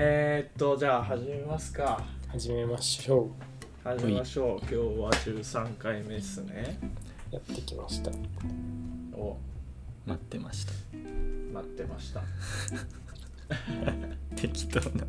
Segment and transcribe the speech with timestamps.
[0.00, 2.04] えー、っとじゃあ始めますか。
[2.28, 3.32] 始めましょ
[3.82, 4.58] 始めましょう。
[4.60, 6.78] 今日は13回目ですね。
[7.32, 8.12] うやってきました。
[9.16, 9.36] お。
[10.06, 10.72] 待ってました。
[11.52, 12.22] 待ってました。
[14.36, 15.04] 適当な。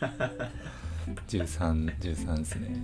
[1.28, 2.80] 1313ですね。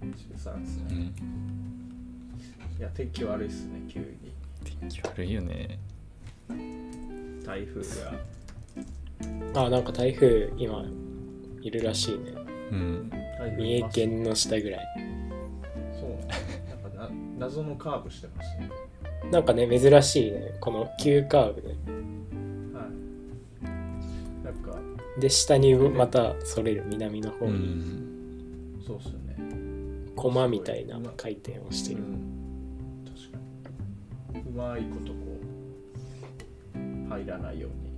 [0.00, 2.78] 13ですね、うん。
[2.78, 4.32] いや天気悪いっすね急に。
[4.62, 5.80] 天気悪いよね。
[7.44, 8.39] 台風が
[9.54, 10.84] あなんか台風今
[11.60, 12.32] いるらしいね。
[12.70, 13.10] うん。
[13.56, 14.86] 三重県の下ぐらい。
[15.98, 16.10] そう。
[16.68, 18.70] なんかな謎のカーブしてますね。
[19.30, 20.56] なんかね珍しいね。
[20.60, 21.68] この急カーブね。
[22.72, 22.86] は
[23.62, 24.44] い。
[24.44, 24.78] なんか
[25.18, 26.84] で下にまたそれる。
[26.86, 28.82] 南の方うにん。
[28.86, 29.36] そうっすよね。
[30.16, 32.02] 駒みたいな回転をしてる。
[32.02, 33.04] うん。
[33.04, 33.38] 確か
[34.38, 34.40] に。
[34.48, 35.18] うまいことこ
[36.74, 37.89] う入らないように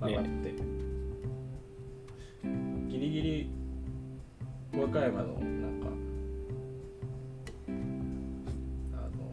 [0.00, 0.54] 曲がって、
[2.88, 3.50] ギリギリ
[4.72, 5.88] 和歌山のなんか
[8.94, 9.32] あの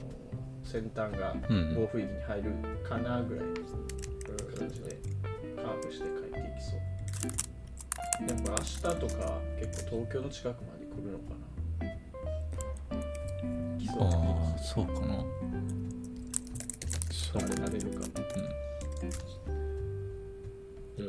[0.64, 2.52] 先端がうん暴風域に入る
[2.88, 3.54] かなぐらいの
[4.58, 4.98] 感じで
[5.56, 6.80] カーブして帰っていきそう。
[8.28, 11.45] やっぱ明日とか結構東京の近くまで来るのかな。
[13.78, 14.23] 来そうな気あが
[14.56, 15.00] あそうかな。
[17.11, 18.11] そうあれ慣れるかも。
[18.16, 18.39] う
[19.11, 19.45] ん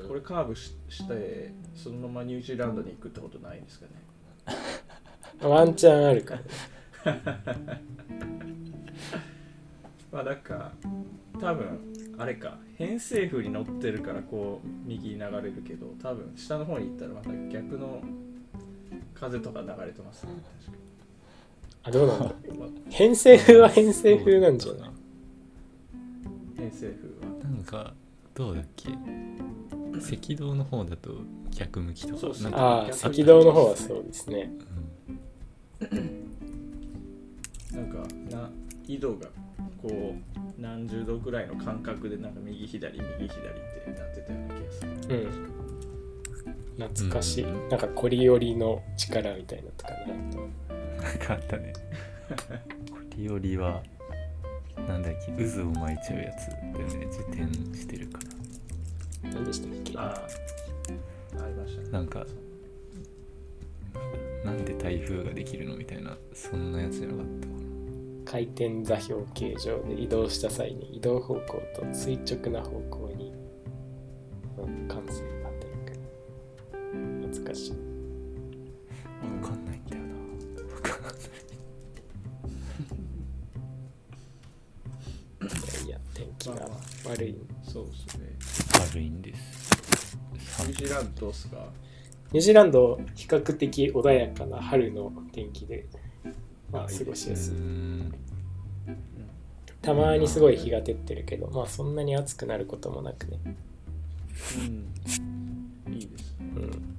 [0.09, 3.93] これカーブししてそのままニュージーランドに行くってことないんですかね。
[5.49, 6.39] ワンチャンあるか
[10.13, 10.73] まあなんか
[11.41, 11.79] 多分
[12.19, 18.03] あれか偏西風に乗ってるからこう右に流れるけど多分下の方に行ったらまた逆の
[19.15, 20.33] 風とか流れてますね
[20.65, 20.83] 確か
[21.85, 22.35] あどうなんだ
[22.89, 24.91] 偏西風は偏西風なんじゃない？
[26.57, 27.45] 偏西風は。
[27.45, 27.93] なんか
[28.35, 28.89] どうだっけ？
[29.99, 31.15] 赤道の方だと
[31.51, 34.51] 逆向きとああ赤道の方はそうですね。
[37.73, 37.99] なんか
[38.31, 38.51] な
[38.87, 39.29] 緯度が
[39.83, 45.17] こう何十度ぐらいの間隔でなんか右左右左ってなってたような気がする。
[46.79, 46.89] うん。
[46.89, 47.69] 懐かしい、うん。
[47.69, 51.73] なんかコリオリの力みたいなとかなうんなんかあったね。
[52.91, 53.83] コリオリは
[54.87, 57.07] なんだっけ渦を巻いちゃうやつだよね。
[57.07, 57.43] 自転
[57.77, 58.25] してるから
[59.35, 59.93] 何でしたっけ？
[59.99, 60.27] あ
[61.39, 61.89] あありましたね。
[61.91, 62.27] なんか
[64.45, 67.53] なんで台風ができるのみたいなそんなやつじゃなかったか
[68.27, 71.41] 回転座標形状で移動した際に移動方向
[71.75, 73.33] と垂直な方向に
[74.59, 75.93] うん感性が働く
[77.29, 77.73] 懐かしい。
[77.73, 77.79] な
[79.43, 80.09] わかんないんだよな。
[80.75, 81.15] わかんない。
[85.41, 85.45] い
[85.81, 88.26] やいや天気がまあま悪いそうですね
[88.79, 90.19] 悪いんです。
[90.67, 91.57] ニュージーランドどすか？
[92.33, 95.87] ニュージーランド比較的穏やかな春の天気で、
[96.73, 96.95] まあ、あい。
[96.95, 97.55] い過ごしうやすい。
[97.55, 98.15] ん。
[99.83, 103.39] たまにすごい日が照ってるけどまあそんなに暑くなることもなくね。
[105.87, 105.93] うん。
[105.95, 106.39] いいです。
[106.41, 106.97] ねうん。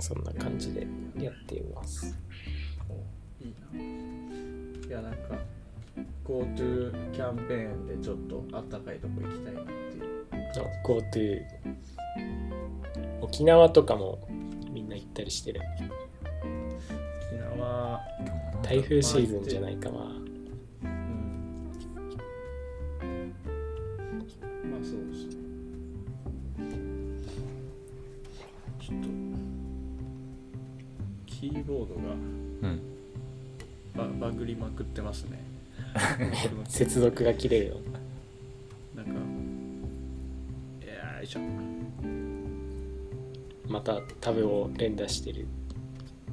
[0.00, 0.86] そんな感じで
[1.20, 2.18] やっています。
[2.88, 2.94] お
[3.44, 4.88] いいな。
[4.88, 5.38] いやなんか
[6.24, 10.26] GoTo キャンペーンでちょっとあったかいとこ行きたいなっていう。
[10.32, 11.42] あ GoTo
[13.20, 14.18] 沖縄とかも
[14.70, 15.60] みんな行ったりしてる。
[16.40, 18.00] 沖縄。
[18.62, 19.98] 台風シーズンじゃないかな。
[20.00, 20.16] うん。
[24.70, 25.32] まあそうですね。
[28.80, 29.08] ちょっと
[31.26, 32.00] キーボードが
[32.62, 32.92] うん。
[33.94, 35.51] ババグりまくってますね
[36.68, 37.76] 接続が切れる
[38.94, 39.18] のなんかよ
[41.22, 41.40] いしょ。
[43.68, 45.46] またタブを連打してる。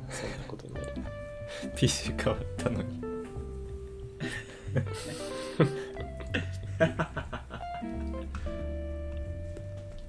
[0.09, 0.87] そんなことになる。
[1.75, 2.99] PC 変わったのに。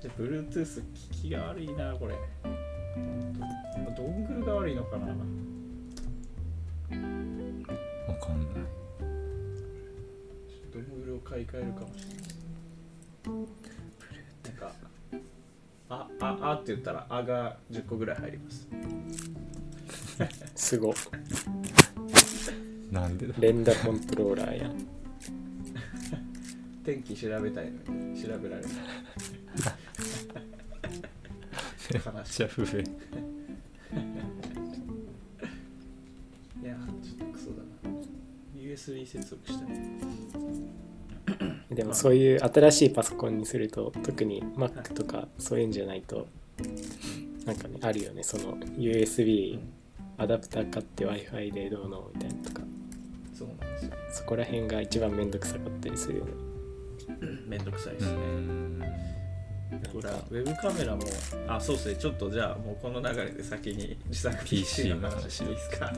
[0.03, 0.83] で Bluetooth
[1.13, 2.15] 聞きが悪いなこれ。
[3.97, 5.15] ドングルが悪いのかな
[11.31, 13.45] 買い替えるかもしれない。
[14.45, 14.75] なんか
[15.89, 18.69] あああって言ったらあが10個ぐらい入ります。
[20.57, 20.93] すご。
[22.91, 24.71] なんでだ連打コントローラーや
[26.85, 28.73] 天気調べたいのに調べられない。
[31.93, 32.81] 悲しいじゃ不便。
[36.63, 37.91] いやちょっとクソだな。
[38.57, 39.69] USB 接続したい
[41.81, 46.27] ででもそういう新しいパソコンにすると特に Mac とかそういうんじゃないと
[47.47, 48.23] なんかねあるよね。
[48.23, 49.59] その USB
[50.19, 52.61] アダプター買って Wi-Fi でどうのみたいなとか。
[53.33, 53.93] そうなんですよ。
[54.13, 56.33] そこら辺が一番めんどくさかったりするよね。
[57.49, 58.81] めんどくさいでうすね、ん。
[59.91, 61.03] ほらウェブカメラも
[61.49, 61.97] あそうですね。
[61.97, 65.91] ちょっとじゃあもうこの流れで先に自作 PC の話して いいですか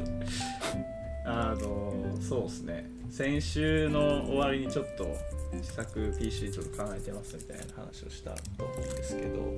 [1.25, 2.91] あのそうですね。
[3.11, 5.07] 先週の終わりにちょっと
[5.53, 9.53] 自作 PC ちょっと考えてますみたいな話をしたと思うんですけど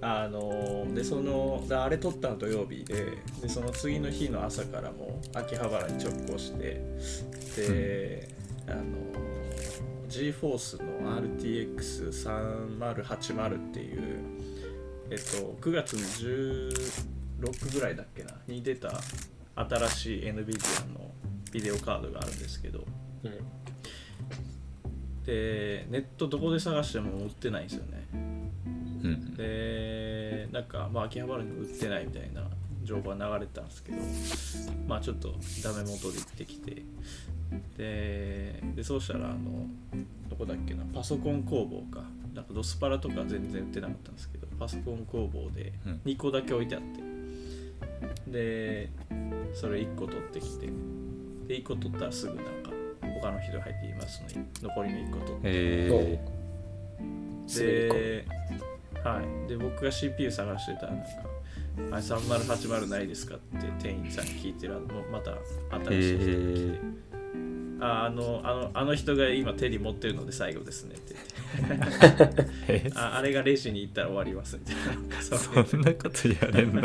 [0.00, 6.80] あのでそのあれ撮ったの土曜日ででその次の日の朝からも秋葉原に直行して
[7.56, 8.28] で、
[8.68, 8.82] あの
[10.08, 14.02] GForce の RTX3080 っていう
[15.10, 18.32] えっと9月の16ぐらいだっけな？
[18.46, 19.00] に出た
[19.56, 21.10] 新しい NVIDIA の
[21.52, 22.84] ビデオカードがあるんですけど。
[23.22, 23.32] うん。
[25.24, 28.06] でネットどこで探しても売ってないんですよね。
[28.12, 29.34] うん。
[29.34, 32.42] でなんかまあ秋葉原にも売ってないみたいな
[32.82, 33.98] 情報が流れてたんですけど。
[34.86, 36.82] まあちょっとダメ元で行ってきて。
[37.78, 39.66] ででそうしたらあの
[40.28, 42.04] どこだっけなパソコン工房か。
[42.34, 46.00] なんかドスパラとか全然売ってなかったんですけどパソコン工房でうん。
[46.04, 47.13] 2個だけ置いてあって
[48.26, 48.90] で
[49.52, 50.66] それ1個取ってきて
[51.46, 52.70] で1個取ったらすぐなんか
[53.22, 56.34] 他の人入っていますので残りの1個取って。
[57.46, 58.24] で,、
[59.04, 61.06] はい、で僕が CPU 探してたらなんか
[61.92, 65.36] 「あれ3080ないですか?」って店員さんに聞いてるあのまた
[65.90, 66.80] 新しい人が来て
[67.84, 71.14] 「ああのあのあの人が今手に持ってるので最後ですね」って。
[72.66, 74.74] 言ってああれがレジに行ったら終わりますみたい
[75.08, 75.22] な。
[75.22, 76.82] そんなことやれんの？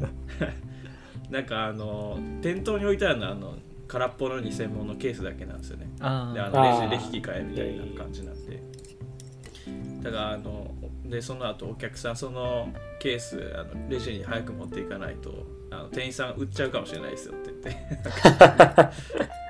[1.30, 3.54] なんかあの店頭に置いてあるのはあの
[3.86, 5.88] 空っぽの偽物のケースだけなんですよね。
[6.00, 8.62] あでああのレジで引き換えみたいな感じなんで、
[10.02, 10.74] だからあの
[11.04, 12.68] でその後お客さんその
[13.00, 18.90] ケースあのレジに早く持っていかないとあの店員さん売っちゃうかもしれないですよって言って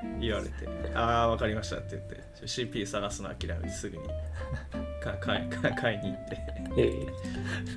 [0.27, 4.03] 言われて「ああ分かりました」って言って CP 探すの諦めてすぐに
[5.01, 6.37] か買いか買いに行って。
[6.77, 7.07] え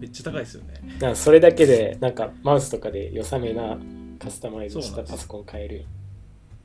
[0.00, 0.74] めっちゃ高いですよね。
[1.00, 3.78] なそれだけでなんかマウスとかで良さめな
[4.18, 5.84] カスタマイズしたパソコン買える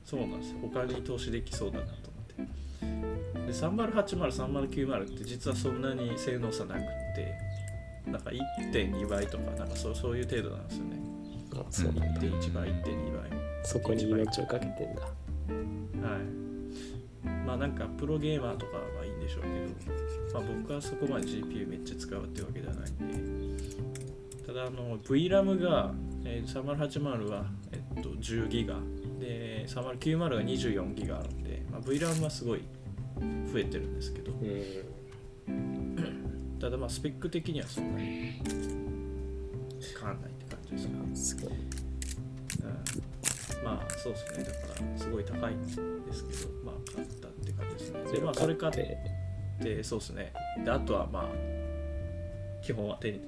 [0.03, 0.51] そうなんです。
[0.51, 2.36] よ他に投資できそうだなと思って。
[3.48, 7.34] で30803090って実はそんなに性能差なくって
[8.10, 8.29] なんか
[8.72, 11.00] 1.2倍とかなんかそうそういう程度なんですよね。
[11.53, 12.22] あそうなんだ。
[12.22, 13.29] 1.1倍1.2倍。
[13.63, 15.01] そこに命をかけてんだ。
[15.01, 15.12] はい。
[17.46, 19.55] まあなんかプロゲーマーとかはいでしょうけど、
[20.34, 23.63] まあ、僕はそこまで GPU めっちゃ使うってわけではないんで
[24.48, 25.93] ただあの VRAM が、
[26.24, 28.79] えー、3080は、えっと、10ギガ。
[29.19, 32.62] で3090が24ギガあるんで、まあ、VRAM はすごい
[33.51, 34.31] 増えてるんですけど。
[34.31, 35.48] うん
[36.60, 38.39] ただまあスペック的にはそんなに変
[40.07, 41.51] わんないって感じですね、すごい。
[41.51, 41.57] うん。
[43.98, 44.43] そうですね。
[44.43, 44.57] だか
[44.91, 45.88] らすごい高いんですけど
[46.65, 48.03] まあ買ったって感じですね。
[48.12, 48.98] でまあそれ買って
[49.62, 50.34] でそうですね。
[50.64, 51.26] であとはまあ
[52.64, 53.22] 基本は手に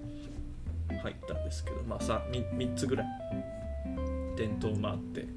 [1.01, 3.07] 入ったんですけどまあ 3, 3, 3つぐらい。
[4.39, 5.27] 店頭回って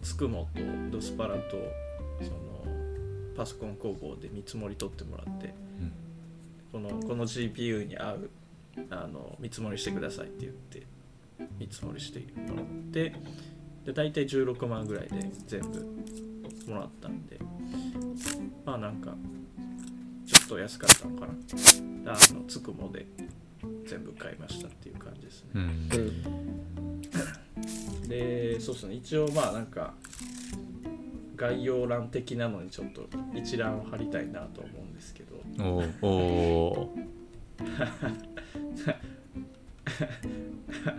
[0.00, 1.56] つくもとドスパラと
[2.22, 2.64] その
[3.36, 5.54] パソコン工房で見積もり取ってもらって、
[6.72, 8.30] このこの GPU に合う
[8.88, 10.82] あの見積もりしてくださいって言って
[11.58, 13.14] 見積もりしてもらって
[13.84, 15.86] で大体16万ぐらいで全部
[16.68, 17.38] もらったんで
[18.64, 19.14] まあなんか
[20.48, 22.12] っと安かったのかな。
[22.12, 23.06] あのつくもで
[23.86, 25.50] 全部買いましたっていう感じですね。
[25.54, 25.62] うん。
[25.62, 27.02] うん
[28.08, 28.94] でそうですね。
[28.94, 29.92] 一応まあなんか
[31.36, 35.36] 概要欄的なのにちょっと一覧を貼りたいなと思うんですけど。
[35.60, 36.96] おーお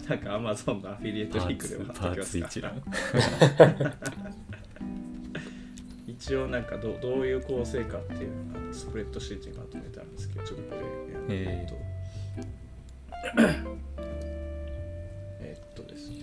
[0.09, 2.61] なんか Amazon のアフィリエイトリンクでも貼ってきますかツ
[6.19, 10.81] 一応なんかどどういう構成かっていうあのスプレッドシートにまとめたんですけどちょっとこ
[11.29, 11.75] れやると、
[15.39, 16.17] えっとですね。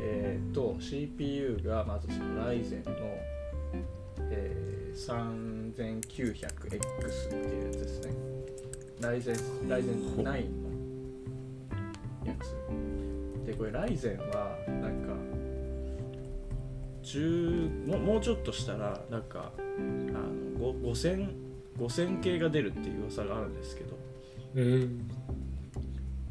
[0.00, 2.92] えーっと CPU がまずそのライゼンの、
[4.30, 6.76] えー 3900X って
[7.36, 8.14] いうやつですね。
[9.02, 10.34] ライゼンライゼン9の
[12.24, 13.46] やつ。
[13.46, 15.35] でこれライゼンはなんか
[17.06, 21.28] 10もうもうちょっとしたらなんかあのご5000
[21.78, 23.96] 5000系が出るっていう噂があるんですけど。
[24.56, 25.10] うん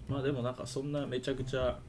[0.09, 1.79] まあでもなんかそんなめちゃくちゃ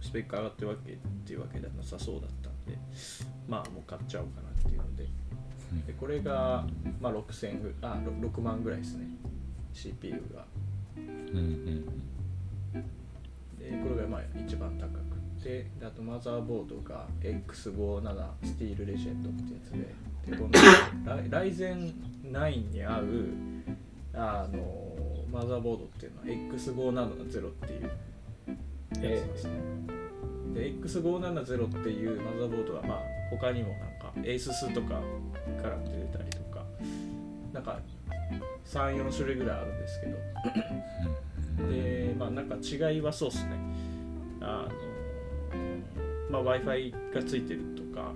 [0.00, 2.76] スペック上がってるわけっていうわけではなさそうだったんで
[3.48, 5.06] まあもう買っちゃおうかなっていうので。
[5.86, 6.64] でこれが、
[6.98, 9.06] まあ、6000ぐあろ6万ぐらいですね。
[9.74, 10.46] CPU が。
[10.96, 11.84] うんうん
[13.58, 15.08] でこれがまあ一番高く。
[15.12, 19.78] てであとマザーボードが X57 スティールレジェンドってやつで
[20.30, 21.92] で このライゼン
[22.24, 23.04] 9に合う
[24.14, 27.90] あのマザーボードっていうのは X570 っていうや
[28.94, 29.50] つですね、
[30.54, 35.00] で X570 っていうマザーボードはまあ他にもなんか ASUS とか
[35.62, 36.64] からも出てたりとか
[37.52, 37.78] なんか
[38.64, 40.78] 34種類ぐらいあるんですけど。
[41.66, 43.56] でまあなんか違いはそうっすね。
[44.40, 44.87] あの
[46.30, 48.12] まあ w i f i がついてるとか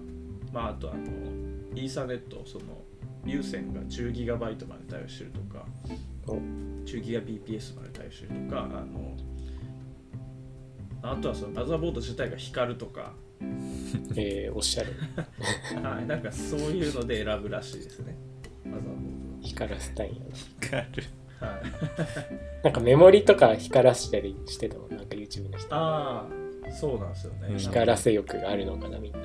[0.53, 1.01] まああとあの
[1.75, 2.83] イーサネットその
[3.25, 4.57] 有線が 10GB まで
[4.89, 5.65] 対応してるとか
[6.27, 6.35] お。
[6.85, 9.17] 10GBps まで対応してるとかあの
[11.03, 13.13] あとはそのマザーボード自体が光るとか、
[14.15, 14.93] えーおっしゃる。
[15.83, 18.17] はい、なんかそういうので選ぶらしいですね。
[18.65, 21.05] マザーボー光らせたいんや光る。
[21.41, 21.65] ドははい。
[21.65, 21.71] な
[22.63, 25.75] なんかメモリとか光らしたりしてたもんなんか YouTube の人。
[25.75, 26.42] ああ
[26.73, 27.59] そうなんですよね、うん。
[27.59, 29.19] 光らせ欲があるのかなみんな。
[29.19, 29.23] う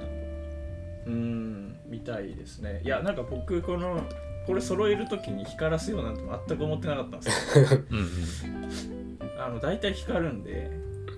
[1.10, 2.82] ーんみたいですね。
[2.84, 4.01] いやなんか僕この
[4.46, 7.66] これ揃える時に光らせようなんて全く思ってなかったんですよ。
[7.92, 10.72] うんうんあの大体光るんで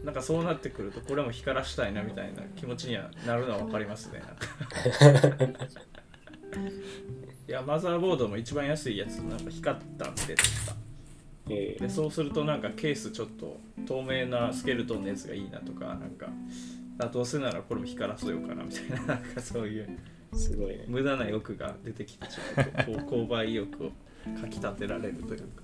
[0.03, 4.21] なんかそうなってくるとこれも光らしたいなみたいな気持ちにはなるのは分かりますね。
[4.21, 5.55] なんか。
[7.48, 10.75] いやマザーボードも一番安いやつなんか光ったんでとか
[11.49, 16.27] えーでそうするとなんかケースちょっと透明なスケルトンのやつがいいなとかなんか
[16.99, 19.89] あどうせならこれも光らせようかなみたいななんかそういう
[20.33, 20.85] すごいね。
[20.87, 23.91] 無駄な欲が出てきてちょっとこう 購買意欲を
[24.39, 25.63] かきたてられるというか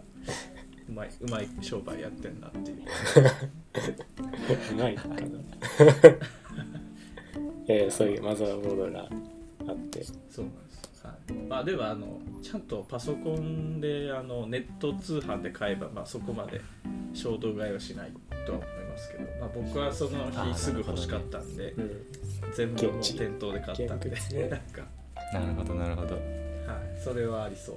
[0.90, 2.78] うまいうまい商売やってんなっていう。
[4.72, 5.16] うまいのかな。
[7.68, 9.10] えーそういうマザーボードが
[9.68, 10.04] あって。
[10.30, 10.46] そう。
[10.46, 10.54] なん
[11.06, 16.62] はいまあ、ではあのちゃんとパソコンであのネット通販で買えば、まあ、そこまで
[17.14, 18.12] 衝動買いはしない
[18.46, 21.92] とは思いますけど、まあ、僕はその日すぐ欲しかったんで、うん
[22.54, 24.16] 全部店頭で買ったんで、ね
[24.50, 24.82] なんか、
[25.34, 26.16] なるほどなるほど。
[26.16, 26.24] はい、
[27.04, 27.76] それはありそう。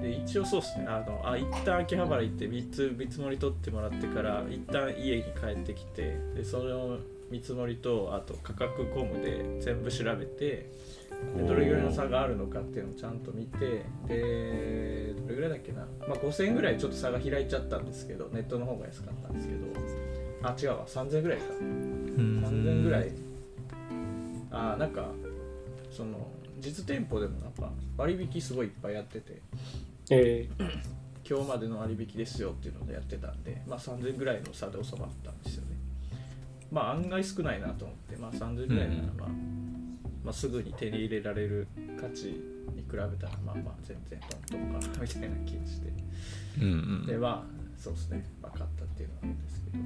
[0.00, 0.86] で一応そうですね。
[0.86, 6.98] あのあ一旦秋葉原行って3つ見積もり取ってもらってから一旦家に帰ってきてでその
[7.30, 10.70] 見積もりとあと価格コムで全部調べて
[11.36, 19.60] でどれぐらいの差があるのかっていうのをちゃんと見てでどれぐらいだっけな、まあ、5000円ぐらいちょっと差が開いちゃったんですけどネットの方が安かったんですけど。
[20.42, 20.86] あ違うわ。
[20.86, 21.44] 3000円ぐらいか。
[21.52, 23.12] 3000円ぐらい。
[24.50, 25.10] あなんか
[25.90, 26.28] その
[26.60, 29.42] 実店舗でもなんか割引すごいいっぱいやってて。
[30.10, 30.48] え
[31.28, 35.76] 今日までの割引ですよっていうのでやってたんで、まあ、3000ぐらいの差で収まったんですよね
[36.70, 39.28] まあ案外少ないなと思って、まあ、3000ぐらいなら、まあ
[40.24, 41.66] まあ、すぐに手に入れられる
[42.00, 42.26] 価値
[42.74, 43.10] に比べたら
[43.44, 45.92] まあまあ全然トントンかなみたいな気がして。
[46.60, 47.06] うんうん。
[47.06, 48.24] でまあそうですね。
[48.42, 49.78] 分かったっていうのはあるんですけど。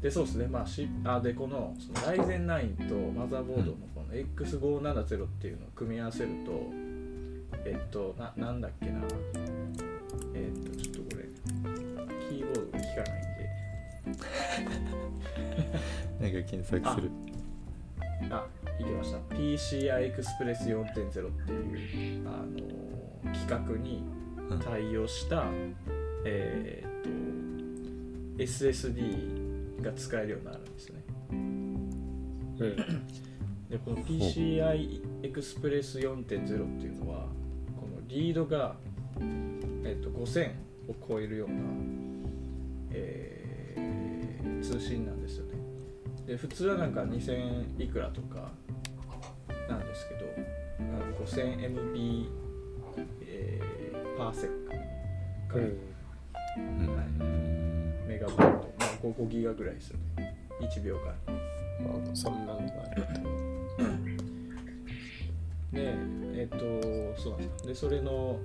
[0.00, 0.46] でそうですね。
[0.48, 6.72] まあしあでこのそのライゼン9とマザーボードのこの X570 っていうのを組み合わせると
[7.64, 9.00] えっとななんだっけな。
[10.34, 11.28] えっとちょっとこれ
[12.28, 13.29] キーボードが効かない？
[16.20, 17.10] なんか検索する。
[18.30, 18.46] あ
[18.78, 19.18] いけました。
[19.34, 21.00] PCI エクスプレス4.0って
[21.52, 22.58] いうあの
[23.32, 24.02] 企画に
[24.50, 24.58] うん。
[24.58, 25.44] 対応した、
[26.24, 27.10] えーっと
[28.42, 31.02] SSD が使えるようになるんですね。
[31.30, 31.90] うん。
[33.68, 36.36] でこの PCI エクスプレス4.0って
[36.86, 37.26] いうのは
[37.78, 38.76] このリードが、
[39.20, 40.52] えーっと5000
[40.88, 41.54] を超えるような、
[42.92, 43.39] え
[43.76, 45.54] えー、通信なんですよね。
[46.26, 48.50] で普通はなんか2000いくらとか
[49.68, 50.26] なんですけど
[51.24, 52.28] 5000MB、
[53.22, 54.70] えー、パーセック
[55.52, 55.62] か、うん。
[56.96, 60.36] はい、メガバイト、まあ、5, 5ギガぐらいですよね。
[60.60, 61.40] 1秒間。
[61.80, 63.02] まそんなのがある
[65.72, 65.94] で
[66.34, 68.38] えっ、ー、とそうなんですでそれの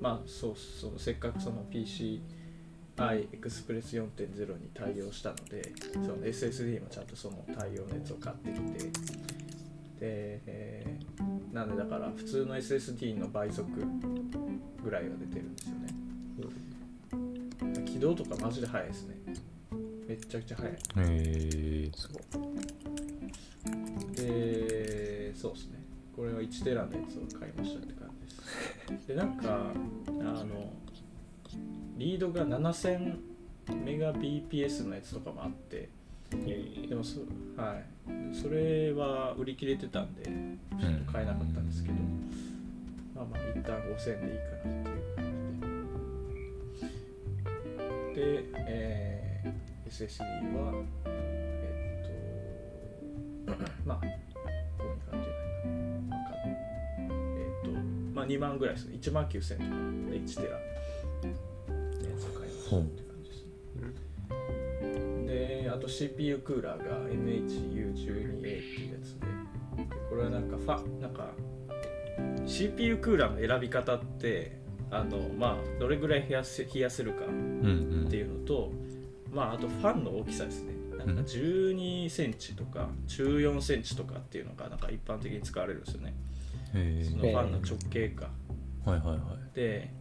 [0.00, 2.20] まあそうそうせっかくその PC
[3.00, 8.90] iExpress4.0 に対応したのでその SSD もちゃんとその対応のやつを買ってきて。
[10.00, 13.68] で、えー、なんでだから普通の SSD の倍速
[14.82, 15.88] ぐらいは出てるんですよね、
[17.12, 19.16] うん、起動とかマジで速いですね。
[20.08, 20.72] めっちゃくちゃ速い。
[20.72, 22.18] へえー、すご
[24.14, 25.84] でそうですね。
[26.16, 29.06] これは1テラのやつを買いましたって感じです。
[29.06, 29.72] でなんか
[30.08, 30.72] あの
[32.00, 33.18] リードが7000
[33.84, 35.90] メガ BPS のやつとかもあって
[36.88, 37.20] でもそ,、
[37.58, 37.84] はい、
[38.34, 41.94] それは売り切れてたんでちょっと買えなかったんですけど、
[43.14, 45.24] まあまあ一旦5000でいいかなっていう感
[48.14, 48.40] じで。
[48.40, 49.20] で、えー
[49.90, 50.22] SSD
[50.54, 52.00] はえ
[53.44, 53.52] っと
[53.84, 55.34] まあこういう感じで
[56.08, 57.70] なんかえっと
[58.14, 58.86] まあ2万ぐらいです。
[58.86, 59.68] ね1万9000とか
[60.12, 60.56] で1テラ
[62.78, 63.44] って感じです
[65.26, 65.26] ね。
[65.26, 69.26] であと CPU クーラーが MHU12A っていうやつで。
[69.26, 71.32] でこれはなんかファなんか
[72.46, 78.72] CPU クーラーの選び方ってあのまあどれぐらい冷やせ冷やせるかうんうんっていうのと、
[79.30, 80.74] まああとファンの大きさですね。
[80.96, 81.18] なんかうん。
[81.20, 86.14] 12センチとか14センチとかっていうのがなんか一般的に使われるんですよね。
[86.74, 88.30] へそのファンの直径か。
[88.84, 89.56] はいはいはい。
[89.56, 89.92] で、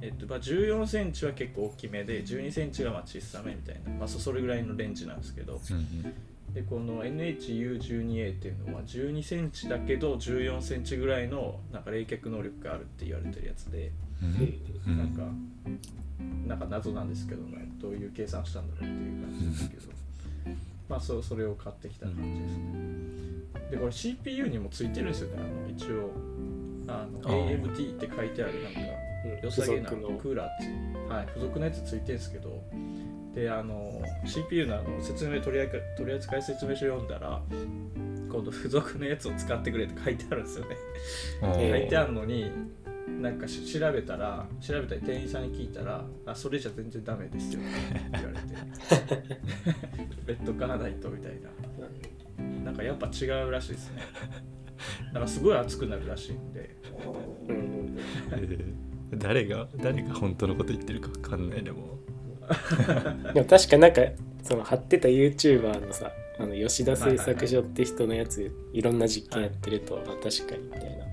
[0.00, 6.14] えっとまあ、14センチは結構大きめで12センチがまあ小さめみたいな、まあ、そそれぐらいのレンジなんですけどうんうん。
[6.54, 13.90] でこの NHU12A っていうのは12センチだけど14センチぐらいのなんか冷却能力があるって言われてるやつで
[14.22, 14.28] うん。
[14.86, 15.22] うんなんか
[16.46, 19.94] なんか謎なんですけどねどういう計算したんだろうっていう感じですけど。
[20.88, 23.70] まあそうそれを買ってきた感じですね。
[23.70, 25.42] でこれ CPU にもついてるんですよね。
[25.42, 26.10] あの一応
[26.86, 28.80] あの AMT って書いてあるなんか
[29.24, 29.40] うん。
[29.42, 31.26] 良さげなクーラーってはい。
[31.26, 32.62] 付属のやつついてるんですけど。
[33.34, 37.42] であの CPU のあの説明取り扱い取り扱い説明書読んだら
[38.30, 40.76] 今度付属のやつを使ってくれって書いてあるんですよね。
[41.42, 42.50] 書いてあるのに
[43.20, 47.70] なんかし調べたら調べたり店員さんに聞いたら「あそれじゃ全然ダメですよ」って
[48.12, 49.34] 言われて。
[50.26, 51.50] 別途買わないとみたいな。
[52.64, 54.02] なんかやっぱ違うらしいですね。
[55.12, 56.76] なんかすごい熱くなるらしいんで
[59.12, 61.98] 誰が誰が本当のこと言ってるか分かんないでも。
[63.32, 64.02] でも確かなんか
[64.42, 71.04] その貼ってた YouTuber のさあの吉田製作所って人のやついろんな実験やってると、あ確かにみたいな。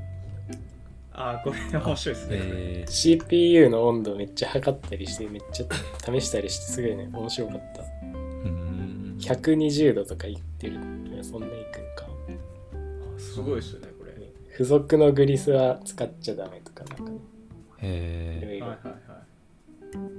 [1.14, 5.66] あーこれ面白いですね、え CPU の温度めっちゃ測ったりしてめっちゃ
[6.00, 7.82] 試したりしてすごいね面白かった。
[7.84, 10.80] ー、うん120度とかいってる
[11.22, 12.08] そんないくんか。
[13.18, 14.12] すごいですよねこれ。
[14.52, 17.18] 付属のグリスは使っちゃダメとかなんかね
[17.82, 18.68] いろへいろ。
[18.68, 18.98] はいはいはい。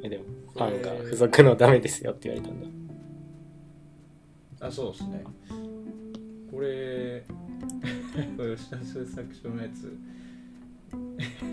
[0.05, 2.61] えでもファンが付属のダメですよって言われたん
[4.61, 4.67] だ。
[4.69, 5.25] あそうですね。
[6.51, 7.25] これ
[8.37, 9.97] これ吉田製作所のやつ。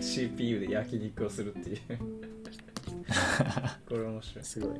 [0.00, 1.78] CPU で焼肉をするっていう。
[3.88, 4.44] これ面白い。
[4.44, 4.70] すごい。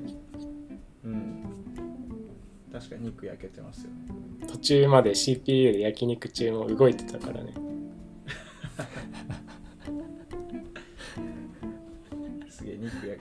[1.04, 1.42] うん。
[2.72, 3.96] 確かに肉焼けてますよね。
[4.46, 7.54] 途中まで CPU で焼肉中も動いてたからね
[12.80, 13.20] 肉焼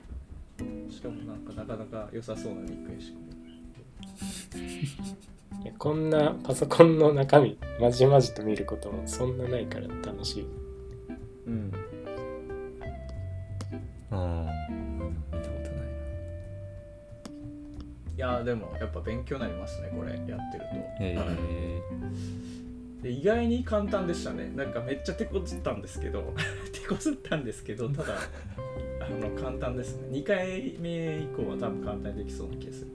[0.57, 3.13] けしかもなんかなかなか良さそうな肉やし。
[3.13, 3.29] こ
[5.63, 10.43] いやこんなパソコンの中身まじまじと見ることもそんなないから楽しい。
[10.43, 10.47] れ
[11.47, 11.73] うん。
[14.11, 15.85] あー見たことない
[18.15, 18.17] な。
[18.17, 20.39] やーでもやっぱ勉強になりますねこれやってると。
[21.01, 21.81] え
[23.01, 24.51] で意外に簡単でしたね。
[24.55, 26.33] なんかめっちゃ手こずったんですけど
[26.73, 28.17] 手こずったんですけどただあ
[29.17, 30.07] の簡単ですね。
[30.11, 32.87] 2回目以降は多分簡単にできそうな気がする。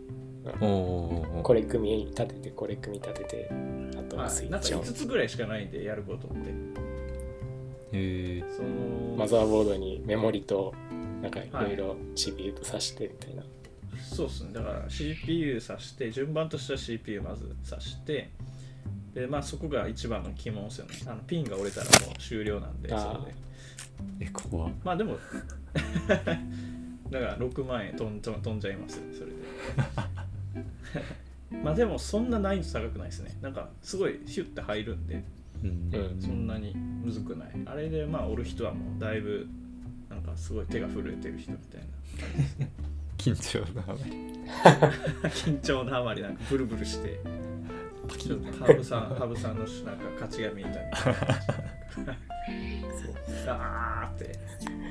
[0.45, 3.51] ー、おおこれ組み立ててこれ組み立てて
[3.97, 6.51] あとスイッチオン5つぐらいしかないんでやることって。
[7.93, 10.75] へえそのマザーボードにメモリと
[11.23, 13.43] なんかいろいろ CPU と挿してみたいな、
[14.03, 14.53] そうっすね。
[14.53, 18.31] だから CPU 挿して順番としては CPU まず挿して
[19.15, 20.95] でまあそこが一番の鬼門ですよね。
[21.07, 23.45] あのピンが折れたらもう終了なんでそれで。
[24.21, 24.73] え怖っ。
[24.85, 25.17] まあでも
[26.09, 29.37] だから6万円飛ん飛んじゃいますそれで。
[31.63, 33.37] まあでもそんな難易度高くないですね。
[33.41, 35.25] なんかすごいヒュッて入るんで
[35.63, 35.91] うん。
[35.93, 36.21] うん。
[36.21, 37.51] そんなにむずくない。
[37.67, 39.47] あれでまあ折る人はもうだいぶ
[40.11, 41.87] なんかすごい手が震えてる人みたいな。
[41.87, 42.71] 感じですね
[43.17, 43.97] 緊張が
[45.31, 47.21] 緊張のあまりなんかブルブルして。
[48.19, 48.65] ちょっと。
[48.65, 52.15] 羽生さん羽生さんのなんか勝ちが見えたみたいな
[52.93, 53.49] そう。
[53.49, 54.39] あーって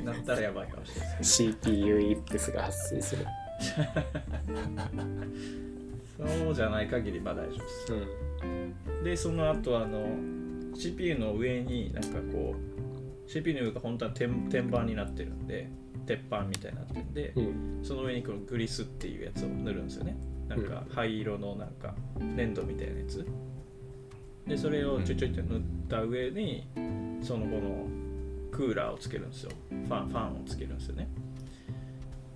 [0.04, 1.24] なったらやばいかもしれない。
[1.24, 3.26] CPU イップスが発生する、
[6.18, 7.94] そうじゃない限りまあ大丈夫です。
[8.44, 10.08] うん、でその後あの
[10.76, 12.56] CPU の上になんかこ
[13.28, 15.70] う CPU の上が本当は天天板になってるんで
[16.06, 17.80] 鉄板みたいになってるんで、うん。
[17.84, 20.16] その上にこのグリスっていうやつを塗るんですよね。
[20.48, 23.26] なんか灰色のなんか粘土みたいなやつ。
[24.48, 26.68] でそれをちょいちょいって塗った上に
[27.22, 27.88] その後の
[28.54, 29.52] クーラーをつけるんですよ。
[29.70, 31.10] ファンファンをつけるんですよね。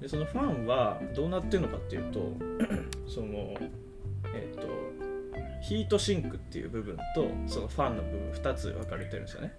[0.02, 2.34] でそのファンはどうなってるのかっていうと
[3.08, 3.56] その
[4.34, 4.68] えっ、と
[5.62, 9.54] ヒートシンクっていう部分とそのファンの部分2つ分かれてるんですよね。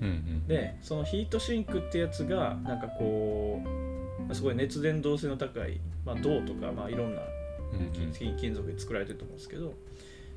[0.00, 3.62] うんうんでそのヒートシンクってやつがなんかこ
[4.30, 7.22] うすごい熱伝導性の高い、まあ、銅とか、まあ、いろんな
[8.12, 9.74] 金金属で作られてると思うんですけど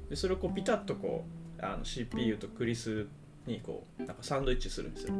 [0.10, 1.26] でそれをこうピタッとこ
[1.60, 3.08] うあの CPU とグリス
[3.48, 5.14] にこうなんかサンドイッチするんですよ。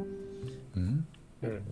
[0.76, 1.06] うん？
[1.42, 1.62] うんうん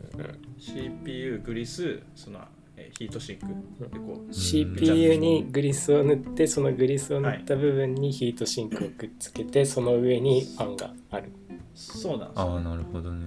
[0.59, 2.41] CPU グリスその、
[2.77, 3.47] えーヒートシンク。
[3.93, 11.31] でこう CPU にグリスを塗ってそのグリスを塗った部分にヒートシンクをくっつけてその上にファンがある。
[11.75, 12.45] そうなんですよ。
[12.49, 13.27] ああなるほどね。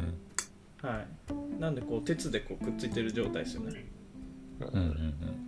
[0.81, 1.05] は
[1.57, 1.61] い。
[1.61, 3.85] なんでこう鉄でこうくっついてる状態ですよね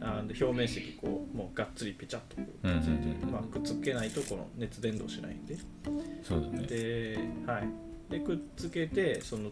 [0.02, 2.46] あで表面積こうもうがっつりピチャッとくっ
[2.82, 5.54] ついてる、まあ、くっつけないとこの熱伝導しないんで。
[5.54, 5.62] うん
[6.24, 6.68] そうだね。
[6.68, 7.68] で,、はい、
[8.10, 9.52] でくっつけてそのよ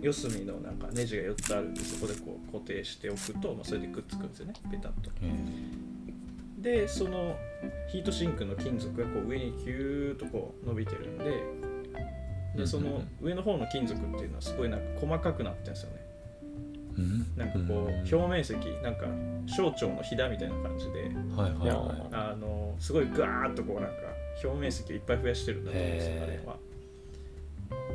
[0.00, 4.54] 四隅のなんかネジが4つあるんでそこでこう固定しておくと、まあ、それでくっつくんですよね。
[4.70, 5.10] ペタッと。
[5.22, 5.84] へ
[6.64, 7.36] でその
[7.88, 11.44] ヒートシンクの金属がこう上にキューッとこう伸びてるんで
[12.56, 16.03] でその上の方の金属っていうのはすごいなんか細かくなってるんですよね
[17.36, 19.06] なんかこう表面積なんか
[19.46, 21.02] 小腸のひだみたいな感じで
[21.36, 23.92] はいはいはあのすごいガーッとこうなんか
[24.42, 26.56] 表面積をいっぱい増やしてるんだと思うんですよあれは。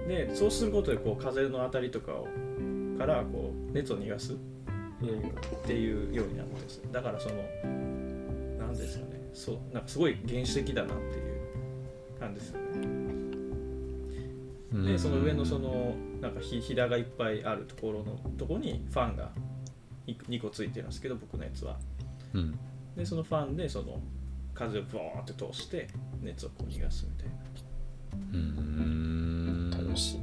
[0.07, 2.27] でそうすることでこう風の当たりとかを
[2.97, 4.35] からこう熱を逃がすっ
[5.01, 5.31] うん
[5.65, 7.35] ていうようになってるんですだからその
[8.57, 12.98] なんですかねそうなんかすごい原始的だなっていう感じですよね。
[14.73, 19.31] いでその上のそのなんかひひだがいっぱいあるところのところにファンが
[20.07, 21.77] 2個ついてるんですけど僕のやつは。
[22.33, 22.59] うん
[22.95, 24.01] でそのファンでその
[24.53, 25.87] 風をボーって通して
[26.21, 27.33] 熱をこう逃がすみたいな。
[28.33, 30.19] うん楽しい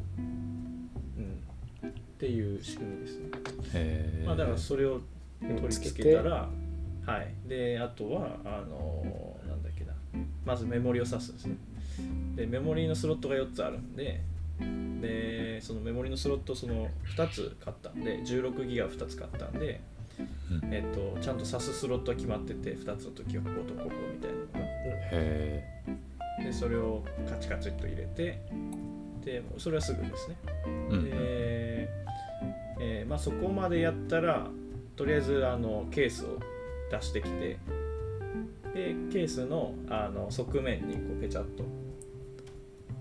[1.83, 3.29] うん、っていう仕組みですね。
[3.75, 5.01] へえまあ、だからそれを
[5.41, 6.49] 取り付てけたら、
[7.07, 9.95] はい、であとはあのなんだっけな
[10.45, 11.57] まずメモリを挿すんですね。
[12.35, 14.21] でメモリのスロットが4つあるんで
[15.01, 19.81] でそのメモリのスロットその2つ買ったんで16ギガ2つ買ったんで、
[20.51, 20.73] うん。
[20.73, 24.61] えっと、ちゃんと挿すスロットは決まってて2つの時はこことここみたいなのが
[25.12, 25.64] へ
[26.42, 28.40] でそれをカチカチっと入れて
[29.25, 30.37] でそれはすぐですね。
[30.45, 31.05] えうん。
[31.05, 31.11] で、
[32.81, 34.49] えーまあ、そこまでやったら
[34.97, 36.38] とりあえずあのケースを
[36.90, 37.59] 出してきて
[38.75, 41.64] でケースのあの側面にこうペチャッと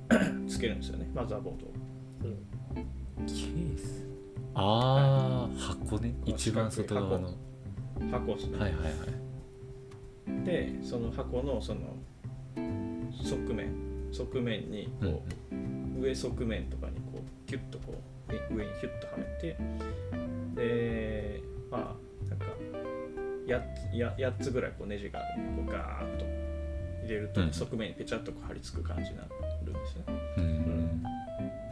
[0.48, 1.10] つけるんですよね。
[1.14, 1.74] マザーボードを。
[2.24, 3.26] うん。
[3.26, 4.06] ケース。
[4.54, 6.16] ああ箱ね。
[6.26, 7.34] 一番外側の。
[8.12, 8.36] 箱。
[8.36, 8.90] ですね、はいはいは
[10.42, 10.46] い。
[10.46, 11.82] でその箱のその
[12.56, 13.86] 側面。
[14.12, 15.24] 側面にこ
[15.98, 17.94] う、上側面とかにこうキュッとこ
[18.30, 19.58] うえ上にヒュッとはめて。
[20.56, 22.46] でまあなんか
[23.46, 25.26] 8, つや8つぐらいこうネジがこ
[25.68, 26.45] うガーッと
[27.06, 30.04] 入れるとうん側面にペチャッと貼り付く感じになるんですね。
[30.38, 31.04] うん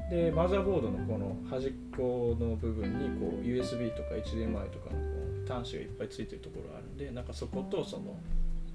[0.09, 8.15] でマザーボードのこの端っこの部分にこう USB とか HDMI とかの端子がいっぱいついてるところがあるんでなんかそことその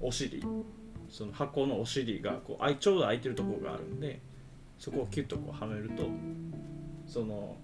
[0.01, 0.43] お尻
[1.09, 4.19] その箱のお尻がこうちょうど空いてるところがあるんで
[4.77, 6.03] そこをキュッとこうはめると
[7.07, 7.55] その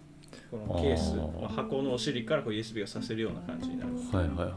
[0.50, 1.16] このケース
[1.56, 4.56] 箱のお尻からこう USB がさせるような感じになるはいはいは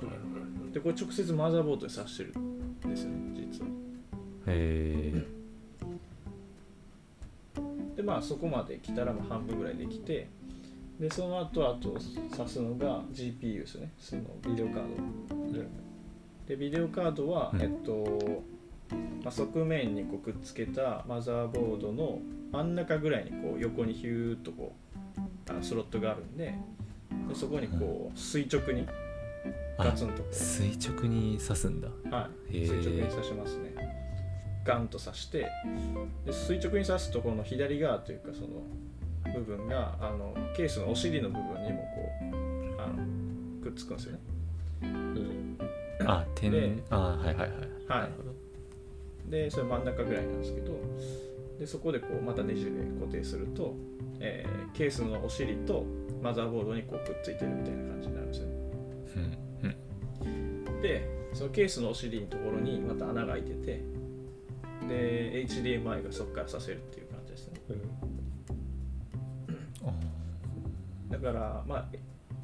[0.71, 0.73] い。
[0.73, 3.28] でこれ直接マザーボードに挿してるんですよね
[7.97, 10.29] でまあそこまで来たらまあ半分ぐらいできて
[11.01, 13.93] でその後あと挿すのが GPU ですね。
[13.99, 15.69] そのビデオカード。
[16.49, 17.63] でビデオカードは、うん。
[17.63, 18.43] えっと、
[19.23, 22.19] まあ、側面にこうくっつけたマザーボードの
[22.51, 24.75] 真ん中ぐらいにこう横にヒューッとこ
[25.17, 26.55] うあのスロットがあるんで
[27.29, 28.87] でそこにこう垂直に
[29.79, 31.89] ガツンとこ垂直に刺すんだ。
[31.89, 33.78] う、はい、垂直に刺しますね
[34.69, 35.51] ガンと刺して
[36.27, 44.19] で垂直に刺すとこの左側というかその部分があのケースのお尻の部分にもこうあのくっつくんですよね。
[44.83, 45.59] うん
[46.01, 47.49] あ点であはいはいはい。
[47.49, 47.59] はい。
[47.89, 49.31] なるほど。
[49.31, 50.73] でそれ真ん中ぐらいなんですけど
[51.59, 53.75] でそこでこうまたネジで固定すると、
[54.21, 55.87] えーケースのお尻と
[56.23, 58.55] マザーボードにこうくっついてるみたいな感じになるんですよね。
[59.63, 59.77] うん
[60.27, 60.83] うん。
[60.83, 63.98] でそのケースのお尻のところにまた穴が開いてて
[64.89, 67.61] で HDMI がそこからさせるっていう感じですね。
[69.85, 71.89] あだから、まあ、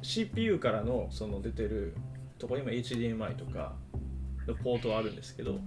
[0.01, 1.95] CPU からのその出てる
[2.37, 3.73] ところにも HDMI とか
[4.47, 5.59] のポートはあるんですけど、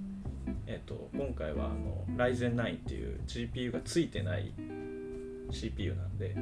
[0.66, 4.52] えっと今回はあの Ryzen 9っていう GPU がついてない
[5.50, 6.36] CPU なんで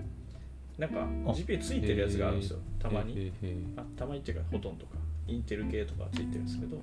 [0.79, 3.33] なんかあ GPU ついてるやつがあるんですよたまに。
[3.77, 4.97] あたまにっていうかほとんどか
[5.29, 6.81] インテル系とかはついてるんですけど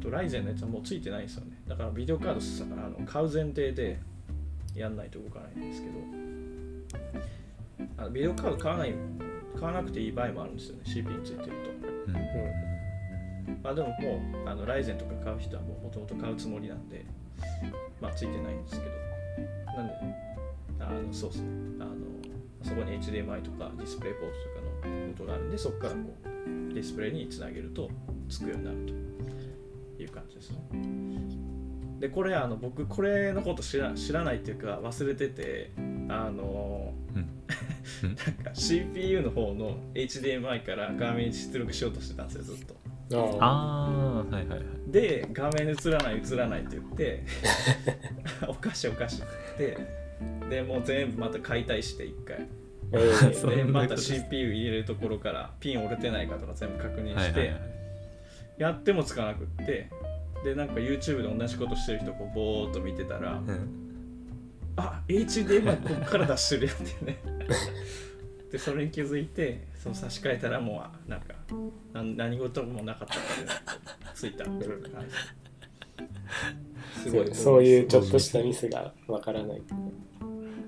[0.00, 1.60] とライゼンのやつはもうついてないんですよね。
[1.66, 3.98] だからビデオカードさあの買う前提で
[4.74, 5.94] やんないと動かないんですけど
[7.96, 8.94] あのビデオカード買わない
[9.54, 10.82] 買わなくていい場合もあるんですよね。
[10.84, 11.56] CPU についてる
[12.06, 12.14] うん。
[12.14, 12.20] と
[13.62, 13.94] まあでもも
[14.44, 17.04] うあのライゼンとか買う人はもともと買うつもりなんで
[18.00, 18.92] まあついてないんですけど。
[19.76, 19.94] なんで
[20.80, 21.48] あのそうですね。
[21.80, 21.94] あの
[22.62, 24.34] そこに HDMI とかディスプレイポート
[24.80, 26.28] とかのポートがあるんでそこからこう
[26.74, 27.90] ディスプレイにつなげると
[28.28, 28.76] つくようになる
[29.96, 30.58] という感じですね。
[32.00, 35.72] でこれあの僕これのこと知ら知らないっていうか忘れてて
[36.08, 37.28] あのうん。
[38.02, 42.76] なんか CPU の方の HDMI から画面に出力しようとしてたんですよずっと。
[43.10, 44.68] あああはいはいはい。
[44.88, 47.24] で画面映らない映らないって言って
[48.46, 49.24] おかしいおかしいっ
[49.56, 49.76] て
[50.18, 52.46] 言ってでもう全部また解体して一回
[52.92, 57.60] えー そうでまた CPU 入れるところからピン折れてないかとか全部確認して、はいはいはい。
[58.58, 59.90] やってもつかなくって
[60.44, 63.68] でなんか YouTube で同じことしてる人こうぼーっと見てたら、うん。
[64.76, 67.18] あ HDMI こっから出してるやんっていうね。
[68.52, 71.34] でそれに気づいてその差し替えたらもうなんか
[71.92, 73.20] なん何事もなかったか
[74.02, 75.14] らついたっていう感じ。
[77.02, 77.34] すごい。
[77.34, 79.62] そういうちょっとしたミスがわからない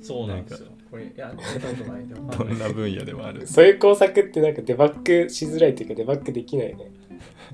[0.02, 3.46] そうなんですよこれいややったことないでわかどんな分野でもある。
[3.46, 6.90] そういう工作ってなんかデバッグしづらいというかデバッグできないね。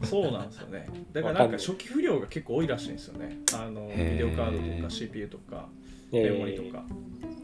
[0.02, 0.86] そうなんですよね。
[1.12, 3.38] だからなんか初期不良が結構多いらしいんですよね。
[3.54, 5.68] あのビデオカードとか CPU とか
[6.12, 6.84] えメモリとか、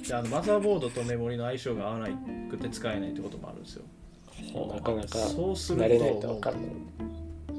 [0.07, 2.09] であのマザーボードとメモリの相性が合わな
[2.51, 3.85] くて使えないってこともあるんですよ。
[4.75, 6.63] なかなかそうすると慣れないとわかんない、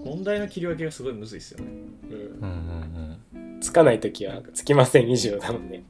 [0.06, 1.65] 問題の切り分けがすごいむずいですよね。
[2.10, 2.17] うん。
[2.17, 2.52] うん
[3.34, 3.60] うんうん。
[3.62, 5.84] つかないときはつきません以上だもんね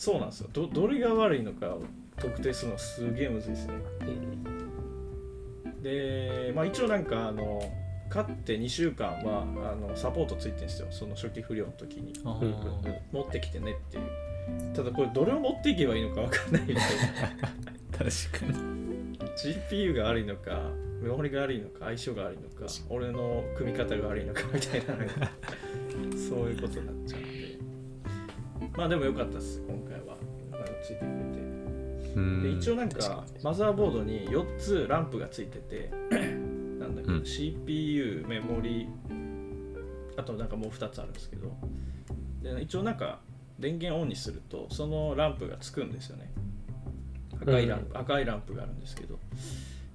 [0.00, 0.48] そうなんですよ。
[0.50, 1.82] どどれが悪いのかを
[2.16, 3.74] 特定するのすげえむずいですね。
[5.82, 7.62] で、まあ、一応なんかあの
[8.08, 10.88] 買って2週間はあのサポートついてるんですよ。
[10.90, 12.14] その初期不良の時に。
[13.12, 14.72] 持ってきてねっていう。
[14.74, 16.80] ただこれどれを持っていけばいいのか分かんないみたいな。
[17.92, 19.18] 確かに。
[19.36, 20.70] GPU が悪いのか
[21.02, 24.94] メモリが悪いのか相性が悪いのか俺の組み方が悪いのかみたいな
[26.16, 27.40] そういうことになっちゃうんで
[28.76, 29.89] まあでもよかったです今回
[30.82, 32.14] ついてくれて。
[32.16, 32.42] うん。
[32.42, 35.90] で一応なんかマザーボードに4つランプがついてて
[36.78, 37.24] なんだっけ、うん。
[37.24, 38.88] CPU メモリ
[40.16, 41.56] あとなんかもう2つあるんですけど。
[42.42, 43.20] で一応なんか
[43.58, 46.30] 電源オンにするとそのランプがつくんですよね。
[47.40, 49.18] 赤いランプ、赤いランプがあるんですけど。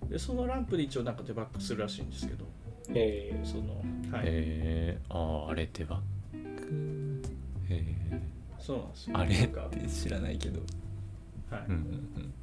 [0.10, 2.46] でそのランプで一応なんかデバッグするらしいんですけど。
[2.94, 3.78] えその
[4.12, 6.00] はい、へえあああれデバ
[6.34, 7.22] ッグ
[7.70, 8.22] へえ
[8.66, 9.18] そうなんですよ。
[9.18, 10.60] あれなんか、って知らないけど。
[11.52, 11.66] はい。
[11.68, 12.34] うんうん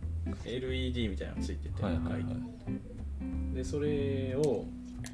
[0.45, 2.23] LED みたいなのがついててうんはいはい赤はい。
[2.23, 4.65] いでそれを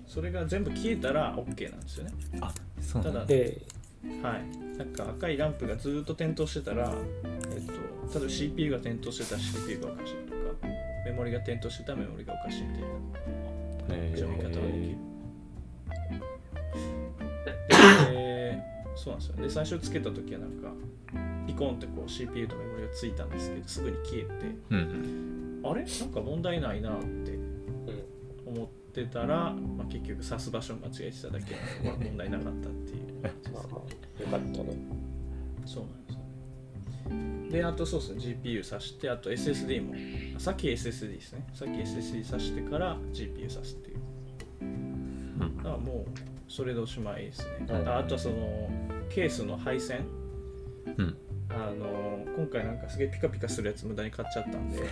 [0.07, 2.13] それが全部消えたら OK なんですよね。
[2.43, 3.21] あそうなんだ。
[3.21, 3.59] ただえ
[4.23, 6.95] はい、なんか赤いランプがずっと点灯してたら、
[7.53, 7.73] えっと、
[8.19, 10.69] 例えば CPU が点灯してたら CPU がおかしいとか、
[11.07, 14.05] メモリが点灯してたらメモリがおかしいみたいな。
[14.05, 14.97] へ読み方ができる。
[18.99, 19.05] え。
[19.05, 19.37] そうなんですよ。
[19.37, 20.73] で最初つけた時はなんか
[21.47, 25.85] ピコンってこう CPU とメモリがついたんですけどすぐに消えてうんあれ？
[25.85, 27.49] なんか問題ないなってうん。
[28.47, 33.23] 思ってたら、まあ、結局挿す場所間違えてただけなので問題なかったっていう。
[33.23, 33.79] 感じですまあま
[34.19, 34.79] あよかったね。
[35.67, 36.19] そうなんですよ
[37.15, 37.49] ね。
[37.51, 39.95] であとそうですね GPU 挿してあと SSD も。
[40.37, 41.47] あさっき SSD ですね。
[41.55, 43.99] さっき SSD 挿してから GPU 挿すっていう。
[44.63, 45.57] うん。
[45.59, 46.07] だからもう
[46.49, 48.71] それでおしまいですね、うんああとはその
[49.11, 50.07] ケースの配線。
[50.97, 51.17] うん。
[51.51, 54.83] あの今回なんかすげえピカピカするやつ無駄に買っちゃったんで。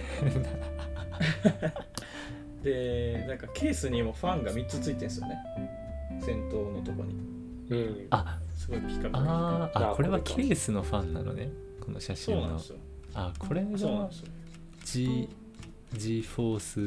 [3.21, 5.37] でなんかケースにもファンが3つついてるんですよね。
[6.21, 7.14] 先頭のとこに。
[7.71, 8.07] うん。
[8.11, 11.51] あすごいピカピカあーああこれはケースのファンなのね。
[11.81, 12.40] この写真の。
[12.42, 12.79] そうなんですよ。
[13.14, 14.29] あこれがそうなんですよ。
[14.85, 15.29] G
[15.95, 16.87] G フォース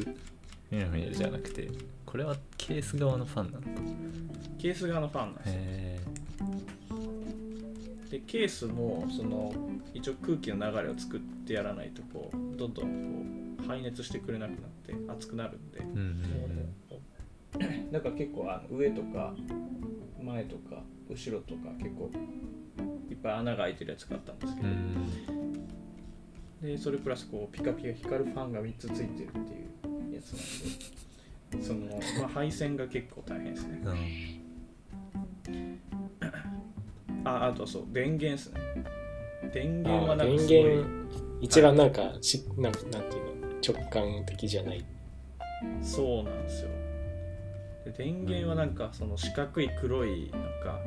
[1.16, 1.68] じゃなくて
[2.10, 3.62] これはケース側のファンなの？
[3.62, 3.70] か
[4.58, 5.60] ケース側のファンなんですよ。
[5.60, 6.00] へ
[8.10, 9.54] でケースもその
[9.94, 15.84] 一応空気の流れを作ってやらないとこうどんどんこう排熱してくれなくなって熱くなるんで。
[15.84, 15.84] ん。
[15.84, 16.76] うん
[17.92, 19.34] だから結構あの上とか
[20.22, 22.12] 前とか後ろとか結構
[23.10, 24.74] いっぱい穴が開いてるやつ買ったんですけど、うん。
[24.74, 25.68] うん
[26.62, 31.09] でそれプラスこうピカピカ光るファンが3つついてるっていうやつなんで
[31.62, 31.80] その、
[32.20, 33.80] まあ、配線が結構大変ですね。
[37.26, 38.60] ああとそう電源ですね。
[39.54, 40.90] 電源あはなん電かすごい源
[41.42, 43.02] 一番なんかしなんなんていうの？
[43.62, 44.86] 直感的じゃない。
[45.82, 46.70] そうなんですよ。
[47.86, 50.80] で電源はなんかその四角い黒いなんか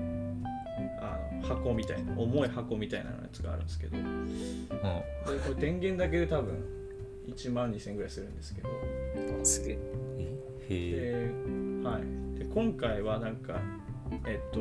[1.01, 3.97] あの箱みたいな重い箱みたいなやつがあるんですけど。
[3.97, 6.82] でこれ電源だけで多分
[7.27, 8.69] 1万2000円ぐらいするんですけど。
[9.45, 9.75] すげえ。
[9.75, 9.79] へ
[10.71, 11.31] え
[11.83, 13.61] で,、はい、で今回はなんか
[14.27, 14.61] えっと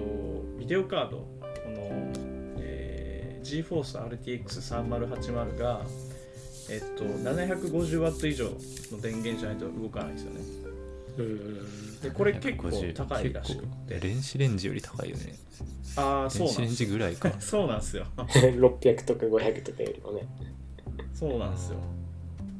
[0.60, 1.28] ビデオカードこ
[1.67, 2.12] の、
[2.60, 4.00] えー、GForce
[4.45, 5.86] RTX3080 が
[6.69, 8.50] えっと 750W 以上
[8.91, 10.41] の電源じゃないと動かないんですよね。
[11.17, 15.36] うんでこれ結構750高いらしく結て構電子レンジより高いよね。
[15.97, 16.88] ああそう電子レンなんですよ。
[16.88, 17.41] ジぐらいか。
[17.41, 18.06] そうなんですよ。
[18.17, 20.28] 600 とか500とかよりもね。
[21.13, 21.78] そうなんですよ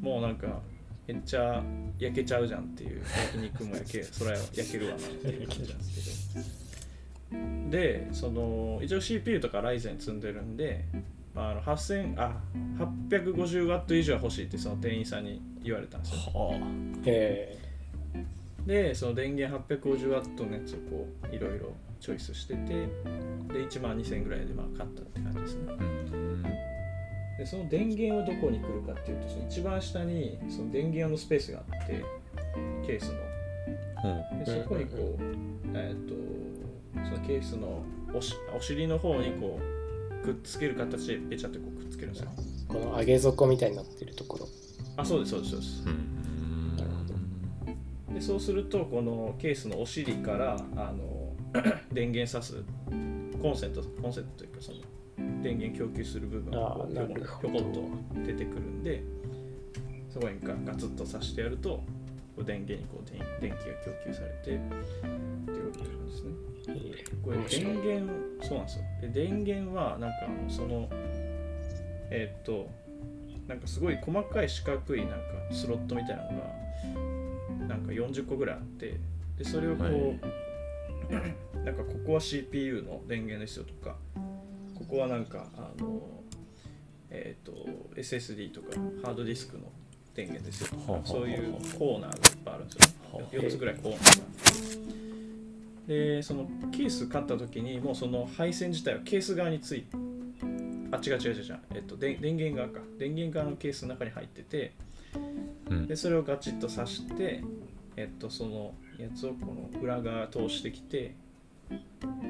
[0.02, 0.60] もうなんか
[1.08, 1.64] めっちゃ
[2.00, 3.02] 焼けちゃうじゃんっていう
[3.34, 6.62] 焼肉も焼けそれは焼けるわなっていう感じなんですけど。
[7.70, 10.84] でその一応 CPU とかライゼン積んでるんで
[11.34, 12.42] あの8000あ
[12.78, 16.20] 850W 以上欲しいってその店員さんに言われたんですよ。
[16.34, 16.60] は
[17.06, 17.58] え
[18.66, 22.88] でその電源 850W のやつをこういろいろチョイスしててで
[23.68, 25.62] 1万2000円ぐらいでまあ買ったって感じですね。
[25.70, 26.01] あうん
[27.42, 32.06] でその電源はどこに来るかっていうとその一番下にその電源用のスペースがあって
[32.86, 33.14] ケースの。
[33.96, 35.24] ほでそこにこう、
[35.74, 36.14] えー、と
[37.04, 39.60] そのケースのおしお尻の方にこ
[40.22, 42.30] うくっつける形でペチャってこうくっつけるんですよ。
[42.36, 44.48] ーこの上げ底みたいになってるところ。
[44.98, 45.84] あそうですそうですそうです。
[45.88, 46.78] ううん。
[46.78, 51.34] なるほでそうするとこのケースのお尻からあの
[51.92, 52.64] 電源挿す
[53.42, 54.78] コンセントコンセントというかその
[55.42, 57.84] 電源供給する部分がひょこんと
[58.26, 59.04] 出てくるんで
[60.10, 61.84] そこにガガツッと挿してやるとこ
[62.40, 66.32] う電源にこう電電気が供給されてっていう感じですね。
[66.68, 68.84] えーこれ電源そうなんですよ。
[69.02, 70.88] で電源はなんかあのその
[72.10, 72.70] えーっと
[73.48, 75.18] なんかすごい細かい四角いなんか
[75.52, 78.98] スロットみたいなのがなんか40個ぐらいあって
[79.38, 81.36] でそれをこう、はい。
[81.66, 83.96] なんかここは CPU の電源ですよとか
[84.82, 86.02] ここはなんかあの
[87.10, 88.68] えーっと SSD とか
[89.04, 89.64] ハードディスクの
[90.16, 91.02] 電源ですよ。
[91.06, 92.88] そういうコーナーがいっぱいあるんですよ。
[92.88, 95.88] ねはあ4つぐらいコーナーがあって。
[95.88, 99.86] でそのケース買った時にもうその配線自体はケース側につい
[100.92, 102.80] あ違う違う違う違う、えっと、で電源側か。
[102.98, 104.74] 電源側のケースの中に入ってて
[105.70, 105.88] うん。
[105.88, 107.44] でそれをガチッと挿して
[107.98, 111.16] えっとそのやつをこの裏側通してきて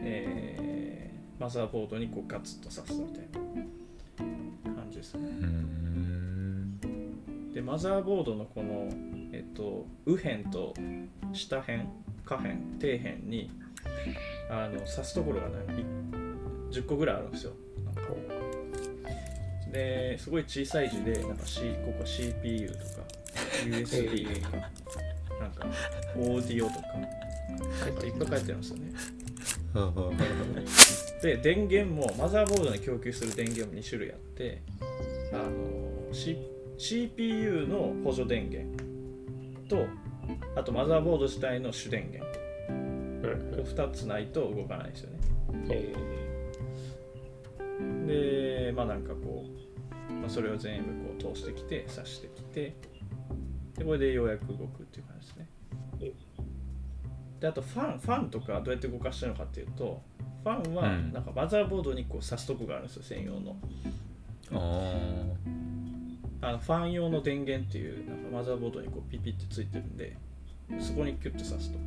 [0.04, 3.26] えーマザーボードにこうガツッと挿すみたい
[4.68, 5.28] な感じですね。
[5.28, 6.80] うん。
[7.52, 8.88] でマザーボードのこの、
[9.34, 10.76] えっと、右辺と
[11.34, 11.80] 下辺
[12.24, 13.50] 下辺底辺に
[14.52, 17.54] あの挿すところがねい10個ぐらいあるんですよ。
[19.72, 22.84] ですごい小さい字でなんか、C、ここ CPU とか
[23.66, 24.58] USB とか、
[25.40, 25.66] なんか
[26.18, 26.88] オーディオとか
[28.06, 29.21] いっぱい書いてあるんですよね
[31.22, 34.62] で電源もマザーボードに供給する電源も2種類あって
[35.32, 36.38] あの、C、
[36.78, 38.84] CPU の補助電源
[39.70, 39.86] と
[40.56, 42.26] あとマザーボード自体の主電源。
[42.70, 42.92] うん
[43.22, 45.20] これ2つないと動かないですよね。
[45.70, 45.94] え
[48.68, 49.46] でまあなんかこ
[50.10, 52.76] う、まあ、それを全部こう通してきて刺してきて
[53.78, 55.06] でこれでようやく動くっていう
[57.42, 60.00] であとファンファンとかどうやって動かしてるのかっていうと
[60.44, 61.12] ファンはうん。
[61.12, 63.58] なんかマザーボードにこう刺すとこがあるんですよ専用の。
[64.54, 65.24] あ
[66.44, 70.16] あのファン用の電源っていうなんかマザーボードにこうピピってついてるんで
[70.80, 71.80] そこにキュッて刺すと。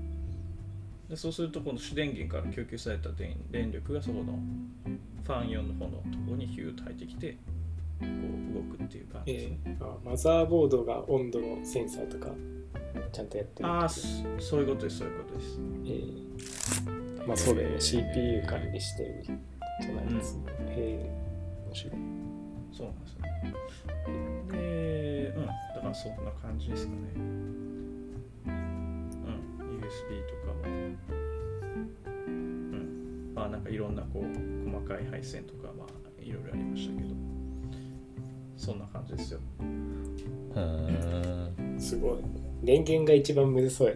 [1.08, 4.38] でそうするとこの主電源から供給された電電力がそこの
[5.24, 7.36] ファン用の方のところにヒューッと入ってきて
[8.00, 9.48] こう動くっていう感じですえ。
[9.50, 12.32] ね、ーあマザーボードが温度のセンサーとか
[13.12, 14.00] ちゃんとやってるああそ
[14.38, 15.58] そういうことですそういうことです。
[15.86, 17.80] えーまあそうだよね。
[17.80, 21.10] CPU 管理してるじゃないですね、へえ
[21.66, 21.92] 面白い。
[22.72, 23.20] そうなんですよ。
[23.22, 23.54] ね
[24.52, 25.46] でうん。
[25.46, 26.98] だからそんな感じですかね。
[27.16, 29.08] うん。
[29.80, 30.74] USB とかも。
[32.26, 33.32] うん。
[33.34, 37.14] まあなんかいろんなこう細かい配線とかまあいろいろありましたけど
[38.64, 39.40] そんな感じですよ。
[40.54, 42.18] あはすごい。
[42.62, 43.94] 電源が一番むずそうや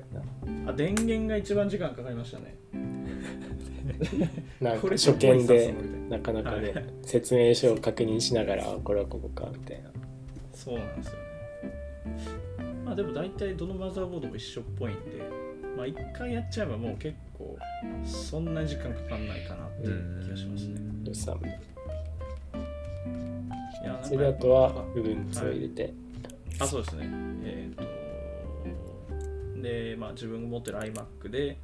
[0.66, 2.54] あ電源が一番時間かかりましたね。
[4.60, 5.74] な なんこれか初見で
[6.10, 6.84] なかなかね、はい。
[7.02, 9.90] 説明書を確認しながらあこれはここかみたいな。
[10.52, 11.18] そうなんですよね。
[12.84, 15.22] まあでも大体どのマザーボードも一緒っぽいんで
[15.76, 17.56] まあ一回やっちゃえばもう結構
[18.04, 20.80] そんな時間かかんないかなっていう気がしますね
[23.84, 25.92] やそれであとは Ubuntu を入れて、
[26.58, 27.08] あそうですね。
[27.44, 27.98] えっ、と
[29.62, 31.58] でまあ自分が持ってる iMac で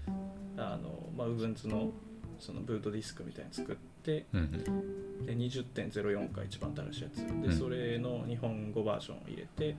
[0.56, 1.90] あのまあ Ubuntu の
[2.38, 5.26] そのブートディスクみたいに作ってうんうん。
[5.26, 7.16] で20.04が一番新しいやつ。
[7.16, 7.58] で、うん。
[7.58, 9.74] それの日本語バージョンを入れて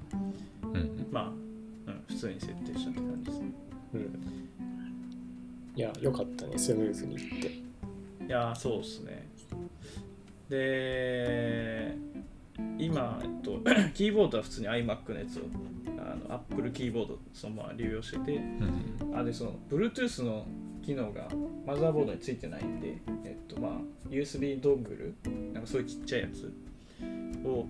[0.64, 1.08] うんうん。
[1.12, 3.52] まあ、うん、普通に設定したって感じですね。
[3.94, 4.50] うん。
[5.76, 7.48] いやよかったねスムーズにいって。
[7.48, 9.28] いやーそうですね。
[10.50, 11.96] で
[12.78, 13.60] 今、えっと、
[13.94, 15.44] キーボードは普通に iMac のやつを
[16.00, 20.46] あの Apple キーボードそのまま流用しててうんあでその Bluetooth の
[20.86, 21.28] 機能が
[21.66, 23.72] マザーボードについてないんで、えっとまあ、
[24.10, 26.54] USB ドッグルなんかそういうちっちゃいやつ
[27.46, 27.66] を、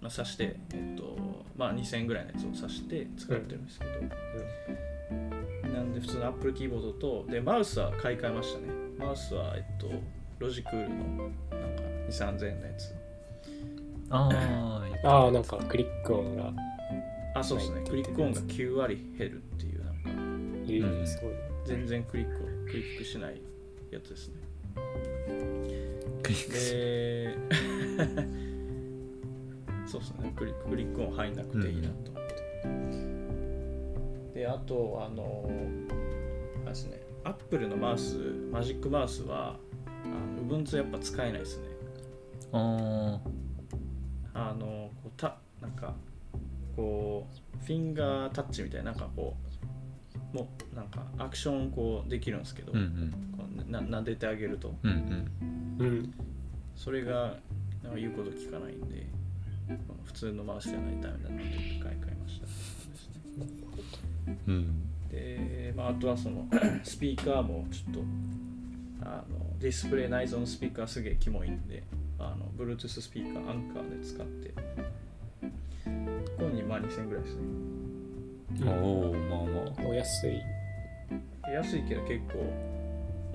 [0.00, 1.16] まあ、挿して、えっと
[1.56, 8.66] まあ、2000円ぐらいのやつを挿して使ってるんですけど、なんで普通の Apple キーボードとでマウスは買い替えましたね。
[8.98, 9.90] マウスは、えっと、
[10.38, 12.97] ロジクールのなんか2 3 0 0円のやつ
[14.10, 14.28] あ
[15.04, 16.52] あああなんかクリック音が。
[17.34, 17.76] あそうですね。
[17.80, 20.00] はいクリック音が9割減るっていうなんか。
[20.72, 21.06] いるうん。
[21.06, 21.34] すごい。
[21.64, 23.40] 全然クリックをクリックしない
[23.90, 24.34] やつですね。
[26.22, 27.36] クリックしで
[29.86, 30.32] そうですね。
[30.36, 32.26] クリッククリック音入んなくていいなと思っ
[34.32, 35.48] て、であとあの
[36.62, 37.00] あれですね。
[37.24, 38.16] アップルのマウス
[38.50, 41.68] マジックマウスはあの Ubuntu やっぱ使えないですね。
[42.52, 43.28] ああ
[44.54, 45.94] のこうたなんか
[46.76, 49.36] こうフィンガータッチみたいななんかこ
[50.32, 53.10] うもうなんかアクションこうできるんですけど、ーうんうん。
[53.36, 54.74] こうな撫でてあげると。
[54.82, 55.28] うん
[55.78, 55.86] うん。
[55.86, 56.14] うん。
[56.76, 57.36] それが
[57.82, 59.06] なんか言うこと聞かないんで
[60.04, 62.46] 普通のマウスじゃないとダメだなって買い替えました。
[62.46, 63.08] です
[64.26, 65.08] ねうん。
[65.08, 66.46] で、まあ、あとはその
[66.84, 68.00] スピーカーもちょっと
[69.02, 71.82] あのディスプレイ内蔵のスピーカーすげえキモいんで
[72.18, 74.54] あの Bluetooth スピーカーアンカーで使って
[76.38, 77.42] 本にまあ2000円ぐらいですね。
[78.64, 79.86] おおまあまあ。
[79.86, 80.40] お安い。
[81.52, 82.38] 安いけど結構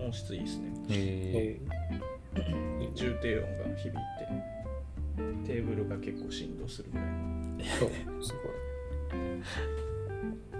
[0.03, 0.73] 音質いいですね。
[0.89, 3.97] ええ重低音が響いて
[5.45, 7.07] テーブルが結構振動するぐらい。
[7.07, 7.89] ーそう
[8.23, 8.53] すご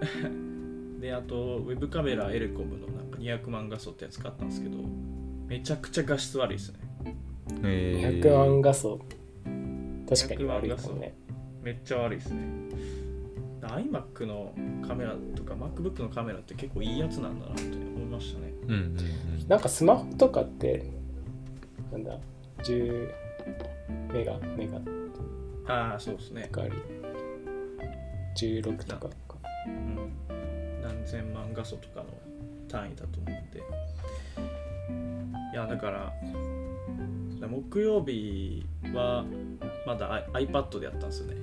[1.02, 4.78] であとウェブカメラエレコムのなんか200万画素ってやつ買ったんですけど
[5.48, 6.80] めちゃくちゃ画質悪いですね
[7.64, 9.00] えー、200万画素。
[10.10, 11.16] 確かに悪いか100万画もね
[11.64, 12.42] めっちゃ悪いですね。
[13.62, 14.54] iMac の
[14.86, 18.54] カメラとか MacBook のカメラって結構いいやつなんだなって思いましたね。
[18.64, 18.78] うんうん
[19.42, 19.48] うん。
[19.48, 20.86] なんかスマホとかって
[21.92, 22.18] なんだ
[22.64, 23.10] 10
[24.12, 24.80] メガメガ。
[25.74, 26.74] ああそうですね、があり。
[28.36, 29.38] 16とかか。
[29.66, 30.12] うん、
[30.82, 32.06] 何千万画素とかの
[32.68, 33.60] 単位だと思うんで
[35.54, 36.14] いやだから
[37.48, 39.26] 木曜日は
[39.86, 41.36] まだ iPad でやったんですよね。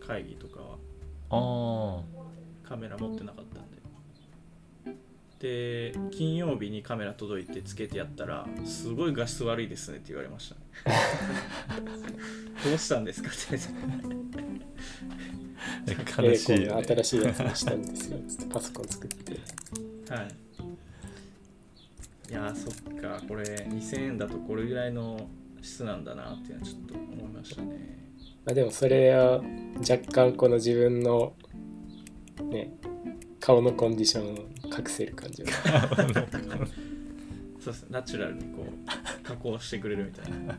[0.00, 0.76] 会議とかは。
[1.30, 2.02] あ
[2.68, 3.74] カメラ持ってなかったんで。
[5.40, 10.60] で金曜日にカメラ届いてつけてやったらすごい画質悪いですねって言われましたね。
[12.64, 13.28] どうしたんですか？
[13.28, 13.58] って。
[16.18, 16.84] あ悲しいよ、ね。
[16.84, 18.18] 新しいやつにしたんですよ。
[18.50, 19.32] パソコン作って。
[20.14, 20.43] はいい
[22.34, 25.28] やーそっかこれ2000円だとこれぐらいの
[25.62, 28.04] 質なんだなっていうのはちょっと思いましたね。
[28.44, 29.42] まあでもそれは
[29.88, 31.34] 若干この自分の
[32.50, 32.72] ね
[33.40, 35.52] 顔のコンディションを隠せる感じが
[37.60, 40.58] そうですねナチュラルにこう加工してくれるみたいな。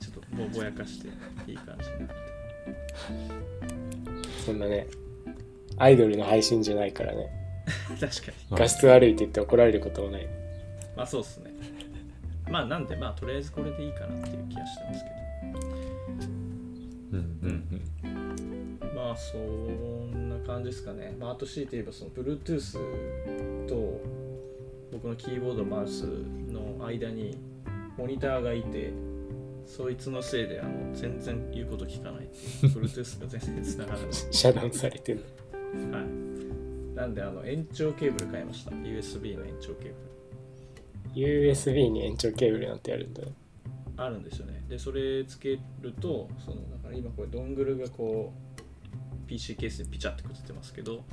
[0.00, 1.08] ちょっとぼぼやかして
[1.46, 2.14] いい感じになって。
[4.46, 4.86] そんなね
[5.76, 7.28] アイドルの配信じゃないからね。
[8.00, 8.58] 確かに。
[8.58, 10.28] 画質悪いって言って怒られることもない
[10.98, 11.52] まあそうっすね
[12.50, 15.10] まあなんでまあとりあえずこれでいいかなっていう気がしてますけ
[17.12, 24.00] うんうんどまあそんな感じですかねまああと強いて言えばその Bluetooth と
[24.90, 27.38] 僕のキーボードマウスの間に
[27.96, 28.92] モニターがいて
[29.66, 35.22] そいつのせいであの全然言うこと聞かないっていう Bluetooth が全然繋がらない 遮断されてる
[35.92, 36.96] はい。
[36.96, 38.72] なんで、あの、延長ケーブル買いました。
[38.72, 39.94] USB の延長ケーブル。
[41.14, 43.22] USB に延長ケーブルなんてあるんだ
[43.96, 44.64] あるんですよね。
[44.68, 51.04] で、それつけると、その、だから今これ、ドングルがこう、PC ケースでピチャってくっついてますけど、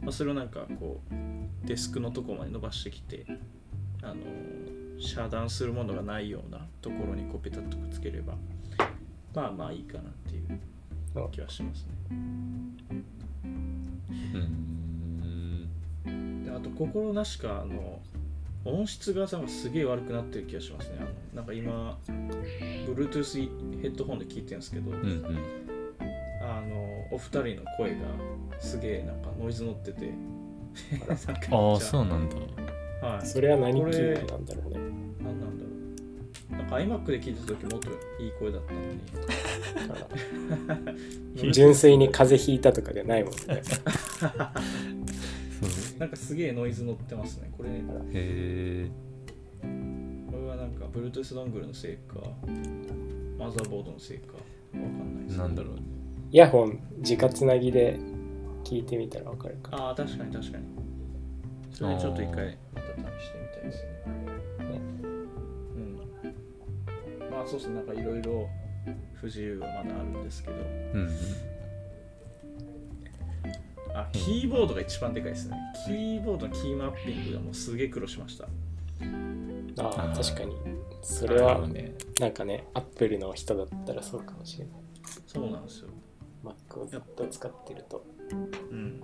[0.00, 3.26] まあ、それをなんかこう、デスクのとこまで伸ばしてきて、
[4.02, 4.14] あの、
[5.00, 8.34] 遮断するものがないようなところにこうペタッとくっつければ、
[9.34, 10.60] まあまあいいかなっていう
[11.32, 11.92] 気はしますね。
[12.10, 12.76] うん
[16.06, 18.00] うんであと心なしかあの
[18.64, 20.98] 音質がなんかすげえ悪くなってる気がしますね。
[21.00, 21.98] あのなんか今
[22.86, 25.24] Bluetooth ヘッドホンで聞いてるんですけど、うんうん。
[26.42, 27.96] あのお二人の声が
[28.60, 30.12] すげえなんかノイズ乗ってて。
[31.50, 32.36] ああ そうなんだ。
[33.06, 33.26] はい。
[33.26, 34.78] それは何これ機能なんだろうね。
[35.22, 35.70] なんなんだろ
[36.50, 36.56] う。
[36.56, 37.90] なんか iMac で聞いた時もっと
[38.22, 39.00] いい声だったのに。
[41.52, 43.38] 純粋に風邪ひいたとかじゃないもんね
[45.62, 47.72] そうなんかすげえノイズ乗ってますねこれへ
[48.14, 48.90] え
[50.30, 52.16] これはなんか Bluetooth ドングルのせいか
[53.38, 54.40] マザーボードのせいかわ
[54.80, 55.38] かんないです。
[55.38, 55.74] なんだろう
[56.30, 57.98] イヤホン直つなぎで
[58.64, 60.64] 聞いてみたらわかるかああ確かに確かに。
[61.70, 63.90] それでちょっと一回また試してみたいですね。
[65.74, 65.78] う
[67.28, 67.30] ん。
[67.30, 68.48] まあそうですねなんかいろいろ
[69.14, 70.56] 不自由はまだあるんですけど。
[70.56, 70.58] う
[70.98, 71.08] ん
[73.94, 75.56] あキーボードが一番でかいですね。
[75.86, 78.44] キーボードのキーマッピングがもうすげえ苦労しました。
[79.78, 80.56] ああ確かに。
[81.02, 81.68] それなは
[82.20, 84.74] なんかねアップルの人だったらそうかもしれない。
[85.26, 85.88] そうなんですよ。
[86.44, 88.04] Mac をずっと使ってると。
[88.70, 89.02] うん。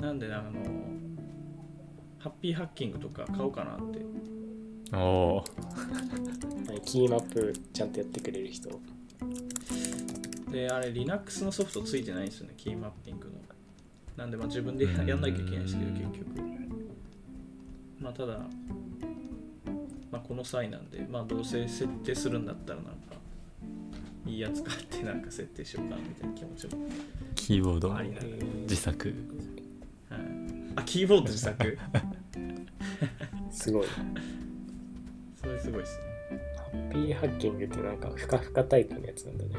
[0.00, 0.60] なんであの
[2.18, 4.00] ハッピーハッキングとか買おうかなって。
[4.92, 5.44] おお
[6.84, 8.68] キーマップちゃんとやってくれる人
[10.50, 13.34] であれ Linux のソフトついてないんですよねキーマッピングの
[14.16, 16.24] なんでまあ自分でややんなきゃいけないんですけどうん結局。
[18.00, 18.38] まあただ
[20.12, 22.92] まあこの際なんでまあどうせ設定するんだったらなんか
[24.26, 26.86] いいやつ買ってなんか設定しようかなみたいな気持ちも。
[27.34, 27.92] キーボード？
[28.62, 29.14] 自作？
[30.08, 30.20] はい。
[30.76, 31.78] あキーボード自作？
[33.50, 33.86] すごい。
[35.36, 36.04] それすごいですね。
[36.56, 39.50] ハッピーハッキングってなんかふかふかタイプのやつなんだね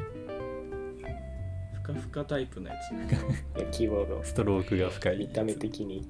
[1.86, 4.24] ふかふかタイプのやついや キーボード。
[4.24, 5.18] ストロークが深い。
[5.18, 6.08] 見た目的に。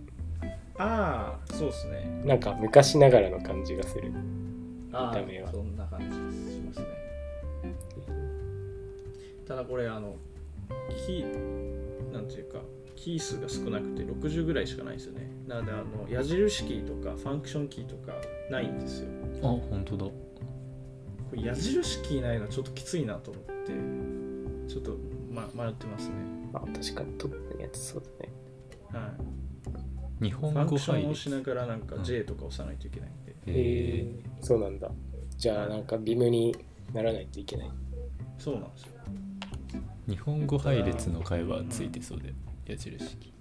[0.77, 2.21] ああそうですね。
[2.25, 4.11] なんか昔ながらの感じがする。
[4.91, 5.49] あ見た目は。
[5.49, 6.05] あそんな感じ
[6.53, 6.85] しますね。
[9.45, 10.15] ただこれあの
[11.05, 12.61] キーなんていうか
[12.95, 15.29] キー数が少なくて60ぐらいしかないんですよね。
[15.47, 18.13] なのであの矢印キーとかファンクションキーとか
[18.49, 19.09] ないんですよ。
[19.43, 20.05] あ本当だ。
[20.05, 20.11] こ
[21.33, 24.15] れ矢印キーないのはちょっときついなと思って
[24.67, 24.97] ちょっと、
[25.35, 26.15] ま、迷ってますね。
[26.53, 28.33] あ確かにトップのやつそうだね。
[28.91, 29.11] は
[30.21, 30.25] い。
[30.25, 32.03] 日本ファン語配クションを押し列ながらなんかうん。
[32.03, 34.89] J とか押さないといけないんで、へえそうなんだ。
[35.37, 36.55] じゃあなんかビムに
[36.93, 37.71] ならないといけない。
[38.37, 38.89] そうなんですよ。
[40.07, 42.33] 日本語配列の会話ついてそうで
[42.65, 43.17] 矢印。
[43.17, 43.33] キ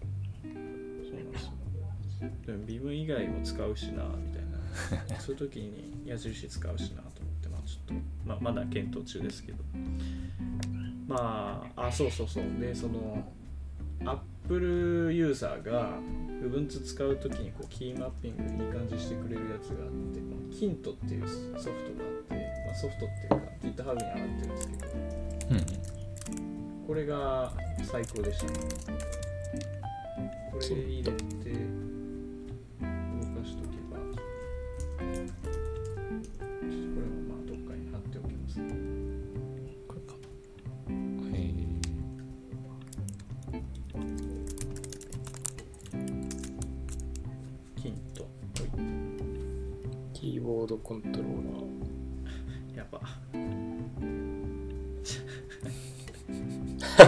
[0.43, 2.31] そうなんですよ。
[2.47, 4.55] でもビム以外も使うしなみたいな。
[5.21, 9.59] そういう時に矢印使うしなと思ってまあちょっとままだ検討中ですけど
[11.07, 12.45] まああそうそうそう。
[12.61, 13.25] でその
[14.05, 15.99] アップルユーザーが
[16.43, 22.35] Ubuntu 使う時にこうキーマッピングいい感じしてくれるやつがあってこの Kint っていうソフトがあって、
[22.67, 23.09] まあ、ソフトっ
[23.61, 24.85] ていうか GitHub に上がってるんですけど。
[25.51, 25.55] う
[25.91, 25.95] ん
[26.87, 27.51] これが
[27.83, 28.47] 最高でした。
[28.47, 28.53] ね。
[30.53, 31.17] これ入れて動
[33.41, 52.75] かしとけードコントローラー。
[52.75, 52.87] いや、やっ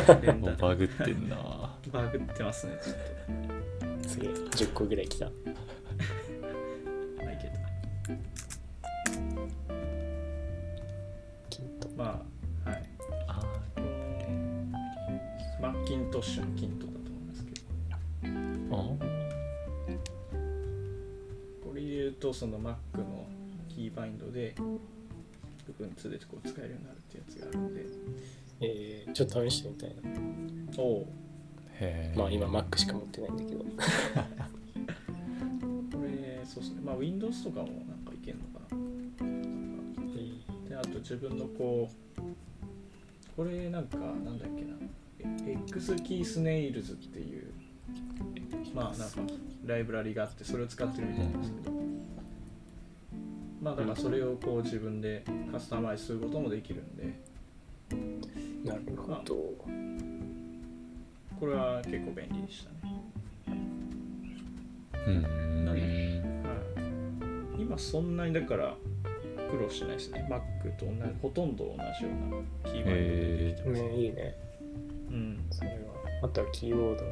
[0.06, 1.36] ぱ連打もうバグってんな。
[1.92, 2.96] バグってますねちょっ
[4.08, 5.30] すげえ10個ぐらい来た。
[11.96, 12.22] ま
[12.66, 12.82] あはい。
[13.26, 13.40] あ
[13.74, 13.86] この
[15.62, 17.56] マッキントッシュのキントだと思いますけど。
[18.26, 18.74] ー。
[18.74, 18.76] あ
[21.64, 23.15] これで言うとその Mac のキー
[23.96, 24.54] バインドで
[25.66, 27.86] 部分2でこう使えるようになるってやつがあるんで。
[28.58, 29.96] えー、ちょっと試してみたいな。
[30.78, 31.08] おお
[31.78, 33.64] へえまあ今 Mac しか持ってないんだけど。
[33.64, 33.68] こ
[36.04, 36.80] れそうですね。
[36.84, 38.76] まあ Windows とかもなんかいけるのかな。
[40.68, 42.20] であと自分のこう
[43.36, 44.76] これなんかなんだっけな。
[45.46, 47.52] え X キースネイルズっていう
[48.74, 49.20] まあなんか
[49.64, 51.75] ライブラリがあってそれを使ってるみたいなんですけど
[53.66, 57.12] まあだからそれをこう自分でカスタマイズすることもできるんで。
[58.64, 59.34] なるほど。
[61.40, 62.94] これは結構便利でしたね、
[65.06, 65.22] うん
[65.66, 65.76] は
[67.58, 68.76] い、今そんなにだから
[69.50, 70.28] 苦労してないですね。
[70.30, 70.40] Mac
[70.76, 74.36] と同じほとんど同じようなキーバインドでできてます、ねいいね。
[75.10, 75.44] うん。
[75.50, 75.76] それは。
[76.22, 77.02] あとはキーボード。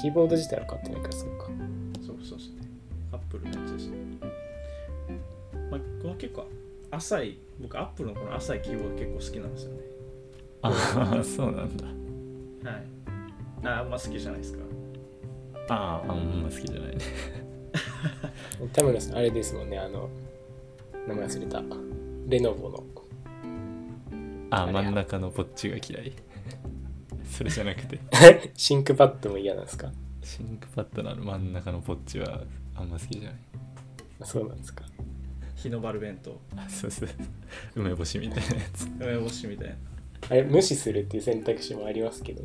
[0.00, 1.48] キーボード自体は買ってないからそうか。
[2.06, 2.62] そうそうですね。
[3.12, 3.98] アップルのやつですね。
[5.72, 6.46] まあ、この結構
[6.90, 9.80] 浅い、僕、アップルのこの浅いキーボード結構好きなんですよね。
[10.60, 11.86] ああ そうなんだ。
[12.70, 12.84] はい。
[13.64, 14.58] あ、あんま好きじゃないですか。
[15.68, 16.98] あああんま好きじゃないね。
[18.72, 20.10] 田村さんあれですもんねあの
[21.08, 21.62] 名前忘れた。
[22.28, 22.84] Lenovo の
[24.50, 26.12] あ真ん中のポッチが嫌い。
[27.24, 27.98] それじゃなくて。
[28.54, 29.90] ThinkPad も嫌なんですか？
[30.22, 32.42] ThinkPad の真ん中のポッチは
[32.74, 33.40] あんま好きじゃない。
[34.24, 34.84] そうなんですか
[35.62, 37.08] 日の丸弁当、あそうそう。
[37.76, 38.86] 梅干しみたいなやつ。
[39.00, 39.74] 梅干しみたいな。
[40.30, 42.42] あれ無視するっていう選択肢もありますけど。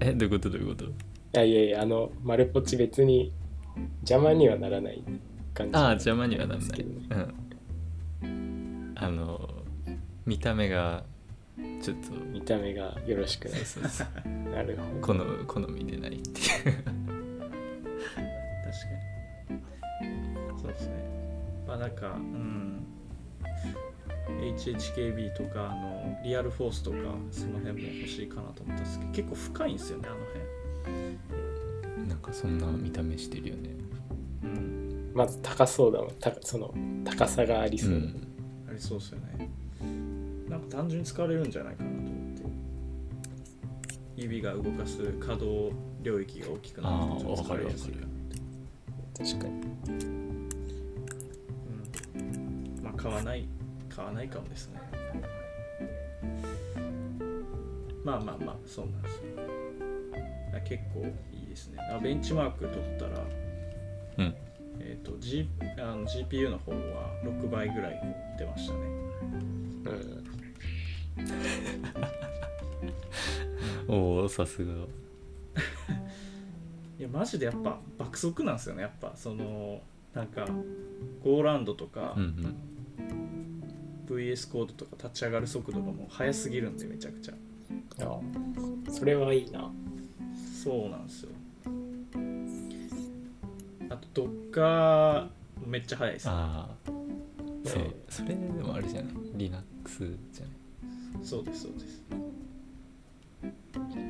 [0.00, 0.50] えどういうこと？
[0.50, 0.84] どういうこと？
[0.86, 0.90] い
[1.32, 3.32] やいやいやあの丸ポチ別に
[4.00, 5.02] 邪魔にはならない
[5.54, 6.80] 感じああ邪魔にはなんない、
[8.22, 8.92] うん。
[8.96, 9.48] あの
[10.26, 11.04] 見た目が
[11.82, 12.12] ちょっと。
[12.32, 13.60] 見た目がよろしくない。
[13.60, 14.28] そうそうそう。
[14.52, 15.14] なるほ好
[15.46, 17.01] 好みでないっていう
[21.82, 22.86] なんか、うん。
[24.40, 26.96] HHKB とかあのリアルフォースとか
[27.32, 30.14] その辺も欲しいかなと思ったんですけど結構深いんですよねあ
[32.00, 33.70] のなんかそんな見た目してるよね。
[34.40, 35.12] 辺うん。
[35.12, 36.10] どまず高そうだもん。
[36.20, 36.72] たその
[37.04, 38.26] 高さがありそう、うん。
[38.68, 39.50] ありそうですよね。
[40.48, 42.42] なんか単純に使われるんじゃないかなと思って。
[44.16, 45.72] 指が動かす可動
[46.02, 48.08] 領域が大きくなってちょっと使われやすいわかる。
[49.18, 50.21] 確かに
[53.02, 53.48] 買わない
[53.88, 54.80] 買わないかもですね。
[58.04, 59.22] まあまあまあそうなんです
[60.64, 61.00] 結構
[61.32, 61.78] いいですね。
[61.92, 63.18] あベンチマーク取ったら
[64.18, 64.34] うん。
[64.80, 65.48] えっ、と、G、
[65.78, 68.00] あの GPU の方は6倍ぐらい
[68.38, 68.80] 出ましたね。
[69.86, 70.24] うん
[73.94, 74.72] おおさすが。
[76.98, 78.82] いやマジでやっぱ爆速なんですよね。
[78.82, 79.82] やっぱその
[80.14, 80.46] なんか
[81.22, 82.71] ゴーランドとか、うんうん
[84.06, 87.34] VS コードとか立ち上がる速度がもう速すぎるんでめちゃくちゃ。
[88.00, 88.20] あ
[88.90, 89.70] それはいいな。
[90.62, 91.30] そうなんですよ。
[93.90, 94.22] あと
[94.52, 95.28] Docker
[95.66, 96.28] めっちゃ速いです。
[96.28, 96.90] ああ。
[97.64, 97.82] そう。
[97.82, 100.50] えそれでもあれじゃない？Linux じゃな
[101.22, 101.24] い？
[101.26, 102.02] そうですそうです。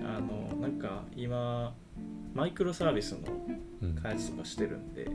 [0.05, 1.74] あのなんか今
[2.35, 3.18] マイクロサービスの
[3.83, 3.95] うん。
[3.97, 5.09] 開発とかしてるんでう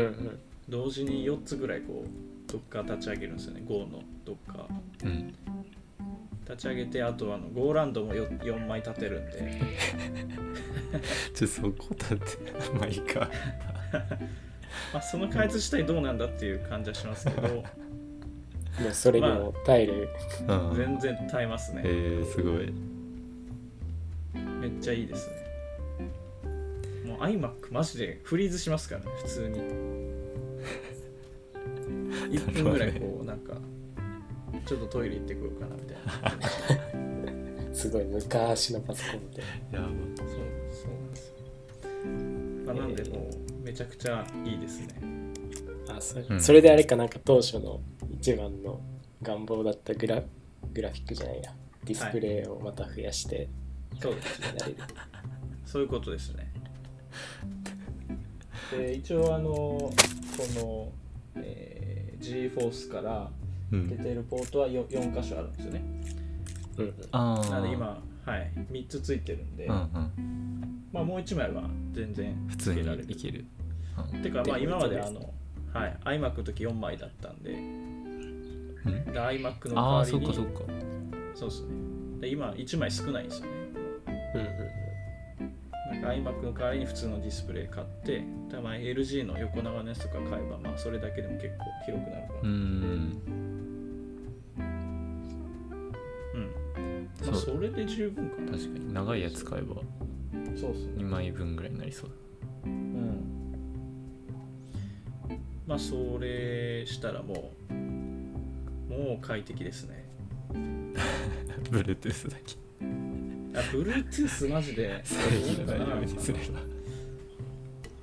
[0.00, 0.38] んうん。
[0.68, 2.08] 同時に4つぐらいこう
[2.46, 3.62] Docker 立ち上げるんですよね。
[3.66, 4.66] Go の Docker
[5.04, 5.34] うん。
[6.44, 9.60] 立ち上げてあとあの Go ランドも 4, 4枚立てるんで。
[11.34, 13.30] ちょそこだってまあいいか。
[14.92, 17.64] まあその開発自体どうなんだっていう感じはしますけど。
[18.80, 20.08] もうそれにも耐える、
[20.48, 20.74] うん。
[20.74, 21.82] 全然耐えますね。
[21.84, 22.72] えー、すごい。
[24.60, 25.44] めっちゃいいですね。
[27.04, 29.60] もう iMac マジでフリーズしますからね普通に
[32.38, 33.54] 1分ぐらいこうなんか
[34.66, 37.14] ちょっとトイレ行ってこようかなみたいな。
[37.74, 41.34] すごい昔のパソコンでやばそうそうなんですよ、
[42.64, 44.94] まあ、なんでもうめちゃくちゃいいですね。
[45.88, 46.40] あそれ,、うん。
[46.40, 47.80] それであれかなんか当初の
[48.12, 48.80] 一番の
[49.22, 50.22] 願望だったグラ
[50.72, 51.54] グラフィックじゃないや。
[51.84, 53.48] ディスプレイをまた増やして。
[54.00, 54.76] そうですやれる、
[55.66, 56.52] そういうことですね。
[58.70, 59.92] で一応あのこ
[60.56, 60.92] の、
[61.36, 61.83] えー
[62.30, 63.30] GForce から
[63.72, 63.88] うん。
[63.88, 65.82] 出てるポートは 4, 4箇所あるんですよね。
[66.78, 66.84] うん。
[66.84, 70.84] うんああなので今はい3つついてるんで、うんうん。
[70.92, 71.62] まあもう1枚は
[71.92, 73.44] 全然普通にいける。
[74.12, 75.32] うんてかまあで今までであの
[75.72, 78.84] はい iMac の時4枚だったんでうん。
[78.84, 80.72] で iMac の代ああわりにそっかそっか。
[81.34, 81.68] そうですね。
[82.20, 83.52] で今1枚少ないんですよね。
[84.34, 84.83] うんうん
[85.94, 93.20] なんか iMac の代わりに普通のディスプレイ買ってでまあ LG の横長のやつとか買えばまあそれだけでも結構広くなるからうーん。
[96.34, 97.08] うん。
[97.26, 98.52] まあ、それで十分かな。
[98.52, 99.76] 確かに長いやつ買えば
[100.56, 101.02] そうっすね。
[101.02, 102.10] 2枚分ぐらいになりそう。
[102.64, 103.54] うん。
[105.66, 110.04] まあそれしたらもうもう快適ですね。
[111.70, 112.63] Bluetooth だけ
[113.54, 115.00] あ Bluetooth マジで。
[115.04, 116.44] それいらないようにすれば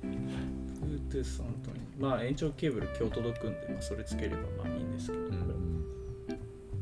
[0.02, 1.80] Bluetooth 本当に。
[1.98, 5.84] まあ延長ケーブル今日届くんで、まあ、それつければまあいいんですけど、うん。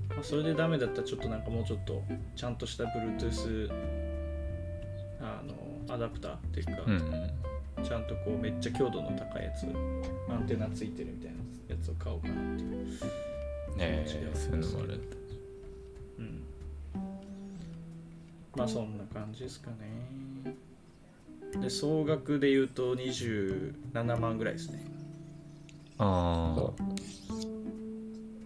[0.09, 2.03] まあ、それでダメだったらちょっとなんかもうちょっと
[2.37, 3.71] ちゃんとした Bluetooth
[5.21, 7.85] あのアダプターっていうか、うんうん。
[7.85, 9.65] ちゃんとこうめっちゃ強度の高いやつ
[10.29, 12.87] アンテナついてるみたいなやつを買おうかなっていう。
[13.79, 15.17] ええそういうのもあるんだ
[18.57, 20.55] まあそんな感じですかね。
[21.61, 24.85] で総額で言うと27万ぐらいですね。
[25.99, 26.75] あそ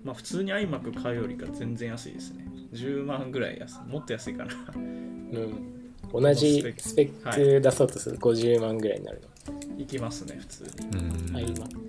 [0.05, 2.45] まあ普通に iMac 買うよりか全然安いですね。
[2.73, 3.91] 10万ぐらい安い。
[3.91, 4.55] もっと安いかな。
[4.75, 8.19] う、うん、同じスペック出そうとする。
[8.19, 10.71] と50万ぐらいになるの、いきますね普通に。
[10.71, 11.37] あうん。
[11.37, 11.85] iMac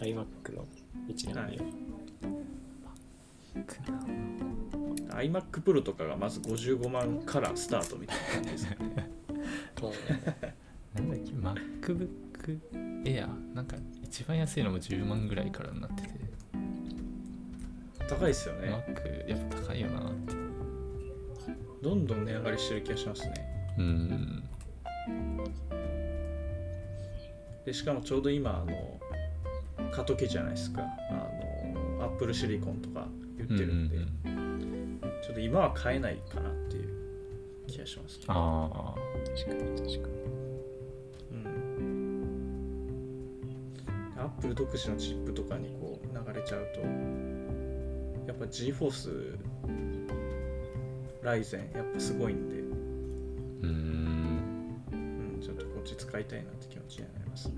[0.00, 0.66] iMac の
[1.08, 1.58] 1年はい
[5.02, 8.64] くな iMac Pro とかがまず55万からスタートみたいな感じです。
[8.64, 8.86] ねうん
[10.96, 11.32] なんだっけ
[11.92, 12.58] MacBook
[13.04, 16.08] Air なんか一番安いのも10万ぐらいからになってて、
[18.08, 18.68] 高いですよね。
[18.88, 20.12] Mac やっぱ高いよな。
[21.82, 23.34] どんどん値上がりしてる気がしますね。
[23.78, 24.42] うん。
[27.64, 29.00] でしかもちょうど今あの
[29.92, 30.82] 過渡期じゃないですか。
[31.10, 31.14] あ
[31.98, 34.45] のアップルシリコンとか言ってるんで、うんうん
[35.26, 36.88] ちょっと今は買えないかなっていう
[37.66, 38.94] 気がします、あ
[39.34, 40.14] 確かに確かに。
[41.32, 42.62] うん、
[44.16, 46.80] アップル独自のチップとかにこう流れちゃうと
[48.28, 49.36] やっぱ GForce
[51.24, 52.60] ライゼンやっぱすごいんで、あ
[53.66, 54.76] うん。
[54.92, 54.96] う
[55.38, 57.54] ん、ちょっとこっち使いたいなって気持ちになりますね、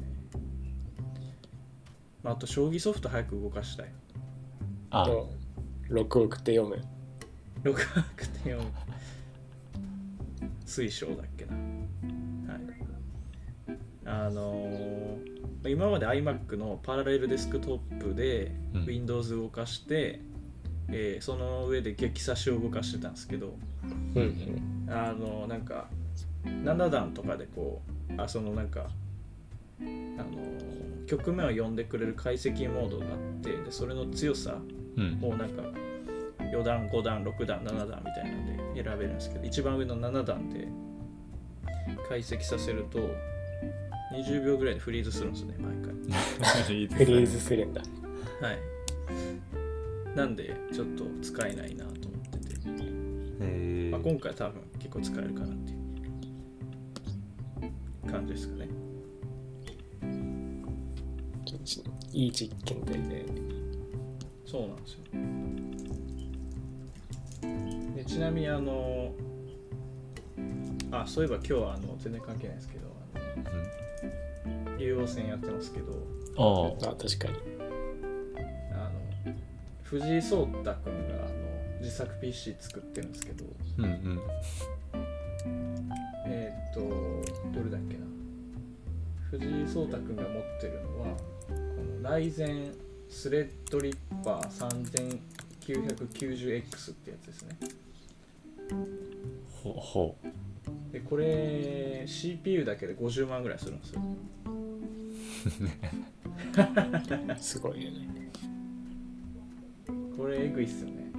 [2.23, 3.93] まあ、あと将棋ソフト早く動かしたい。
[4.89, 5.05] あ。
[5.05, 5.31] と
[5.91, 6.83] 6送って読む
[7.65, 8.63] 6学点を
[10.67, 11.55] 水晶だっけな。
[11.55, 12.63] はい。
[14.05, 18.87] あのー今まで iMac のパラレルデスクトップでうん。
[18.87, 20.21] Windows 動かして、
[20.89, 23.57] えーその上で激差しを動かしてたんですけど
[24.15, 24.23] うん。
[24.23, 25.89] うんあのなんか
[26.45, 27.83] 7段とかでこ
[28.17, 28.87] うあそのなんか
[29.81, 34.59] あの局面を読んでくれる解析モードがあってでそれの強さ
[34.97, 35.19] うん。
[35.23, 35.63] をなんか
[36.51, 40.69] 4段5段6段7段みたいなので選べるんですけど一番上の7段で
[42.09, 42.99] 解析させると
[44.15, 45.95] 20秒ぐらいでフリーズするんですね毎回。
[46.65, 47.83] フリーズするんだ。
[48.41, 48.59] はい。
[50.17, 52.57] なんでちょっと使えないなと思ってて、
[53.41, 55.75] えまあ、今回多分結構使えるかなってい
[58.09, 58.69] う感じですかね。
[61.69, 61.83] ち
[62.13, 63.27] いい実験台で。
[64.47, 65.01] そうなんですよ。
[65.13, 65.19] で
[68.09, 69.13] ちなみにあの
[70.91, 72.89] あそういえば今日はあの全然関係ないですけど
[74.79, 75.93] 竜王戦やってますけど
[76.39, 76.95] ああ。
[76.95, 77.35] 確かに。
[78.73, 79.35] あの
[79.83, 80.83] 藤井聡太君があの
[81.81, 83.45] 自作 PC 作ってるんですけど
[83.77, 84.21] うんうん。
[86.27, 86.81] えーっと
[87.53, 88.07] どれだっけな。
[89.31, 91.09] 藤井聡太君が持ってるのは
[91.47, 91.53] こ
[92.03, 92.73] のライゼン
[93.11, 94.49] スレッドリッパー
[95.67, 97.08] 3990X って
[99.79, 100.17] ほほ
[100.93, 104.01] でこれ CPU だけで50万ぐらいするんですよ。
[107.39, 108.31] すごいよね。
[110.17, 111.13] これえぐいっすよね。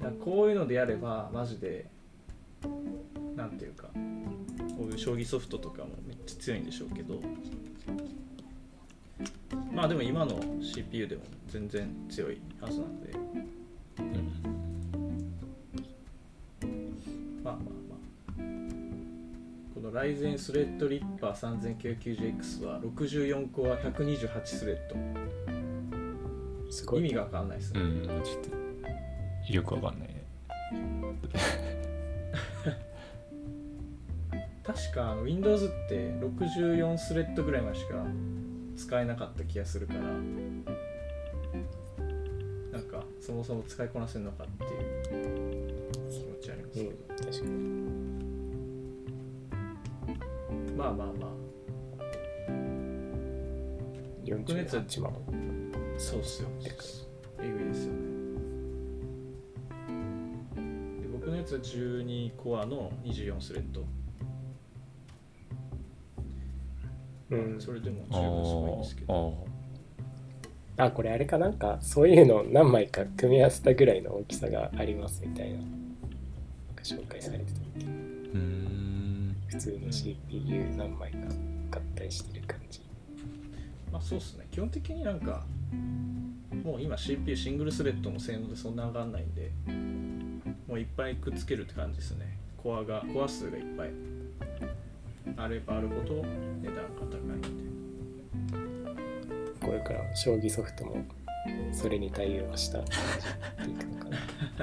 [0.00, 1.86] だこういうのでやればマジで
[3.36, 3.88] なんていうか
[4.76, 7.20] こういう将棋ソフトとかもめっちゃ強いんでしょうけど。
[9.72, 13.10] まあでも今の CPU でも全然強いはずなんで。
[13.10, 13.16] う
[13.98, 14.41] うん
[19.92, 24.96] ライゼンスレッドリッパー 3990X は64コア128スレッド。
[26.72, 27.00] すごい。
[27.00, 28.16] 意味が分かんないですね、うんちょっ
[29.46, 30.24] とよくわかんないね。
[34.64, 38.06] 確かあの Windows って64スレッドぐらいまでしか
[38.74, 40.06] 使えなかった気がするからな
[42.78, 44.70] んかそもそも使いこなせるのかっていう
[46.08, 47.61] 気持ちありますけど、うん確かに
[50.82, 51.30] まあまあまあ。
[54.24, 55.12] 48万。
[55.96, 56.48] そうっすよ。
[57.38, 58.00] えぐいですよね。
[61.00, 63.84] で僕のやつは12コアの24スレッド、
[67.30, 67.60] うん。
[67.60, 69.46] それでも十分すごいんですけど。
[70.78, 75.66] ああこれあれかなんかそういうの何枚か組み合わせたぐらいの大きさがありますみたいななん
[76.74, 77.60] か紹介されてた。
[77.60, 78.61] うーん。
[78.61, 78.61] 普
[79.62, 81.18] 通の CPU 何枚か
[81.78, 82.80] 合体してる感じ。
[83.92, 84.48] まあそうっすね。
[84.50, 85.44] 基本的になんか
[86.64, 89.52] もう今 CPU シングルスレッドの性能でそんな上がんないんで
[90.66, 92.36] もういっぱいくっつけるって感じですね。
[92.56, 93.90] コアがコア数がいっぱい。
[95.36, 96.24] あればあるほど
[96.60, 97.48] 値段が高いんで。
[99.64, 101.04] これから将棋ソフトも
[101.72, 102.86] それに対応した感
[103.60, 104.16] じでいくのかな。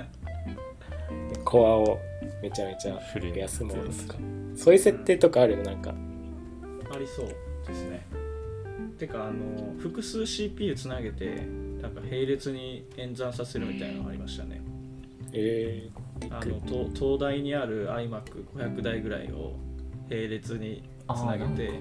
[1.32, 2.00] でコアを
[2.42, 4.20] めちゃめちゃ増やすものとか
[4.60, 5.92] そういう設定とかあるのなんか。
[6.94, 7.28] ありそう
[7.66, 8.06] ですね。
[8.98, 11.48] てかあの複数 CPU つなげて
[11.82, 14.62] なんか並列に演算させるみたいなのがありましたね。
[15.32, 15.90] え。
[16.20, 19.54] ー、あの東東大にある iMac500 台ぐらいを
[20.10, 21.72] 並列につなげて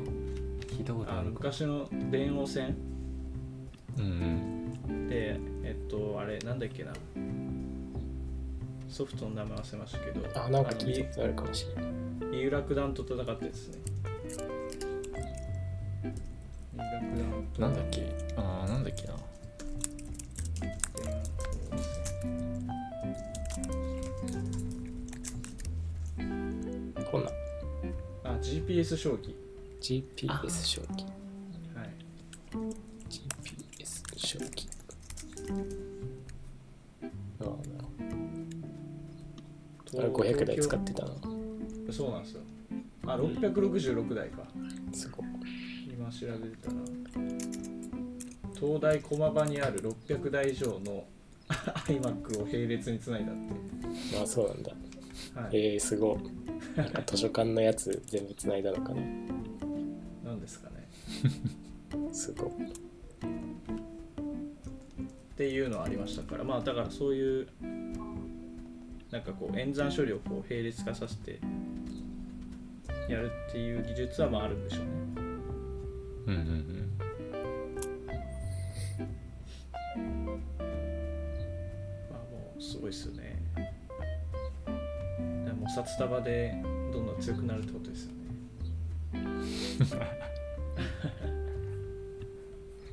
[0.68, 2.76] 聞いたことあの昔の電王線
[3.96, 4.04] うん
[4.88, 5.08] うん。
[5.08, 6.92] でえっとあれなんだっけな
[8.88, 10.40] ソフトの名前忘れましたけど。
[10.40, 11.92] あなんか聞いたことあるかもしれない。
[12.30, 13.78] 三浦九段と戦ったやつですね。
[16.74, 17.60] 三浦九段と。
[17.60, 18.12] なんだっけ？
[18.36, 19.14] あーなんだっけな。
[27.10, 27.30] こんな。
[28.24, 29.34] あ GPS 将棋。
[29.80, 31.04] GPS 将棋。
[31.78, 31.90] はい。
[33.08, 34.68] GPS 将棋。
[37.40, 37.48] ああ
[39.94, 41.12] なるほどあれ500台使ってたな
[41.90, 42.42] そうなんですよ。
[43.06, 44.42] あ666台か。
[44.92, 45.26] すごい。
[45.90, 46.76] 今調べてたら
[48.54, 51.04] 東大駒場にある600台以上の
[51.48, 53.34] iMac を並列につないだっ
[54.14, 54.70] まあそうなんだ。
[54.70, 54.76] て、
[55.34, 55.56] はい。
[55.72, 56.18] えー、すごい。
[57.06, 59.02] 図書館のやつ全部つないだのかな。
[60.24, 60.88] なんですかね。
[62.12, 62.48] すごい。
[62.50, 62.52] っ
[65.36, 66.44] ていうのはありましたから。
[66.44, 67.48] まあだからそういう
[69.10, 71.40] なんかこう演算処理をこう並列化させて
[73.08, 74.90] やるっていう技術はまああるんでしょうね。
[76.26, 76.98] うんうんうん。
[82.10, 83.42] まあもうすごいっすよね
[85.46, 86.54] でも札束で
[86.92, 88.18] どんどん強くなるってことですよね。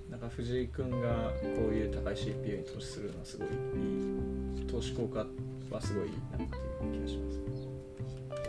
[0.09, 5.27] なんか藤井君がこういう高い CPU に投資するのはすごいいい投資効果
[5.75, 6.47] はすごいいいなってい
[6.89, 7.39] う気がします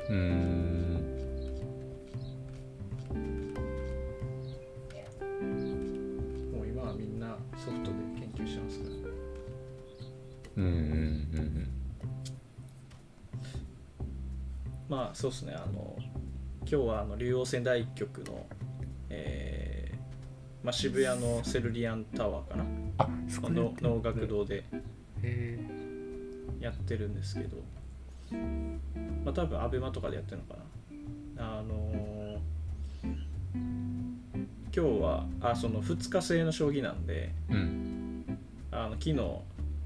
[0.09, 0.77] うん
[6.53, 8.97] もう今はみんなソフトで研究してますからね
[10.57, 11.69] うんうんうん
[14.89, 15.97] まあそうですねあの
[16.61, 18.47] 今日はあの竜王戦第1局の、
[19.11, 19.97] えー
[20.65, 22.65] まあ、渋谷のセルリアンタワーかな
[22.99, 24.65] あそこの能楽堂で
[26.67, 27.57] やってるんですけど
[29.25, 30.55] まあ多分アベマとかでやってるのか
[31.37, 31.59] な。
[31.59, 32.17] あのー
[34.77, 38.39] 今日はあその2日制の将棋なんでえうん。
[38.71, 39.13] あの昨日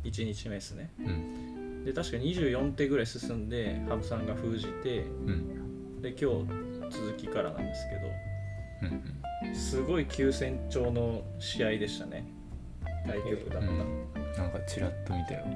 [0.03, 0.91] 1日目ですね。
[0.99, 1.85] うん。
[1.85, 6.03] で確か24手ぐらい進んで羽生さんが封じてうん。
[6.03, 6.49] で今日
[6.91, 7.87] 続きからなんです
[8.81, 8.97] けど
[9.47, 12.25] うんすごい急戦調の試合でしたね。
[13.07, 13.79] 対局だった、うん。
[14.37, 15.47] なんかちらっと見たよ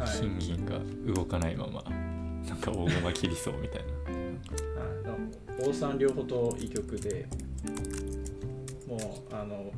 [0.00, 0.78] はい、金銀が
[1.14, 3.92] 動かないままなんか大駒切りそうみたいな。
[5.10, 5.16] は
[5.66, 7.26] い、王さん両方といい曲で
[8.88, 9.70] もうあの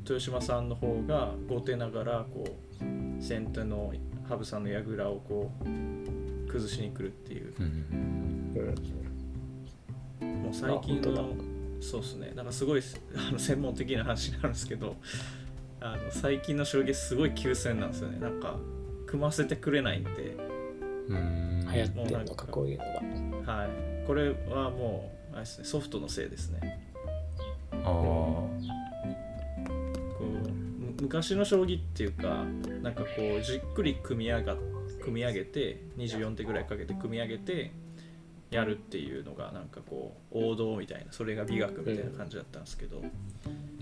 [0.00, 3.92] 豊島さんの方が後手ながらこう先手の
[4.28, 7.54] 羽生さんの櫓をこう崩しに来るっていう。
[7.58, 8.30] うんうん
[10.20, 11.34] もう最近の
[11.80, 12.32] そうですね。
[12.34, 12.82] なんかすごい
[13.14, 14.96] あの専門的な話になるんですけど
[15.80, 18.18] あの最近の将棋すごい急戦なんですよね。
[18.20, 18.56] なんか
[19.06, 20.36] 組ませてくれないんで。
[21.08, 21.68] うん。
[21.72, 23.52] 流行ってるのかこういうのが。
[23.52, 23.90] はい。
[24.06, 26.80] これはもうあれですねソフトのせいですね。
[27.72, 28.48] ああこ
[30.98, 32.44] う昔の将棋っていうか
[32.82, 33.08] なんかこ
[33.40, 34.56] うじっくり組み上が
[35.00, 37.72] 組み上げて24手ぐらいかけて組み上げて
[38.50, 43.10] やるっていうのがなんかこう王道みたいなそれが美学みたいな感じだったんですけど、うん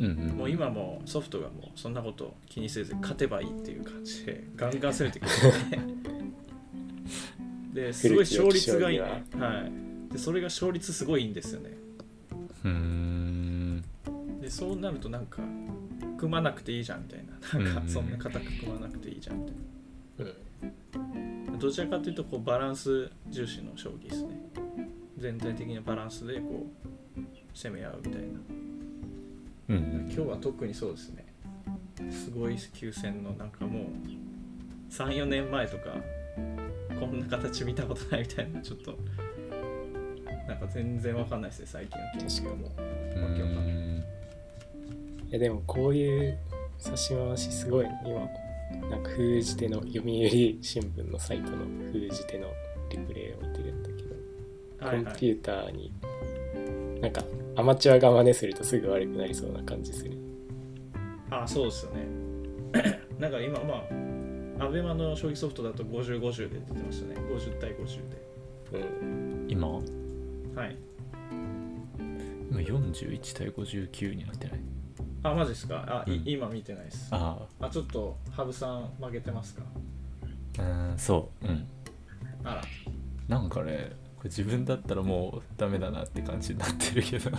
[0.01, 0.17] うん。
[0.37, 5.33] もう今もうソフトがもうそんなこと気にせず勝てばいいっていう感じでガンガン攻めてくる
[5.67, 6.19] んでね。
[7.73, 11.71] ですごい勝率がいい、はい、でそれが勝率すごいいいんですよね。
[12.65, 13.85] うーん。
[14.41, 15.43] でそうなるとなんか
[16.19, 17.65] 組まなくていいじゃんみたいな。
[17.73, 19.57] なんかそんな固く組まなくていいじゃんみたい
[20.19, 20.27] うん。
[20.27, 24.29] などちらかというとこうバランス重視の将棋ですね。
[25.17, 26.67] 全体的なバランスでこ
[27.17, 27.21] う
[27.53, 28.29] 攻め合うみたいな。
[29.69, 31.27] うんうん今日は特にそうですね。
[32.11, 35.97] すごい急戦のなんかもう34年前とか
[36.99, 38.97] こんな形見たことないみたいなちょっと
[40.47, 42.71] なんか全然わかんないですね最近の研究はもう。
[43.19, 44.05] うわけわかんないんい
[45.33, 46.39] やでもこういう
[46.85, 48.27] 指し回しすごいね今
[48.91, 51.59] なんか封じ手の読売新聞のサイトの
[51.93, 52.49] 封じ手の
[52.91, 55.05] リプレイを見てるんだけど、はいはい。
[55.05, 55.93] コンピューターに
[57.01, 57.23] なんか
[57.57, 60.13] アマチュアが真似するとすぐ悪くなりそうな感じする。
[61.31, 62.07] あそうですよね。
[63.19, 63.85] なんか今ま
[64.61, 67.15] あアベマの将棋ソフトだと5050で出てましたね。
[67.31, 68.01] 50対50
[69.03, 69.47] うん。
[69.49, 69.81] 今？
[70.55, 70.77] ではい。
[72.51, 74.61] 今41対59になってない？
[75.23, 76.05] あマジですか？
[76.07, 76.23] あ、いうん。
[76.27, 77.09] 今見てないです。
[77.11, 77.39] あ。
[77.61, 79.63] あちょっと羽生さん負けてますか？
[80.59, 81.47] あうんそう。
[81.47, 81.67] うん。
[82.45, 82.63] あら。
[83.29, 87.31] なんかねこれ自分だったらもうダメだなって感じになってるけど。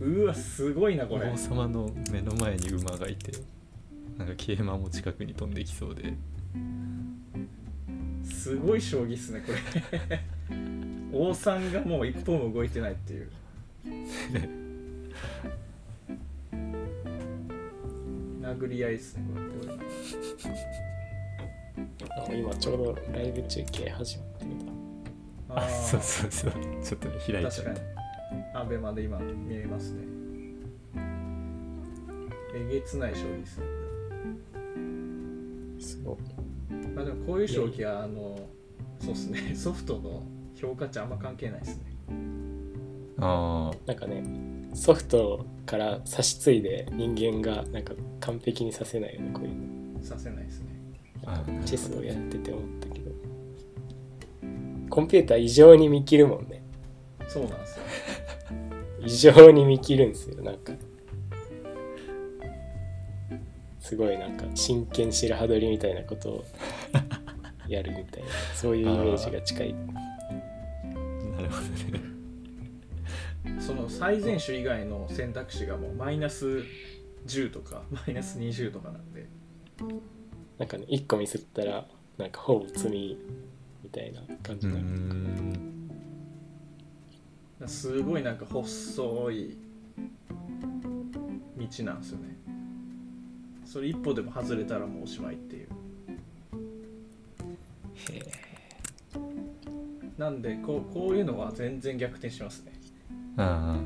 [0.00, 1.28] うわすごいなこれ。
[1.30, 3.32] 王様の目の前に馬がいて
[4.16, 6.14] なんか桂馬も近くに飛んできそうで。
[8.24, 9.52] すごい将棋っすねこ
[10.08, 10.20] れ。
[11.12, 13.30] 王さんがもう一歩も動いてないっていう
[18.42, 19.24] 殴り合いっすね
[22.30, 24.50] 今ちょうどライブ中継始まってる
[25.50, 25.68] あー。
[25.68, 26.52] そうそうそう。
[26.82, 27.80] ちょっとね開いちゃっ確かに。
[28.54, 30.02] アベマで今見えますね。
[32.54, 33.66] えげつない将棋ですね。
[35.80, 36.16] すごい
[36.94, 38.38] まあでもこういう将棋はあの
[39.00, 39.54] そうっすね。
[39.54, 40.22] ソフトの
[40.56, 41.84] 評価値あんま関係ないですね。
[42.08, 42.16] たあ
[43.18, 44.22] なんかね
[44.74, 50.04] ソフトから差し継いで人間がなんか完璧にさせないよねこういうの。
[50.04, 50.68] させないですね。
[51.66, 53.10] チェスをやってて思ったけど。
[54.88, 56.62] コンピューター異常に見切るもんね。
[57.26, 57.84] そうなんですよ。
[59.04, 60.72] 異常に見切るんですよなんか。
[63.80, 66.44] すごいなんか真剣白羽取りみたいなことを
[67.68, 68.28] やるみたいな。
[68.54, 69.74] そういうイメージが近い。
[69.74, 72.17] なるほどね
[73.60, 76.64] その最善手以外の選択肢がもうマイナス
[77.26, 79.26] 10とかマイナス20とかなんで。
[80.58, 81.86] なんかね1個ミスったら
[82.16, 83.16] なんかほぼ罪
[83.82, 84.84] みたいな感じになる、
[87.64, 89.56] んすごいなんか細い
[91.56, 92.36] 道なんですよね。
[93.64, 95.68] それ一歩でも外れたらもうおしまいっていう。
[100.16, 102.72] なんでこうこういうのは全然逆転しますね
[103.38, 103.78] ま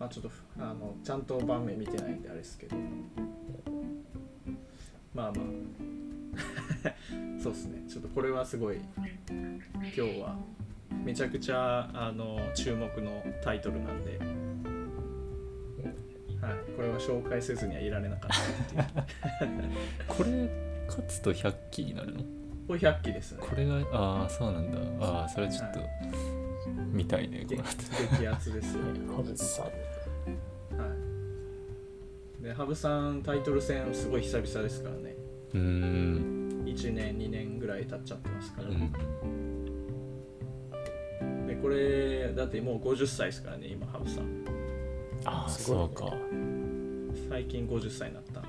[0.00, 2.76] あちょっとあのちゃんと盤面見てないんであれですけど。
[5.14, 5.44] まあまあ。
[7.42, 7.82] そうですね。
[7.88, 8.78] ちょっとこれはすごい
[9.28, 9.60] 今
[9.92, 10.38] 日は
[11.04, 14.18] めちゃくちゃあの注目のタイトルなんで、
[16.40, 18.38] はい、これは紹介せずにはいられなかったっ
[18.88, 18.96] て
[19.44, 19.62] いう。
[20.08, 20.48] これ
[20.86, 22.39] 勝つと100期になるの？
[22.70, 23.38] これ100期ですね。
[23.40, 24.78] これがああそうなんだ。
[25.04, 25.80] ああそれはちょっと
[26.92, 27.76] 見たいねこ激の後。
[28.16, 28.82] 激アツですよ。
[29.12, 29.64] ホブスさん。
[29.64, 29.70] は
[32.40, 32.44] い。
[32.44, 35.16] で羽生さんタイトル戦すごい久々ですからね。
[35.52, 36.62] うーん。
[36.64, 38.92] 1年2年ぐらい経っちゃってますから、うん。
[41.48, 44.44] でこれだってもう50歳ですからね今羽生さん。
[45.24, 45.88] ああすごいね。
[45.96, 46.16] そうか。
[47.30, 48.38] 最近50歳になった。
[48.38, 48.48] んで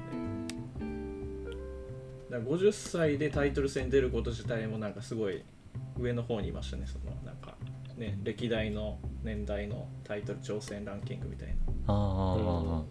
[2.31, 5.43] だから50歳でタイトル戦出ること自体もなんかすごい
[5.99, 6.85] 上の方にいましたね。
[6.87, 7.55] そのなんか
[7.97, 11.53] ね歴代の年代のタイトル挑戦ランキングみたいな。
[11.87, 12.83] ああ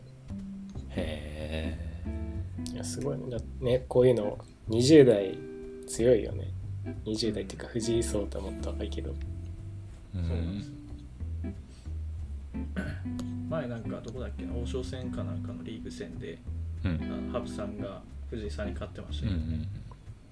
[0.91, 1.79] へ
[2.67, 3.31] えいやすごいね。
[3.31, 4.39] だねこういうの
[4.69, 5.39] 20代
[5.87, 6.49] 強いよね。
[7.07, 9.11] 20代っていうか藤井聡太もっと若いけど。
[9.11, 9.15] う
[10.13, 10.73] そうなんです
[13.49, 16.39] 前なんかどこだっけな王将戦かなんかのリーグ戦で
[16.85, 17.01] うん。
[17.03, 19.31] あの羽生さんが藤井さんに勝ってましうんう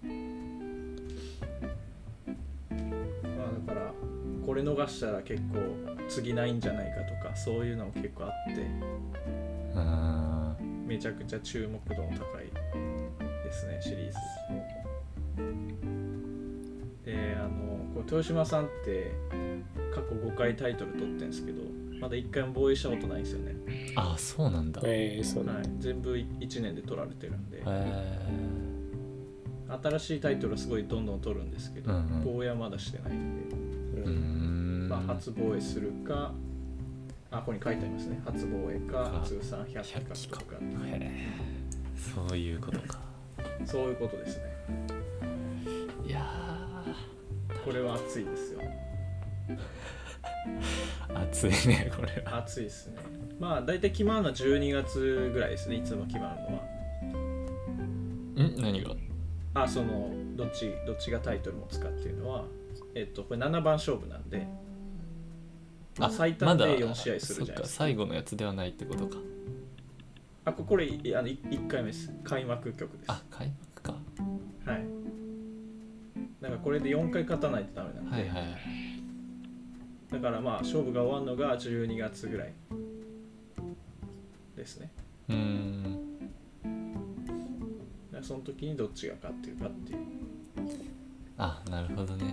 [0.03, 0.19] たよ、ん。
[3.37, 3.93] まあ、だから
[4.47, 5.59] これ逃したら結構
[6.09, 8.67] 次ないんじゃないかとかそういうのも結構あって
[9.75, 12.47] あめちゃくちゃ注目度の高い
[13.45, 14.15] ですねシリーズ。
[17.05, 17.49] であの
[17.95, 19.13] これ豊島さんって
[19.95, 21.63] 過去5回タイトル取ってるんですけど
[22.01, 24.81] まだ1回も防衛したことないんですよね、ーあそうなんだ。
[24.85, 25.69] へえー、そうなんだ。
[25.69, 27.63] はい、全部1年で取られてるんで。
[27.67, 28.69] え
[29.83, 32.23] 新しいタイトルはすごいどんどん取るんですけど、うんうん。
[32.25, 33.49] 防衛はまだしてないん
[33.95, 34.89] で、うーん。
[34.89, 36.33] まあ、初防衛するか
[37.31, 38.21] あここに書いてありますね。
[38.25, 39.23] 初防衛かか。
[39.25, 40.39] 通算100 100期か。
[41.97, 42.99] そういうことか。
[43.67, 44.45] そういうことですね。
[46.07, 46.25] いや
[47.65, 48.61] これは熱いですよ
[51.09, 52.39] ー熱いね これは。
[52.39, 52.97] 暑いですね。
[53.39, 56.65] まあ大体決まるのは12月ぐらいですねいつも決まるのは。
[58.49, 58.61] ん？
[58.61, 58.95] 何が？
[59.55, 62.45] あそのどっちどっちがタイトル持つかっていうのは
[62.95, 64.47] えっとこれ7番勝負なんで
[66.01, 67.85] あ最短でまだ4試合するじゃないですか。
[67.85, 69.19] 最後のやつではないってことか。
[70.45, 72.13] あここれいあの 1, 回目です。
[72.25, 73.05] 開幕曲です。
[73.09, 73.93] あ開幕か。
[74.65, 74.85] はい。
[76.41, 78.45] だからこれで4回勝たないとダメなんで、はいはい
[80.11, 82.53] だからまあ勝負が終わるのが12月ぐらい
[84.57, 84.91] ですね。
[85.29, 86.09] うーん
[88.23, 89.99] その時にどっちが勝ってるかっていう。
[91.37, 92.25] あなるほどね。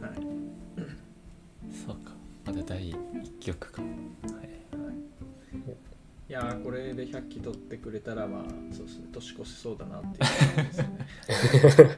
[0.00, 0.12] はい。
[1.86, 2.12] そうか。
[2.46, 3.82] まだ第1曲か。
[3.82, 4.48] はい。
[6.28, 8.42] いやーこれで100期取ってくれたらまあ
[8.72, 9.08] そうですね。
[9.12, 10.18] 年越せそうだなっていう。
[10.56, 11.96] 感じですね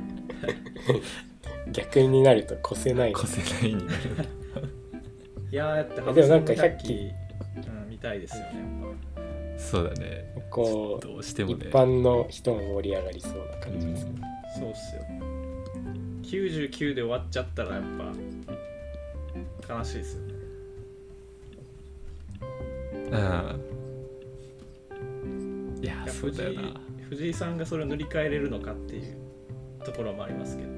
[1.73, 3.12] 逆になると越せない。
[3.16, 4.39] 越せないになる
[5.53, 7.11] いやってでもなんか羽生さ100期
[7.57, 8.53] うん、見たいですよねや
[9.57, 10.24] っそうだね。
[10.48, 11.70] こどうしてう一もね。
[11.70, 14.26] 般の人も盛り上がりそうな感じですね、ぱ
[14.59, 15.03] そうっすよ。
[16.22, 17.82] 99で終わっちゃったらやっ
[19.68, 20.34] ぱ悲しいですよね。
[22.84, 22.90] うん。
[25.82, 26.62] いやいやそうだよな。
[26.62, 26.74] 藤井
[27.11, 29.16] 藤井さんがそれを塗り替えれるのかっていう
[29.84, 30.70] ところもありますけど。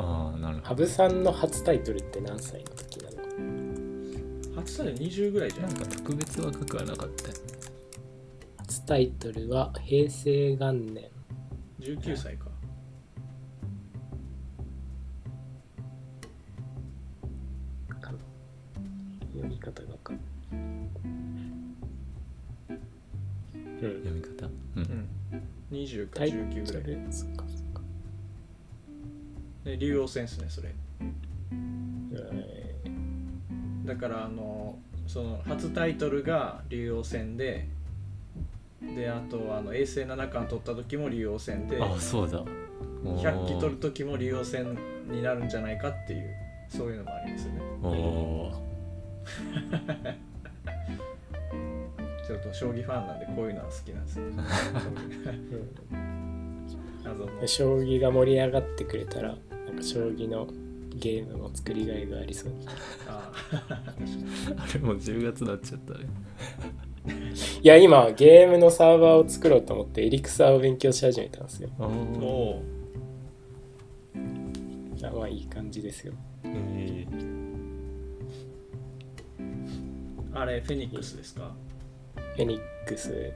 [0.00, 3.07] ああなるほ羽生さんの初タイトルって何歳の時なの？
[4.60, 7.34] 初タイトル20ぐらいじゃどなないんか特別若くはなかったよ
[8.58, 11.04] 初タイトルは平成元年。
[11.80, 12.46] 19歳か。
[18.00, 18.18] かな
[19.32, 20.12] 読み方がわか。
[20.52, 20.90] うん。
[23.80, 24.46] 読み方？
[24.46, 24.82] ううん。
[24.82, 25.08] ん
[25.70, 26.82] 20かタイ19ぐらい。
[26.82, 27.80] トルそっかそっか。
[29.64, 30.74] で竜王戦ですねそれ。
[32.12, 32.67] え
[33.88, 37.66] だからあのその初タイトルが竜王戦で
[38.82, 42.44] であとあの衛星七冠取った時も竜王戦であそうだ。
[43.02, 44.76] 100期取る時も竜王戦
[45.08, 46.34] になるんじゃないかっていう
[46.68, 47.60] そういうのもありますよね。
[47.82, 48.52] おお
[52.26, 54.24] ちょっと将棋ファンなんでこういうのは好きなんですよ
[57.04, 57.30] 謎の。
[57.40, 59.34] ー将棋が盛り上がってくれたらな
[59.72, 60.46] んか将棋の
[60.98, 62.52] ゲームの作りがいがありそう。
[63.06, 63.58] あー。
[64.56, 66.00] あれもう10月になっちゃったね。
[67.62, 71.70] いや今ゲームのサーバーを作ろうと思ってエリクサーを勉強し始めたんですよ。
[71.78, 71.90] おおお
[72.60, 72.62] お
[74.96, 76.12] いやまあいい感じですよ。
[76.44, 77.06] え
[80.34, 81.52] あれフェニックスですか？
[82.36, 83.32] フェニックス。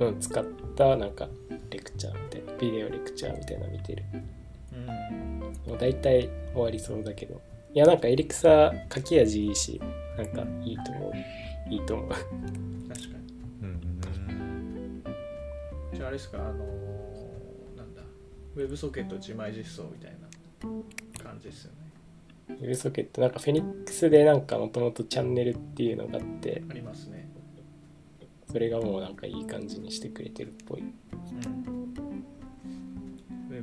[0.00, 0.44] の使っ
[0.74, 1.28] たなんか
[1.70, 4.02] レクチャーみたいなビデオレクチャーみたいなの見てる。
[4.72, 5.23] うん
[5.66, 7.40] もう大体終わりそうだけど。
[7.72, 9.80] いやなんかエリクサー書き味いいし
[10.16, 11.12] なんかいいと思う。
[11.72, 12.08] いいと思う。
[12.08, 13.14] 確かに。
[13.62, 15.02] うん
[15.92, 18.02] じゃああれですかあのーなんだ。
[18.54, 20.28] WebSocket 自前実装みたいな
[21.22, 21.78] 感じですよね。
[22.48, 26.62] WebSocket なんか Phoenix でなんかもともとチャンネルっていうのがあって。
[26.70, 27.28] ありますね。
[28.50, 30.80] それがもうなんかいい感じにしてくれてるっぽい。
[30.80, 30.94] うん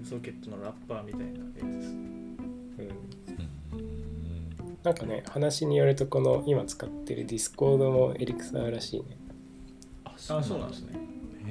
[0.06, 2.18] ソケットのラッパーみたいなやつですうん。
[2.80, 3.22] うん
[4.84, 9.18] なんかね話によるとこの今使ってる Discord も Elixir らしいね。
[10.04, 11.00] ああそうなんですね。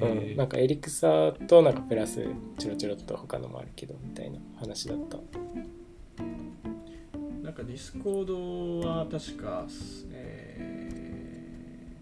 [0.01, 2.25] うん、なんかエリクサーとなんかプラス
[2.57, 5.17] ちょろちょろっと他のもあるけどみたいな話だった。
[7.41, 9.65] なんか Discord は確か、
[10.11, 11.97] え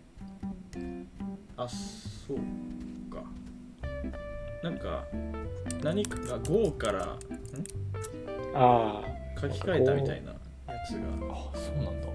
[0.73, 1.05] ー、
[1.57, 2.38] あそう
[3.11, 3.23] か
[4.64, 5.06] なんか
[5.81, 7.19] 何かが Go からん？
[8.53, 10.40] ああ書き換えたみたいなや
[10.88, 10.99] つが。
[11.31, 12.07] あそうなんだ。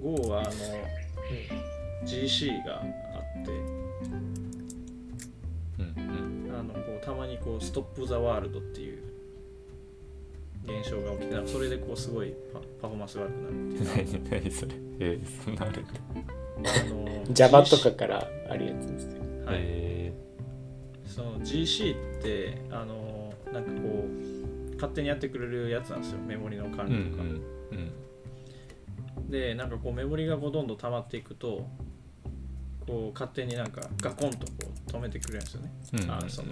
[0.00, 0.50] Go はあの
[2.06, 2.84] GC があ
[3.42, 3.50] って。
[5.78, 6.46] うん。
[6.46, 6.58] うん。
[6.58, 9.02] あのこうたまにこう「ストップ・ザ・ワールド」っていう
[10.64, 14.22] 現象が起きてなんかそれでこうすごいパパフォーマンスが悪くなるっていう。
[14.30, 14.72] 何 何それ。
[15.00, 15.90] えー、そんなあるんだ。
[16.58, 20.12] あの Java とかからあるやつですよはい、え
[21.08, 26.18] その GC ってあのなんかこう勝手にやってくれるやつなんですよ。
[26.26, 29.30] メモリの管ー、うん理とか、うん。
[29.30, 31.66] でなんかこうメモリがこうどんどん溜まっていくと
[32.86, 34.52] こう勝手になんかガコンとこ
[34.88, 36.48] う止めてくれるんですよね、うんうんあのその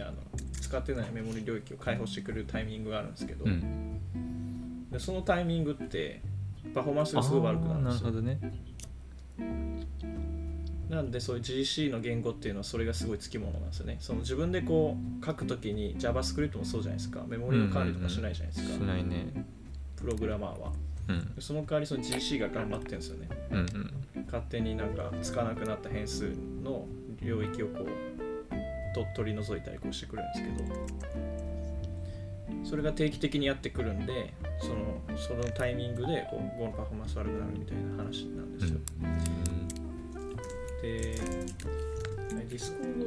[0.00, 0.12] あの
[0.60, 4.00] 使ってないメモリ領域を開放してくれるタイミングがあるんですけど、うん。
[4.90, 6.22] でそのタイミングって
[6.74, 8.10] パフォーマンスがすごい悪くなるんですよ。
[8.10, 8.70] なるほどね
[10.90, 13.96] なんでそういう GC の言語っていうのはそれがすごいつきものなんですよね。
[14.00, 17.24] その自分でこう書くときに JavaScript もそうじゃないですか。
[17.28, 19.46] メモリの管理とかしないじゃないですか、しないね。
[19.94, 20.72] プログラマーは。
[21.08, 21.32] うん。
[21.38, 23.28] その代わりその GC が頑張ってるんですよね。
[23.52, 23.66] うんうん
[24.26, 26.86] 勝手になんかつかなくなった変数の
[27.20, 31.20] 領域をこうと取り除いたりこうしてくれるんですけど。
[32.64, 38.78] それが定期的にやってくるんでそのそのタイミングでこう Go のパフォーマンス悪くなるみたいな話なんですよ、
[40.82, 41.14] で
[42.48, 43.06] Discord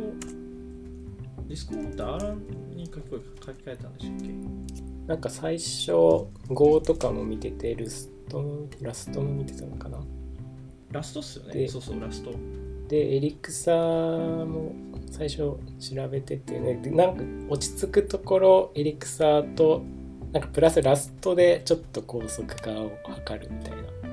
[1.48, 2.36] Discord って R
[2.76, 2.98] に書き
[3.46, 4.34] 書き換えたんでしたっけ？
[5.08, 5.92] なんか最初
[6.50, 10.00] Go とかも見ててルストも Rust も見てたのかな？
[10.92, 11.54] ラストっすよね。
[11.54, 12.32] でそうそう Rust。
[12.88, 14.76] でエリクサーも
[15.10, 15.60] 最初調
[16.10, 16.76] べててね。
[16.76, 19.84] でなんか落ち着くところ Elixir と
[20.32, 22.92] なんかプラス Rust でちょっと高速化を
[23.28, 23.78] 図るみたいな
[24.08, 24.12] う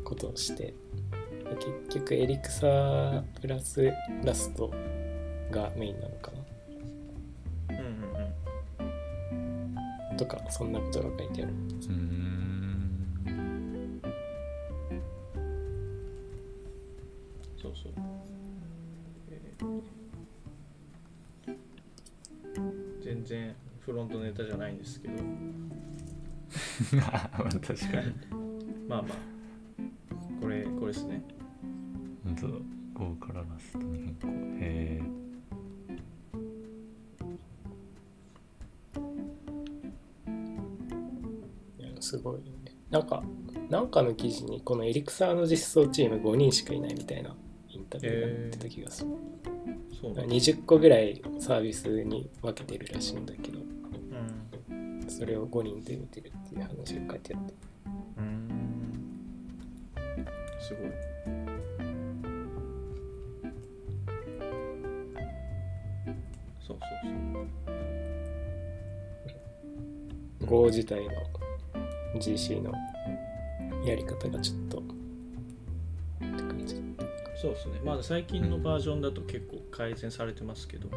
[0.00, 0.04] ん。
[0.04, 0.62] ことをして。
[0.62, 0.74] で
[1.88, 3.92] 結局エリクサープラス
[4.24, 4.70] ラスト
[5.50, 6.32] がメインなのか
[7.70, 8.00] うんうん
[10.10, 10.16] な？
[10.16, 11.52] とかそんなことが書いてある。
[11.52, 11.60] うん
[17.60, 17.92] そうそう。
[19.30, 19.80] えー
[23.02, 25.14] 全然フロントネタじゃないんですけど、
[26.96, 27.66] まあ確か
[28.00, 28.14] に。
[28.88, 29.12] まあまあ、
[30.44, 31.24] これ、これですね。
[32.22, 32.52] 本当だ
[32.92, 34.28] Go からラストに変更。
[34.28, 35.02] へえ
[41.78, 42.76] いやすごいよね。
[42.90, 43.22] なんか
[43.70, 47.34] なんかの記事にこのエリクサーの実装チーム5人しかいないみたいな
[47.70, 49.10] インタビューが出てた気がする、
[49.98, 50.34] そうなんだ。
[50.34, 53.60] 20個ぐらいサービスに分けてるらしいんだけど。
[53.60, 55.06] うん。
[55.08, 57.54] それを5人で見てるっていう話が書いてあって。
[57.54, 57.73] うん。
[60.66, 60.90] すごい。
[66.66, 66.78] そうそう
[70.40, 70.46] そう。
[70.46, 71.10] Go 自体の
[72.18, 72.72] GC の
[73.84, 74.82] やり方がちょっとっ
[76.20, 76.76] て感じ
[77.36, 77.80] そうですね。
[77.84, 80.88] まあ最近のバージョンだと結構改善されてますけど、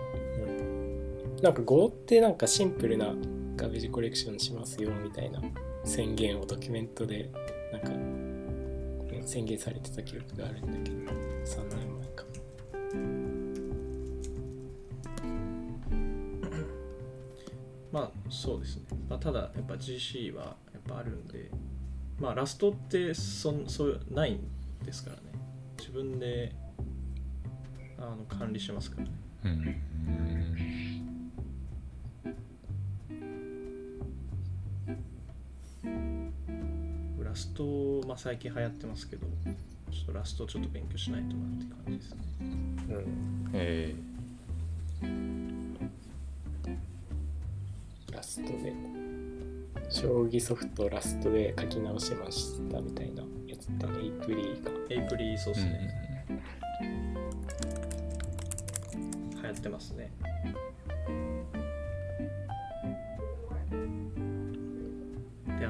[1.41, 3.13] なんか Go ってなんかシンプルな
[3.57, 5.41] ガベージコレクションしますよみたいな
[5.83, 7.29] 宣言をドキュメントで
[7.73, 8.16] なんかうん
[9.27, 11.11] 宣言されてた記憶があるんだけど
[11.43, 12.23] 3年前か
[17.91, 18.83] まあそうですね。
[19.09, 21.51] まあ、ただやっぱ GC はやっぱあるんで、
[22.19, 24.39] まあラストってそんそうないん
[24.85, 25.21] ですからね。
[25.77, 26.55] 自分で
[27.97, 29.11] あの管理しますからね。
[29.45, 31.06] うん
[37.37, 39.27] スト、まあ、最近流行ってますけど、
[39.91, 42.17] ちょっとラストちょっと勉強しないとなって感じですね。
[42.89, 43.95] うんえ
[48.11, 48.73] ラストで
[49.89, 56.07] 将棋ソフトラストで書き直しましたみたいなやつってねエイプリーがエイプリそうーですね。
[59.41, 60.11] 流行ってますね。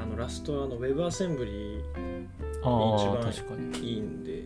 [0.08, 1.82] のラストはあの WebAssembly
[2.64, 4.44] あ一番あ確かにいいんで。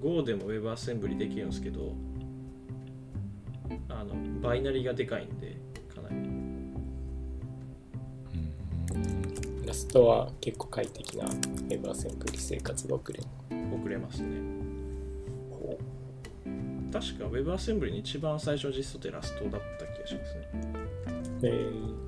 [0.00, 1.92] Go でも WebAssembly できるんですけど
[3.88, 5.56] あのバイナリーがでかいんで
[5.94, 6.14] かなり。
[6.14, 6.18] う
[8.98, 9.66] ん。
[9.66, 13.24] ラストは結構快適な WebAssembly 生活が送れる。
[13.80, 14.58] 遅れますね。
[16.90, 20.48] 確か WebAssembly に一番最初の実装ってラストだった気がしますね。
[21.42, 22.07] えー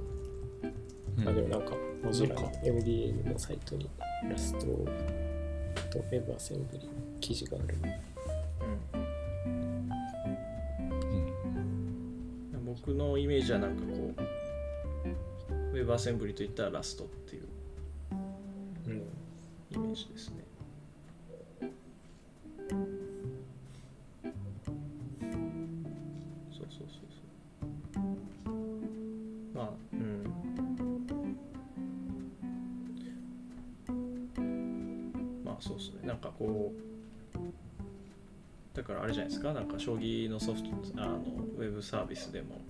[1.20, 1.28] うん。
[1.28, 3.88] あでもなんかモジュラの MDN のサイトに
[4.28, 6.88] ラストと WebAssembly
[7.20, 7.76] 記事がある。
[12.55, 12.64] うん。
[12.64, 14.14] 僕のイメージはなんかこ
[15.72, 17.48] う WebAssembly といったらラストっていう
[18.86, 18.97] うん。
[19.72, 20.30] イメージです
[36.40, 36.78] こう
[38.74, 39.52] だからあれじゃないですか？
[39.52, 41.18] なんか将棋のソフトあの
[41.58, 42.60] ウェブサービスでも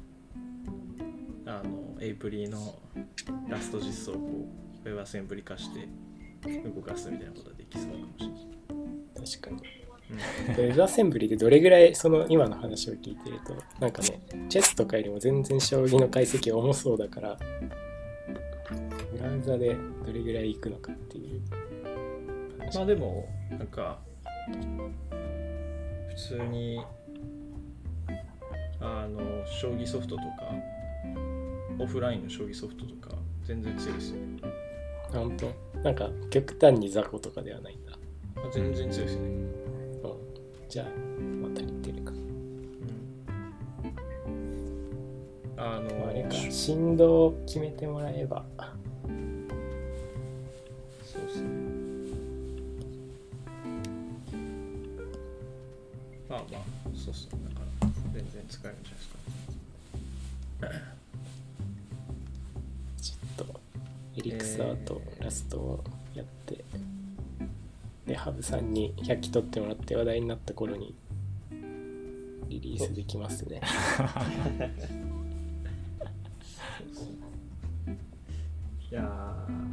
[1.47, 2.75] あのエイプリの
[3.49, 4.21] ラスト実装をこ
[4.85, 5.89] うウェブアセンブリ化して
[6.65, 8.37] 動かすみたいなことができそうかもしれない。
[9.39, 9.63] 確かに。
[10.11, 10.65] うん。
[10.65, 17.39] ウェブアセンブリでどれぐらいその今の話を聞いてるとなんかねチェスとかよりも全然将棋の解析重そうだから
[19.13, 21.43] ブラウザでどれぐらい行くのかっていう。
[22.75, 23.99] まあでもなんか
[26.09, 26.81] 普通に
[28.81, 30.29] あの将棋ソフトとか
[31.79, 33.15] オフラインの将棋ソフトとか
[33.45, 34.41] 全然強いですよね、
[35.13, 35.53] あ本当？
[35.83, 37.93] なんか極端に雑魚とかではないんだ、
[38.37, 39.51] まあ、全然強いですね、うん、
[40.69, 40.87] じゃあ
[41.43, 42.13] また似てるか。
[42.13, 43.99] うん、
[45.57, 46.31] あのあれか。
[46.31, 48.45] 振動を決めてもらえば
[56.41, 56.63] あまあ。
[56.95, 57.39] そうっすね。
[57.49, 59.19] だから全然使えるんじゃないですか
[63.01, 63.61] ちょっと
[64.17, 65.85] エリクサーとラストを
[66.15, 66.65] やって、
[68.07, 70.95] でハブさんに100機取ってもらって話題になった頃に
[72.49, 73.61] リリースできますね。
[78.91, 79.71] いやー。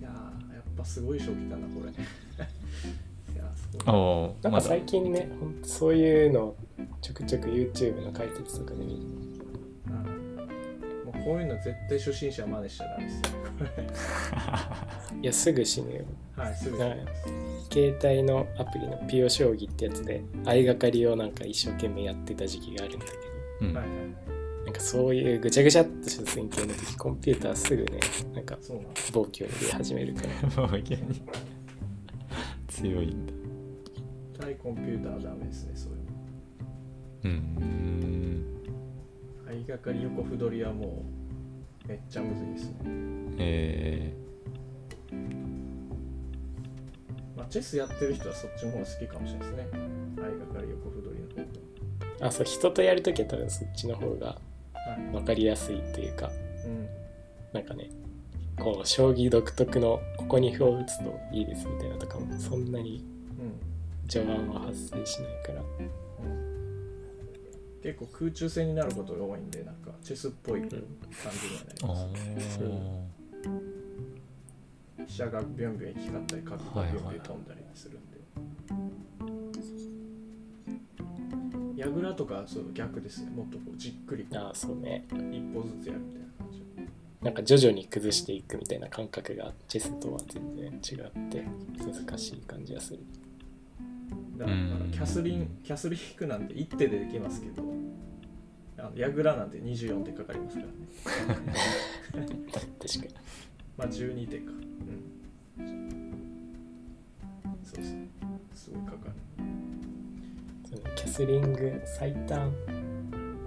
[0.00, 1.92] いやーやっぱすごい賞来たなこれ
[3.86, 6.54] おおなんか最近ねほんとそういうの
[7.00, 9.00] ちょくちょく YouTube の解説とかで見る。
[9.86, 10.36] うん。
[11.04, 13.22] もうこういうの絶対初心者は真似しちゃダメですよ。
[15.22, 16.04] いやすぐ死ぬよ。
[16.36, 17.06] はいすぐはい
[17.72, 23.74] 携帯のアプリのピオ将棋ってやつで相掛かりをなんか一生懸命やってた時期があるんだけうん。
[23.74, 23.96] はいはい。
[24.26, 28.00] どなんかそういうぐちゃぐちゃっとした戦型の時コンピューターすぐね
[28.34, 28.58] なんか
[29.12, 30.22] 暴挙に出始めるか
[30.56, 30.66] ら。
[30.66, 31.22] もう逆に。
[32.68, 33.32] 強いんだ
[34.38, 36.16] 対コンピューターはダメですねそういうの。
[37.24, 38.46] うん。
[39.46, 41.04] 相掛かり横歩取りはも
[41.84, 42.76] うめっちゃむずいですね。
[43.38, 44.12] え
[47.36, 49.68] まあチェスやってる人はそっちの方が好きかもしれないですね。
[50.16, 51.44] 相掛かり横歩取りの
[52.20, 54.38] 方あそう人とやるときは多分そっちの方が
[55.12, 56.30] 分かりやすいというか。
[56.64, 56.88] うん。
[57.52, 57.90] なんかね
[58.58, 63.15] こう将棋独特のここに歩を打つといいですみたいなとかもそんなにうん
[64.08, 65.62] 序盤は発生しないから。
[67.82, 70.86] 結構空中戦になることが多いんでなんかチェスっぽい感じにー、
[71.86, 72.66] はなりあます、ー。
[75.06, 78.16] 飛車がビュンビュン行き交ったり角がビュンビュン飛んだりするんで、
[81.80, 83.22] 矢倉とかそう逆です。
[83.22, 85.06] ねもっとこうじっくりこああそうね。
[85.12, 86.64] う一歩ずつやるみたいな感じ。
[87.22, 91.44] なんか徐々に崩していくみたいな感覚がチェスとは全然違って
[91.78, 93.04] 難しい感じがする
[94.38, 94.90] だからうん。
[94.92, 97.62] キャスリンキャスリンクなんて一手でできますけど
[98.78, 101.46] あの矢倉なんて24手かかりますからね。
[102.78, 103.14] 確かに。
[103.76, 104.52] まあ12手か。
[105.58, 106.12] うん。
[107.64, 108.08] そうですね
[108.54, 109.12] すごいかかる。
[110.94, 112.52] キャスリング最短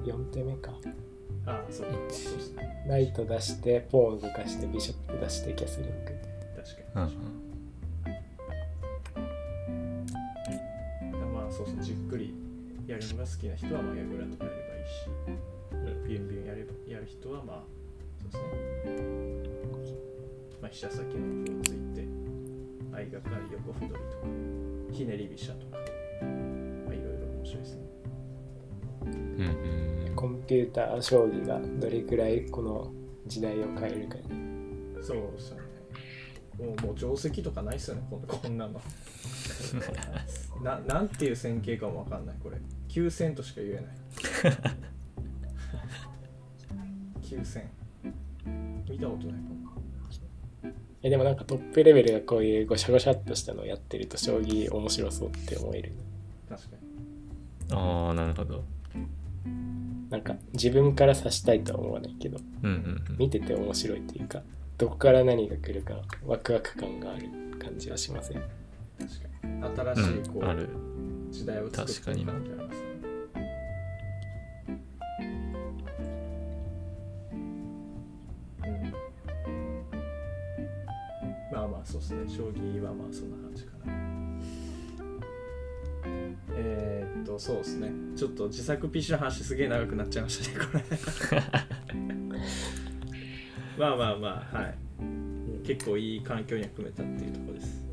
[0.03, 0.71] 4手目か。
[1.45, 6.11] ああそうそうライト出してポーン動かしてビショップ出してキャスリング。
[6.55, 7.13] 確かに。
[7.13, 7.38] うん
[11.59, 12.33] そうそうじっくり
[12.87, 17.63] やるのが好きな人はまあ矢倉とかやればいいし、ビュンビュンやればやる人はまあ
[18.31, 19.99] そうですね。
[20.61, 22.07] まあ飛車先の歩をついて
[22.91, 24.25] 相掛かり横歩取りとか
[24.91, 27.81] ひねり飛車とかまあいろいろ面白いですね。
[29.03, 29.11] うん
[30.07, 30.15] うん。
[30.15, 32.91] コンピューター将棋がどれくらいこの
[33.27, 34.23] 時代を変えるかね。
[35.01, 35.68] そうですよね
[36.59, 38.81] もうもう定石とかないっすよねこんこんなの。
[40.63, 42.57] ななんていう線形かもわかんないこれ。
[42.89, 43.83] 9線としか言えない。
[47.23, 47.69] 9線
[48.89, 49.59] 見たことないかも。
[51.01, 55.93] えでもなんかトップレベルがこういうごしゃごしゃっとしたのをやってると将棋面白そうって思える。
[56.49, 56.77] 確かに。
[57.71, 58.65] ああなるほど。
[60.09, 63.17] なんか自分から指したいとは思わないけどうんうんうん。
[63.17, 64.41] 見てて面白いというか
[64.79, 65.95] どこから何が来るか
[66.25, 67.27] ワクワク感がある
[67.59, 68.41] 感じはしません？
[68.41, 68.49] 確
[69.21, 69.95] かに。
[69.95, 70.69] 新しいこう、うん、ある。
[71.29, 72.79] 時代を作ってる感じあります。
[72.79, 72.85] ね
[78.65, 78.93] うん。
[81.51, 82.23] まあまあそうですね。
[82.29, 83.93] 将棋はまあそんな感じかな。
[86.55, 87.91] えー、っとそうですね。
[88.15, 90.83] ちょっと自作 PC の話すげえ長くなっちゃいましたねこれ
[93.79, 94.75] まあまあまあはい。
[95.65, 97.85] 結構いい環境には組めたっていうところです。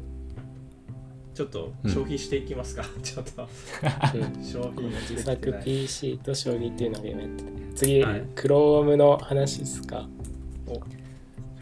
[1.33, 3.43] ちょっとうん消費していきますか、ちょっと。
[3.43, 4.45] うん。
[4.45, 7.51] 消費自作 PC と将棋っていうのが今やってて。
[7.77, 8.23] 次、はい。
[8.35, 10.09] Chrome の話ですか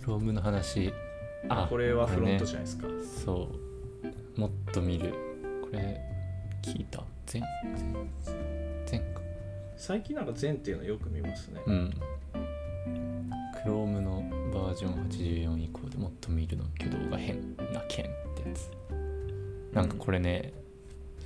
[0.02, 0.90] ？Chrome の話。
[1.51, 2.86] あこれはフロントじゃないですか、
[3.26, 3.48] そ
[4.36, 4.40] う。
[4.40, 5.12] もっと見る。
[5.60, 6.01] これ
[6.62, 7.05] 聞いた。
[7.30, 7.42] 前
[8.90, 9.20] 前か。
[9.76, 11.94] 最近なんか全っていうのよく見ますね、うん
[13.65, 14.23] Chrome の
[14.53, 18.70] バージョン84以降でもっと見るの挙動が変な件ってやつ。
[19.74, 20.53] なんかこれね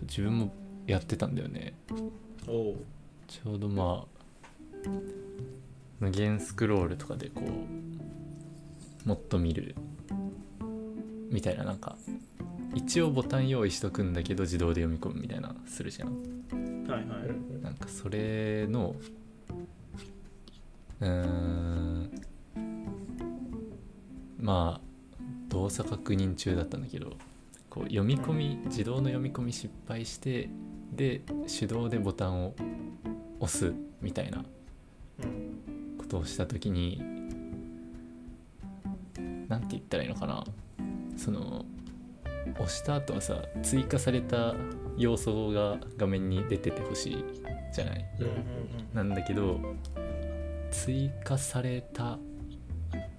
[0.03, 0.55] 自分も
[0.87, 1.75] やってたんだよね。
[3.27, 4.89] ちょうどまあ
[5.99, 7.43] 無限スクロールとかでこ
[9.05, 9.75] うもっと見る
[11.31, 11.97] みたいななんか
[12.75, 16.09] 一応ボタン用意しとくんだけど自動で読み込むみたいなするじゃん。
[16.89, 18.95] はいはい、なんかそれの
[21.01, 22.11] うーん。
[24.41, 24.89] まあ
[25.49, 27.17] 動作確認中だったんだけど
[27.69, 30.49] こう読み込み自動の読み込み失敗して
[30.93, 31.23] で
[31.59, 32.55] 手動でボタンを
[33.41, 34.45] 押すみたいな
[35.23, 37.03] うんことをした時に
[39.49, 40.45] なんて言ったらいいのかな。
[41.17, 41.65] その
[42.55, 44.55] 押した後はさ追加された
[44.97, 47.25] 要素が画面に出ててほしい
[47.75, 48.05] じゃない？
[48.95, 49.61] なんだけど
[50.71, 52.19] 追加された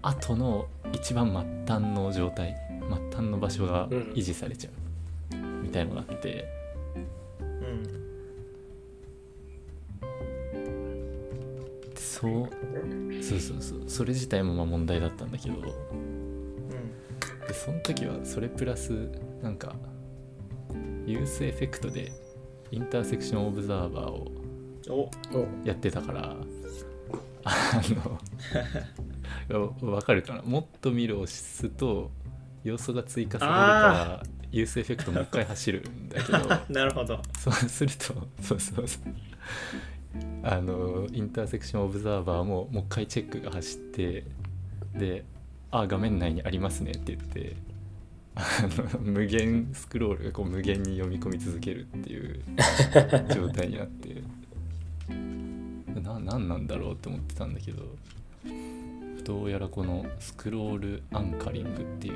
[0.02, 1.32] 後の一番
[1.68, 3.98] 末端の状態末端の場所がうん。
[4.14, 6.46] 維持されちゃうみたいのがあって。
[7.44, 8.00] うん
[11.96, 12.50] そう
[13.24, 13.84] そうそうそう。
[13.88, 15.56] それ自体もまあ問題だったんだけど。
[15.56, 16.56] うん。
[17.48, 19.10] でその時はそれプラス
[19.42, 19.76] なんか
[21.06, 22.12] ユースエフェクトで
[22.72, 25.10] インターセクションオブザーバーを
[25.64, 26.36] やってたから
[27.44, 27.82] あ
[29.50, 30.42] の わかるかな？
[30.42, 32.12] もっと見るを押すと
[32.64, 36.40] 要素が追加されるから useEffect もう一回走るんだけど。
[36.74, 37.22] なるほど。
[37.38, 39.14] そうすると そうそうそう。
[40.44, 44.24] あの Intersection Observer ももう一回チェックが走って
[44.96, 45.24] で
[45.72, 47.56] 「あ画面内にありますね」って言って
[48.36, 48.42] あ
[48.94, 52.42] の無限スクロールがこう無限に読み込み続けるっていう
[53.34, 54.24] 状態になって
[56.02, 57.84] な何なんだろうって思ってたんだけど
[59.24, 62.14] どうやらこのスクロールアンカリングっていう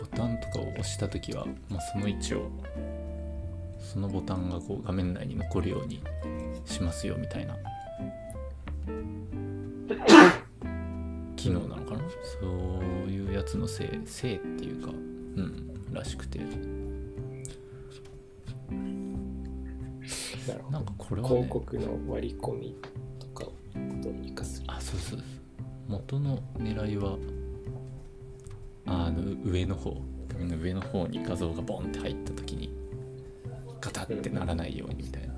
[0.00, 2.50] ボタンとかを押した時は、まあ、その位置を
[3.80, 6.02] そのボタンがこう画面内に残るように
[6.66, 7.56] しますよみたいな
[11.36, 12.00] 機能なのかな？
[12.40, 16.77] そういうやつのせいせいっていうかうんらしくて。
[20.70, 22.76] なんかこれは、ね、広告の割り込み
[23.18, 23.52] とかを
[24.02, 24.66] どうにかする。
[24.68, 25.18] あそうそう。
[25.18, 25.28] そう
[25.88, 27.16] 元の狙いは
[28.86, 29.96] あの上の方。
[30.28, 32.70] 画面の上の方に画像がボンって入った時に
[33.80, 35.34] ガタってならないようにみたいな。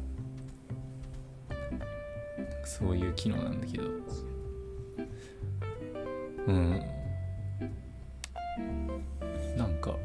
[2.64, 3.84] そういう機能なんだけど。
[6.48, 6.82] うん。
[9.56, 9.96] なんか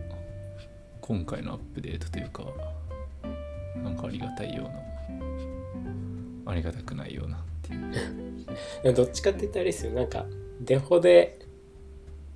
[1.02, 2.44] 今回のアップデートというか
[3.84, 4.72] なんかありがたいような
[6.46, 7.92] ありがたくないようなっていう。
[8.84, 9.94] で もどっちかって言ったらあれですよ。
[9.94, 10.26] なんか
[10.62, 11.40] デフォで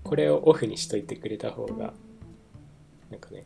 [0.03, 1.94] これをオフにしといてくれた方が
[3.10, 3.45] なんかね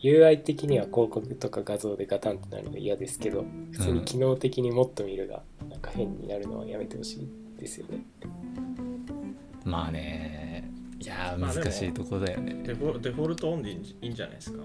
[0.00, 7.28] UI 的には広告とか画像でガタンとなるの嫌ですけど普通に機能的にもっと見るがなんか変になるのはやめてほしい
[7.58, 8.04] ですよね、
[9.64, 10.70] まあね。
[11.00, 14.62] いや難しいとこだよね、デフォデフォルトオンでいいんじゃないですか？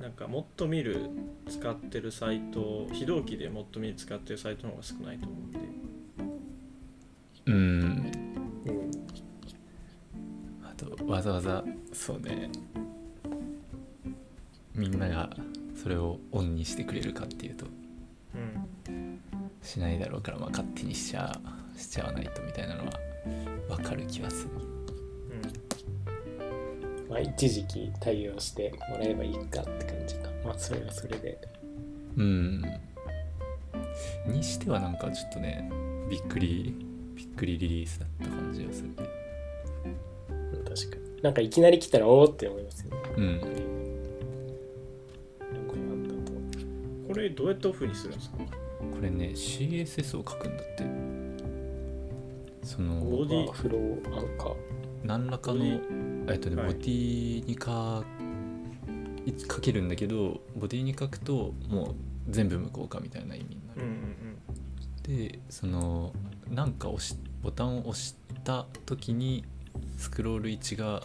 [0.00, 1.10] なんかもっと見る
[1.46, 5.58] 使ってるサイト非同期でもっと見る使ってるサイトの方が少ないと思うんで
[7.46, 7.54] うん。
[7.54, 7.56] う
[8.72, 8.90] ん、
[10.64, 12.50] あとわざわざそうね。
[14.74, 15.28] みんなが
[15.74, 17.66] それをオンにしてくれるかっていうと
[18.34, 19.20] うん。
[19.62, 21.38] しないだろうから、まあ、勝手にしちゃ
[21.76, 22.92] しちゃわないとみたいなのは
[23.68, 24.69] わかる気はする
[27.10, 30.30] まあ一時期対応してもらえばいいかって感じか。
[30.44, 31.38] まあそれはそれで。
[32.16, 32.62] うん。
[34.26, 35.70] にしてはなんかちょっとね
[36.08, 36.74] びっくり
[37.14, 38.88] びっくりリリースだった感じがする。
[38.88, 41.22] うん確かに。
[41.22, 42.96] なんかいきなり来たらおおって思いますよね。
[43.16, 43.40] うん。
[45.68, 46.32] これなんだと。
[47.08, 48.36] これどうやってオフにするんですか？
[48.38, 48.44] こ
[49.02, 50.84] れね CSS を書くんだって。
[52.62, 54.54] そのボディフローアンカー
[55.02, 55.80] 何らかの
[56.30, 56.66] えっとね、はい。
[56.68, 58.04] ボディにか
[59.26, 61.94] い書けるんだけどボディに書くともう
[62.28, 63.84] 全部無効化みたいな意味になうんう
[65.06, 65.28] る、ん。
[65.28, 66.12] でその
[66.50, 69.44] なんか押しボタンを押した時に
[69.98, 71.02] スクロール位置が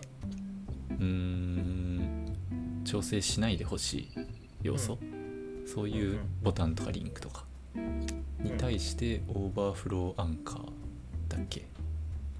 [0.91, 2.35] うーん
[2.85, 4.09] 調整しないでほしい
[4.61, 4.97] 要素、
[5.65, 7.45] そういうボタンとかリンクとか。
[7.75, 10.65] に対して overflow anchor
[11.27, 11.65] だっけ？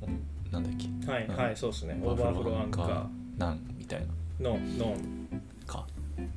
[0.02, 0.08] お
[0.56, 1.12] なんだっけ？
[1.12, 1.36] はい、うん。
[1.36, 2.00] はい、そうですね。
[2.02, 3.08] オーバーフローアンカー。
[3.38, 4.02] なんみたい
[4.40, 4.50] な。
[4.50, 5.42] の、 none。
[5.68, 5.86] か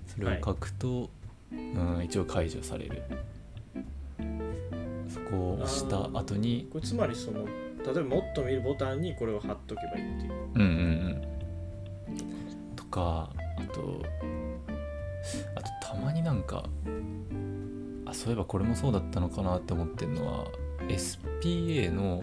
[0.06, 1.10] それを書くと、
[1.52, 3.02] うん、一応解除される。
[5.08, 10.32] そこを押した後にこれつまりその、例えばもっと見るボタンにこれを貼っとけばいいっていう。
[10.54, 10.72] うんうんう
[11.14, 12.74] ん。
[12.76, 14.02] とかあと
[15.54, 16.64] あとたまになんか
[18.06, 20.46] あそういえばこれもそうだったのかなって思ってるのは
[20.88, 22.22] SPA の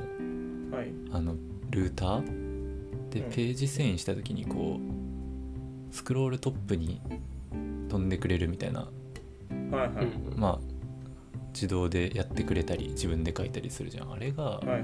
[0.75, 0.91] はい。
[1.11, 1.35] あの
[1.75, 3.09] ルーター？
[3.09, 3.31] でうん。
[3.31, 7.01] ページ遷移した時にこうスクロールトップに
[7.89, 8.87] 飛んでくれるみたいな。
[9.71, 10.05] はいはい。
[10.05, 10.39] うん。
[10.39, 10.59] まあ
[11.53, 14.11] 自動でやってくれたり自分で書いたりするじゃん。
[14.11, 14.81] あれが、はいはい。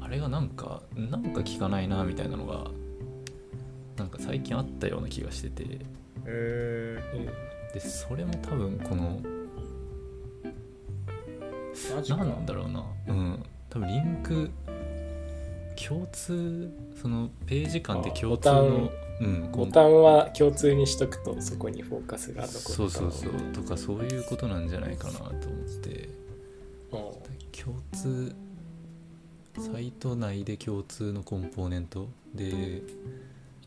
[0.00, 2.70] あれがなんかなんか効かないなみたいなのが
[3.96, 5.78] なんか最近あったような気がしてて。
[6.24, 6.98] え
[7.74, 9.20] でそれも多分この。
[12.06, 12.84] 何なんだろうな。
[13.08, 13.42] うん。
[13.70, 14.50] 多分リンク
[15.78, 18.90] 共通そのページ間で共通あの
[19.20, 23.32] うんボタンは共通にしとくとそこにフォーカスが残るそうそうそう。
[23.52, 25.34] とかそういうことなんじゃないかなと思っ
[25.82, 26.08] て。
[27.52, 28.34] 共通
[29.58, 32.82] サイト内で共通のコンポーネントで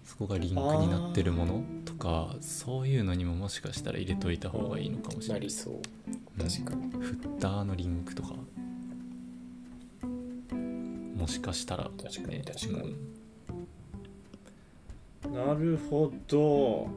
[0.06, 5.40] そこがリンクになってるものとかそういうのにももしかしたら入れといた方がいいのかもしれない。
[5.42, 5.74] なりそう。
[6.42, 6.90] 確かに。
[6.92, 8.30] フッターのリンクとか
[11.22, 12.96] もしかしたら、確かに確かに。
[15.28, 15.34] うん。
[15.34, 16.90] なるほど。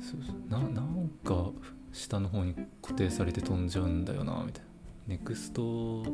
[0.00, 0.36] そうそう。
[0.48, 1.50] ななんか
[1.92, 4.68] 下の方に固定されて飛んじゃうんだよなみたいな。
[5.08, 6.12] ネクストと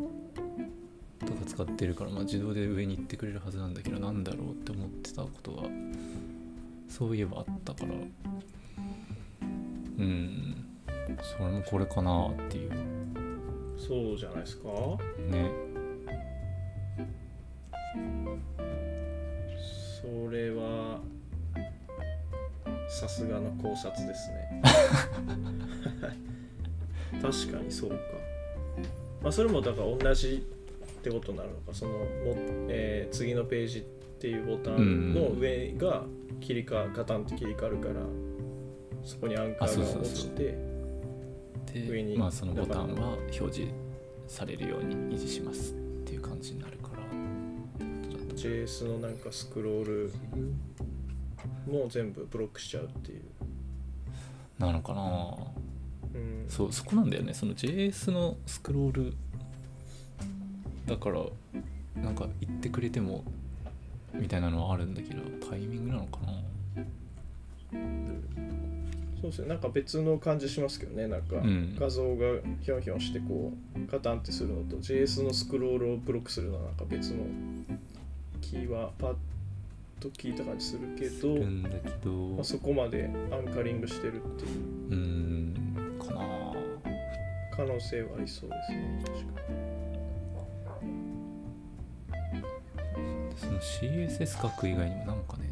[1.35, 5.65] か使ってるから、まあ、自動で上に行ってくれるはずなんだけどなんだろうって思ってたことが
[6.89, 7.93] そういえばあったから。
[9.99, 10.65] うん。
[11.21, 12.73] それもこれかなっていう。
[13.77, 14.69] そうじゃないですか？
[15.29, 15.51] ね
[20.05, 21.01] それは、
[22.89, 24.63] さすがの考察ですね。
[27.23, 27.97] 確かにそうか。
[29.23, 30.47] まあ、それもだから同じ
[30.99, 31.73] ってことになるのか。
[31.73, 32.05] そのも、
[32.69, 33.83] えー次のページっ
[34.19, 36.05] ていうボタンの上が
[36.41, 37.95] 切り替ガタンって切り替わるから、
[39.03, 40.55] そこにアンカーが落ちて、
[41.89, 43.63] 上にでまあそのボタンは表示
[44.27, 46.79] されるように維持しますっていう感じになる
[48.45, 50.13] JS のなんかスクロール
[51.67, 53.23] も全部ブロックしちゃうっていう。
[54.59, 55.35] なのかな。
[56.15, 57.33] うん、そうそこなんだよね。
[57.33, 59.15] その JS のスクロール
[60.85, 61.23] だから
[61.97, 63.25] なんか言ってくれても
[64.13, 66.33] みたいなのはあるんだけどタイミングなのかな。
[69.23, 69.49] そうですね。
[69.49, 71.09] なんか別の感じしますけどね。
[71.09, 71.77] なんかうん。
[71.81, 72.27] 画像が
[72.61, 77.25] ヒョンヒョンしてこうガタンってするのと JS のスクロールをブロックするのはなんか別の
[78.51, 79.15] キーはパッ
[80.01, 84.51] と聞いた感じするけど、るんだけどまあ、そこまでアンカリングしてるっていう。
[84.89, 85.99] うーん。
[85.99, 86.75] かな。
[87.57, 89.45] 可能性はありそうですね確か
[93.37, 95.45] その CSS 書く以外にもなんかね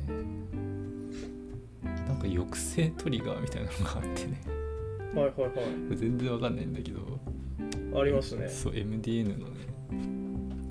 [2.07, 4.41] なんか抑制トリガーみたいなのがあってね。
[5.15, 5.51] にはいはいは
[5.95, 8.49] 全然わかんないんだけど、いありますね。
[8.49, 9.67] そう MDN のね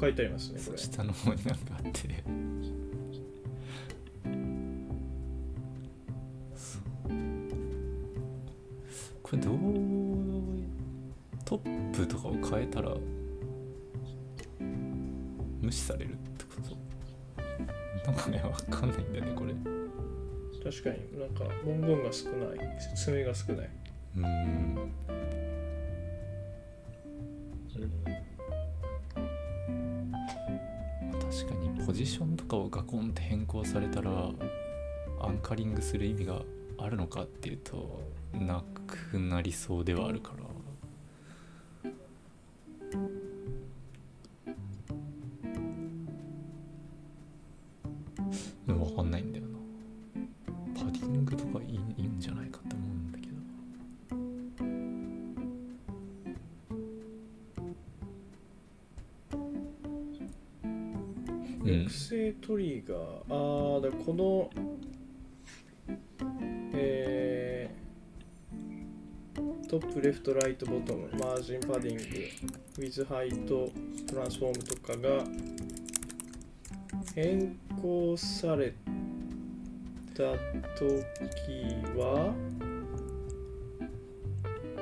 [0.02, 0.78] 書いてありますねこれ。
[0.80, 2.02] 下の方になんかあって。
[9.22, 9.56] これどう
[11.45, 12.94] トップとかを変えたら
[15.61, 16.52] 無視されるってこ
[18.06, 18.11] と？
[18.11, 19.53] なんかねわかんないんだよねこれ。
[19.53, 19.56] う
[20.64, 23.69] 確かになんか文言が少ない説明が少ない。
[24.18, 24.91] ーん
[30.32, 34.12] 確かにポジションとかをガコンって変更されたら
[35.22, 36.41] アンカリングする意味が
[36.78, 38.02] あるのかっていうと
[38.34, 40.41] なくなりそうではあるから。
[48.68, 49.41] でも分かんないんだよ
[61.92, 63.00] うん抑制トリガー、
[63.30, 64.50] ああだこの
[66.74, 73.70] えー、 top left right bottom。margin padding。width height
[74.10, 75.26] トランスフォームとかが
[77.14, 78.74] 変更され
[80.14, 80.24] た
[80.76, 80.96] 時
[81.98, 82.34] は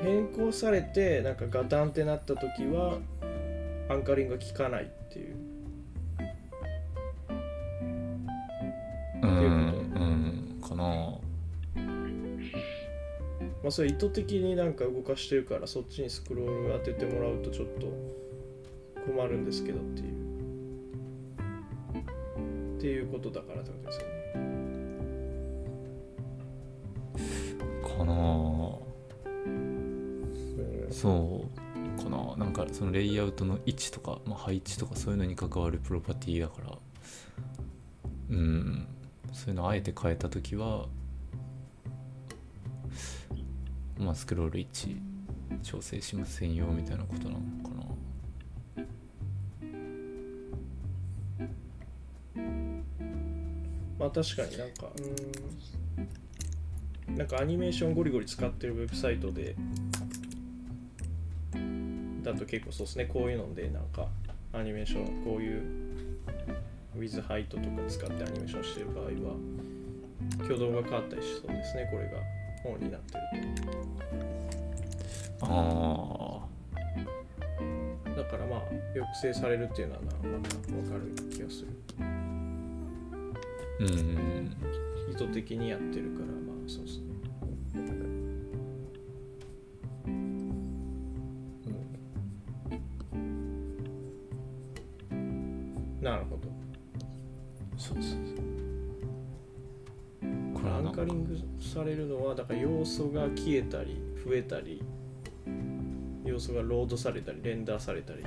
[0.04, 3.00] 変更されてなんかガタンってなった時は
[3.90, 5.59] アンカリングが効かないっていう。
[9.20, 10.62] っていううん。
[10.62, 10.84] かな
[13.62, 17.88] まあそれ意図的になんか動かしてるからそっちにスクロール当ててもらうとちょっと
[19.12, 20.20] 困るんですけどっていう。
[22.78, 24.10] っていうことだからってことですよね
[27.98, 28.14] かな
[29.46, 31.46] うんそ
[32.00, 36.78] うかななんかそのレイアウトの位置とか、まあ、配置とかそういうのに関わるプロパティだから。
[38.30, 38.88] うん。
[39.34, 40.88] そういうのをあえて変えた時は
[43.98, 44.98] まあスクロール位置
[45.64, 47.80] 調整しませんよみたいなことなのかな。
[54.00, 54.88] まあ確かになんか
[57.08, 59.56] うんなんかアニメーションゴリゴリ使ってるウェブサイトで
[62.24, 63.06] だと結構そうですね。
[63.06, 64.08] こういうのでなんか
[64.54, 65.89] アニメーションこういう
[67.00, 69.10] ウィズハイトとか使ってアニメーションしてる場合は
[70.44, 72.18] 挙動が変わったりしそうですねこれが
[72.62, 73.22] 本になってる
[73.66, 73.72] と。
[75.42, 76.46] あ
[78.18, 78.60] だからまあ
[78.94, 81.68] 抑制されるっていうのはなまた分かる気がする。
[82.00, 82.04] ー
[83.80, 84.58] うん
[85.10, 87.09] 意図的にやってるからまあそうですねう
[101.70, 104.82] されるのはだから要素が消えたり増えたり
[106.26, 108.24] 要素がロードされたりレンダーされたり。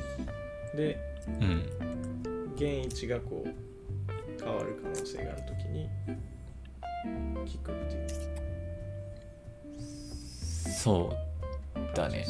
[0.76, 0.98] で
[1.40, 5.88] うん弦位置がこう変わる可能性があるときに
[7.46, 8.08] 聞くっていう。
[10.70, 11.12] そ
[11.74, 12.18] うだね。
[12.18, 12.26] ね。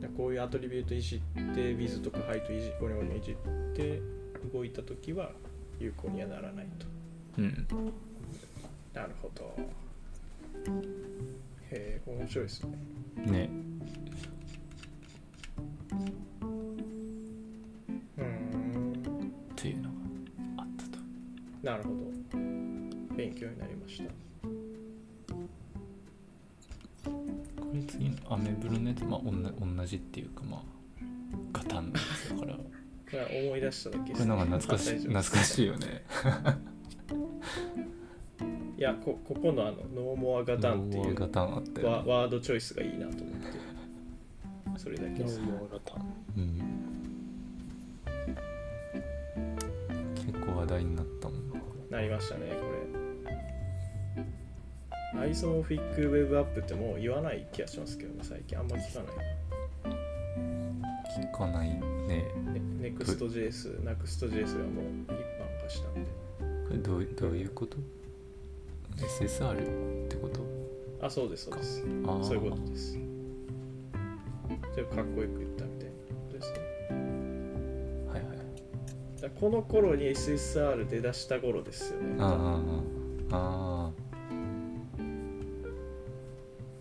[0.00, 0.14] うん。
[0.16, 3.34] こういうアトリビュートいじってビズとかハイトいじゴニョゴいじっ
[3.74, 4.00] て
[4.52, 5.30] 動いたときは
[5.78, 6.86] 有効にはならないと。
[7.38, 7.66] うん
[8.96, 9.54] なるほど。
[11.70, 12.70] へえ面白いですね。
[13.26, 13.50] ね。
[18.16, 19.32] うーん。
[19.54, 19.96] というのが
[20.56, 20.98] あったと。
[21.62, 21.96] なるほど。
[23.14, 24.04] 勉強になりました。
[27.04, 30.60] これ次のアメブロのやつまあおんな同じっていうかまあ
[31.52, 32.64] ガタンのやつだからこ
[33.10, 36.02] これは思い出しただけです、れなんか懐かしい 懐かしいいよね
[38.78, 43.76] いやこここのあのノーモアガタンっていうワードチョイスがいいなと思って
[44.76, 45.38] それだけです。
[45.38, 45.94] ノーモア型
[46.36, 46.60] うん。
[50.14, 51.96] 結構話題になったもんな。
[51.98, 52.56] なりましたねこ
[55.14, 55.20] れ。
[55.22, 58.58] アイソモフィックウェブアップってもう言わない気がしますけどね最近。
[58.58, 59.96] あんま聞かない。
[61.24, 61.78] 聞かないね。
[62.08, 62.24] ね
[62.82, 66.00] NEXTJS、NEXTJS がもう一般化したんで。
[66.68, 67.78] これどうどういうこと？
[68.96, 70.40] ?SSR ってこと？
[71.04, 71.80] あそうですそうです。
[71.80, 71.90] そう
[72.34, 72.94] いうことです。
[74.74, 76.58] ちょっとかっこよく言ったみたいなことですね。
[78.08, 79.20] はいはい。
[79.20, 82.16] だこの頃に SSR 出だした頃ですよね。
[82.18, 83.28] あー。
[83.32, 83.90] あ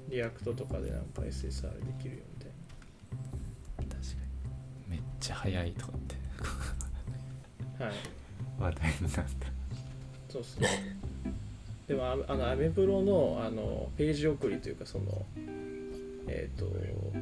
[0.10, 3.98] React とかでなんか SSR できるよみたいー確か
[4.88, 4.92] に。
[4.92, 6.16] めっちゃ速いとかって。
[7.80, 7.96] なはい。
[8.60, 9.22] 話題になった。
[10.30, 10.64] そうそう
[11.88, 15.26] でもああのアメブロのあのページ送りというかその
[16.28, 16.66] えっ、と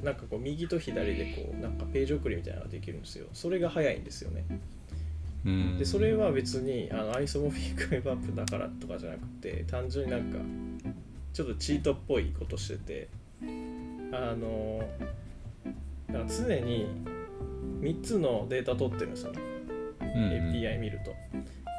[0.04, 3.28] なんかこう右と左でこうなんかページ送りみたいなのができるんですよ。
[3.34, 4.46] それが早いんですよね。
[5.46, 5.78] うん。
[5.78, 10.38] でそれは別にあの isomorphic web app だからとかじゃなくて単純になんか
[11.34, 13.10] ちょっとチートっぽいことしてて
[14.12, 14.80] あの
[16.08, 16.88] だから常に
[17.82, 19.42] 3つのデータ取ってるんですよね。
[20.00, 20.52] うんうん。
[20.52, 21.14] API 見ると。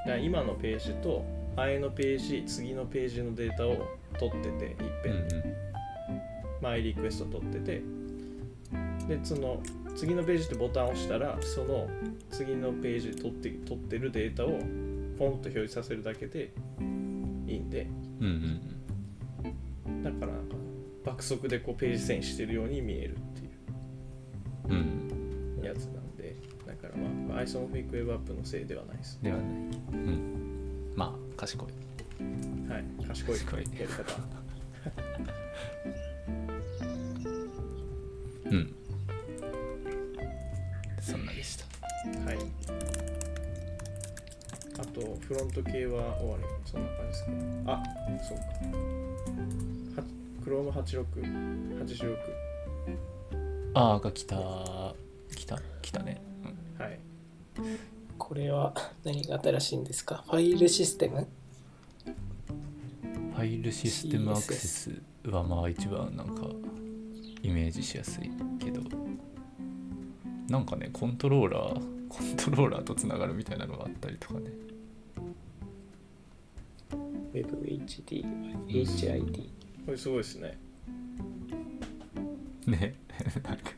[0.07, 1.25] だ今のページと
[1.57, 5.43] 前のページ次のページのデータを取ってていっぺんに、
[6.61, 7.83] マイリクエスト取ってて。
[9.09, 9.61] でその
[9.95, 11.89] 次のページってボタンを押したらその
[12.31, 16.53] 次のページで取って取ってるデータをポンと表示させるだけで
[17.47, 17.87] いいんで。
[18.21, 18.61] うんうん
[19.85, 20.03] うん。
[20.03, 20.57] だからなんか
[21.05, 23.43] 爆速でこうページ遷移してるように見えるって
[24.71, 24.75] う。
[24.75, 26.35] んいうやつなんで。
[26.67, 29.19] だからまあ iSonofIC Web App のせいではないです。
[29.23, 29.47] ではない。
[29.47, 30.93] うん。
[30.97, 31.69] まあ賢い。
[32.71, 33.39] はい賢い。
[33.39, 33.61] 賢い。
[33.61, 34.15] やり方。
[38.51, 38.75] うん。
[41.01, 41.65] そんなでした。
[42.25, 42.39] はい。
[44.79, 46.45] あとフロント系は終わり。
[46.65, 47.31] そんな感じですか
[47.67, 47.83] あ
[48.29, 48.45] そうか。
[50.01, 50.05] は
[50.45, 52.17] Chrome8686
[53.75, 54.95] ああが来た。
[55.35, 56.83] 来た来たね、うん。
[56.83, 56.99] はい
[58.35, 58.75] これは
[59.05, 60.25] 何が新しいんですか？
[60.29, 61.29] ファイルシステム？
[63.33, 66.43] ファイルシステムアクセスはまあ一番なんか
[67.45, 68.81] イメージしやすいけど。
[70.49, 74.51] なんかねコントローラーコントローラーとつながるみたいなのがあったりとかね。
[77.35, 78.25] WebHD、
[78.67, 79.49] HID。
[79.87, 80.59] これすごいですね。
[82.67, 82.97] ね。
[83.49, 83.71] なんか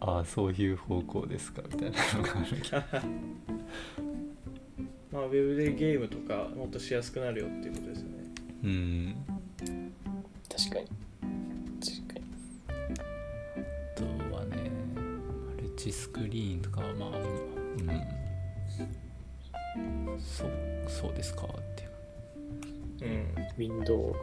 [0.00, 2.82] ああそういう方向ですかみたいなのがあるけど。
[5.12, 8.14] まあウェブでゲームとかもっとしやすくなるよっていうことですよね。
[8.62, 9.14] うん。
[10.48, 10.86] 確かに。
[11.80, 12.24] 確かに。
[13.96, 14.04] あと
[14.34, 14.70] はね
[15.56, 17.22] マルチスクリーンとかはまあう
[20.14, 20.18] ん。
[20.18, 20.50] そう
[20.88, 23.12] そうですかっていう。
[23.58, 23.82] うん。
[23.84, 24.14] Window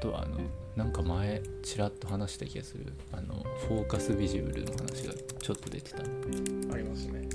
[0.00, 0.38] とはあの
[0.76, 2.92] なんか前ちらっと話した気がする。
[3.12, 5.98] あのフォーカスビジブルの話がちょっと出てた。
[5.98, 6.02] あ
[6.76, 7.28] りますね。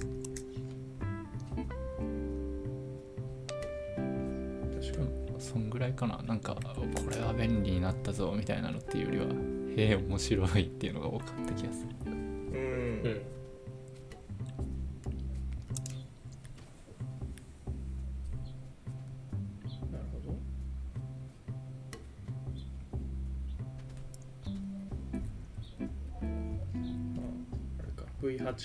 [4.81, 5.09] 確かに。
[5.37, 6.21] そんぐらいかな。
[6.23, 9.25] なんかこれは便利になったぞみたいなのっていうよりは
[9.77, 11.89] へえ面白いっていうのが多かった気がする。
[12.05, 13.34] うん、うん。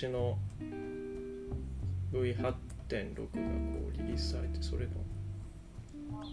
[0.09, 0.37] の
[2.13, 3.35] V8.6 がこ
[3.89, 4.91] うリリースされてそれの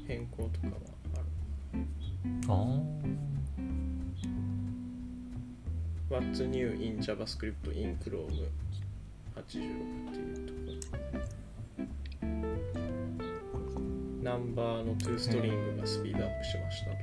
[0.07, 0.73] 変更とかは
[1.17, 1.83] ある。
[2.49, 2.53] あ
[6.11, 8.49] What's new in JavaScript in Chrome
[9.37, 12.29] 86っていうところ。
[14.23, 17.03] ナンバーの2ストリングがスピードアップしましたとか。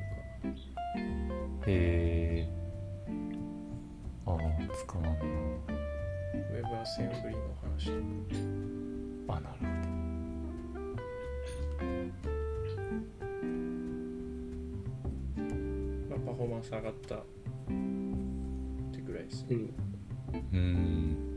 [1.67, 2.49] へえ
[4.25, 4.37] ああ
[4.75, 5.84] 使わんな。
[6.51, 7.91] WebAssembly の話と
[9.27, 9.55] かあなる
[16.09, 17.17] まあ、パフォーマンス上がったっ
[18.91, 19.57] てぐらいですね。
[20.53, 21.34] うん。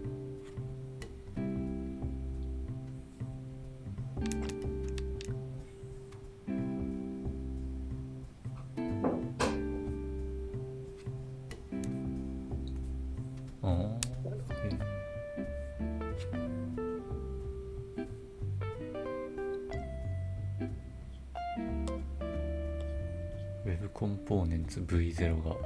[23.99, 25.57] コンポーネンツ V0 が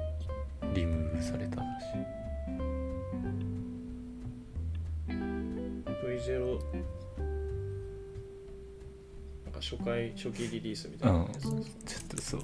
[0.72, 1.98] リムーブされたらしい。
[5.06, 6.58] V0
[9.44, 11.18] なんか初回初期リリースみたいな。
[11.18, 11.62] やつですね。
[11.84, 12.40] ちょっとそう。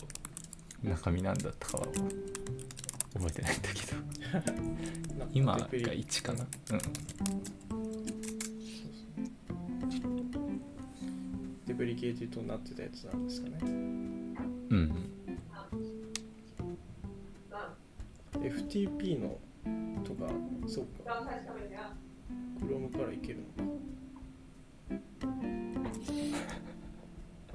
[0.82, 5.24] 中身なんだったかは覚えてないんだけど。
[5.32, 6.46] 今がデプリ1かな。
[11.66, 13.58] デプリケーティとなってたやつなんですかね。
[13.62, 15.17] うん
[18.48, 19.38] FTP の
[20.04, 20.30] とか、
[20.66, 21.22] そうか。
[22.60, 23.78] Chrome からいけるのか。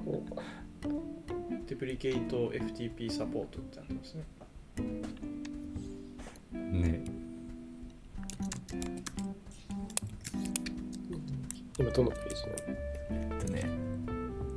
[0.06, 0.24] こ
[1.68, 4.24] デプリケート FTP サポートってなってますね。
[6.54, 7.04] ね
[11.78, 12.58] う今どのページなの？
[13.10, 13.64] えっとね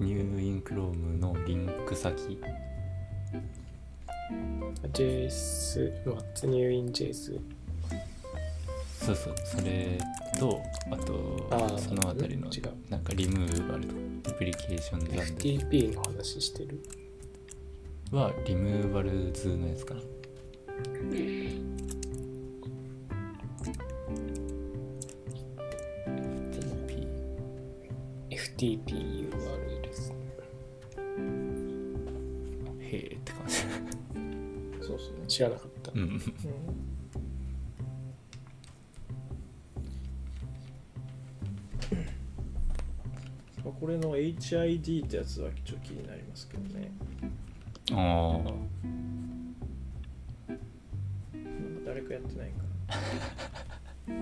[0.01, 2.38] New in Chrome のリンク先
[4.97, 7.39] JS、What's New in JS。
[9.05, 9.35] そうそう。
[9.44, 9.98] それ
[10.40, 12.73] とあとあーそのあたりの違う。
[12.89, 16.82] なんかリムーバルとかデプリケーションズ FTP の話してる。
[18.10, 20.01] はリムーバルズのやつかな。
[28.31, 28.95] FTP FTP
[35.36, 35.92] 知らなかった。
[35.92, 36.20] うん
[43.78, 46.90] これの HID ってやつはちょっと気になりますけどね。
[47.92, 48.42] ああ
[51.84, 52.62] 誰かやってないんか
[54.08, 54.14] な。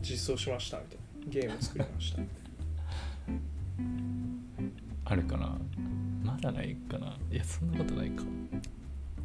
[0.00, 1.04] 実装しましたみたいな。
[1.28, 2.38] ゲーム作りましたみたい
[5.04, 5.58] あるかな
[6.22, 8.24] まじゃないかないやそんなことないか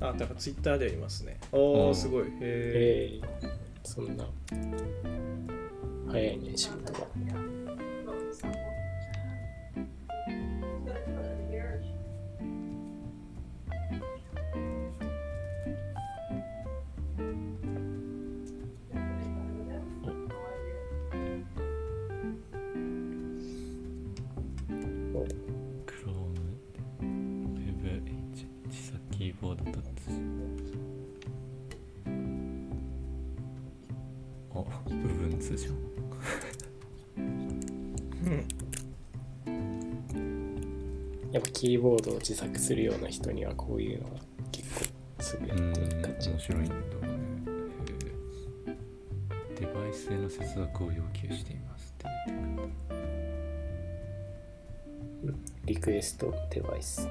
[0.02, 1.38] あだからツイッターではいますね。
[1.52, 1.90] おうん。
[1.90, 2.24] おすごい。
[2.24, 3.50] へええー、
[3.84, 4.26] そんな。
[6.12, 7.00] 早いね仕事が
[42.30, 44.18] 自作するような人にはこういうのが
[44.51, 44.69] 結
[45.18, 46.65] 構すぐやうんっていく感じ面白いん。
[46.68, 46.81] だね
[48.68, 48.77] へえ
[49.60, 52.43] デバイスへの接続を要求していますって出て
[55.22, 55.35] くる
[55.65, 57.10] リクエストデバイス。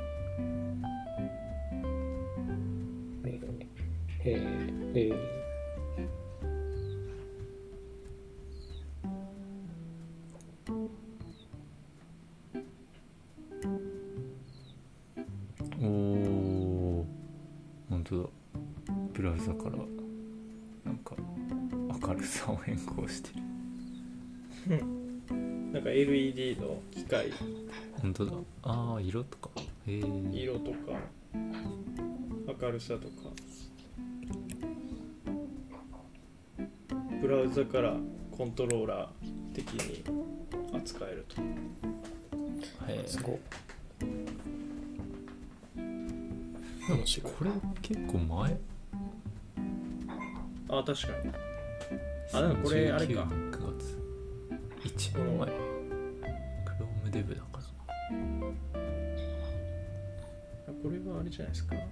[4.24, 5.37] えーえー
[29.08, 29.48] 色とか。
[29.56, 30.02] へえ
[30.32, 30.76] 色とか
[32.60, 33.30] 明るさとか。
[37.18, 37.96] ブラウザから
[38.36, 40.04] コントローラー的に
[40.76, 41.40] 扱えると。
[41.40, 43.38] へえすごい。
[45.74, 47.32] 面白い。
[47.38, 48.60] これ結構前？
[50.68, 51.32] あ確かに。
[52.34, 53.22] あでもこれあれか。
[53.22, 53.98] 2019年9月。
[54.84, 55.48] 1年前。
[55.48, 57.40] Chrome Dev だ。
[57.40, 57.47] から
[60.82, 61.74] これはあれじゃないですか。
[61.74, 61.82] か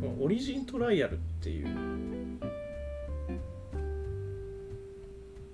[0.00, 2.38] このオリジントライアルっていう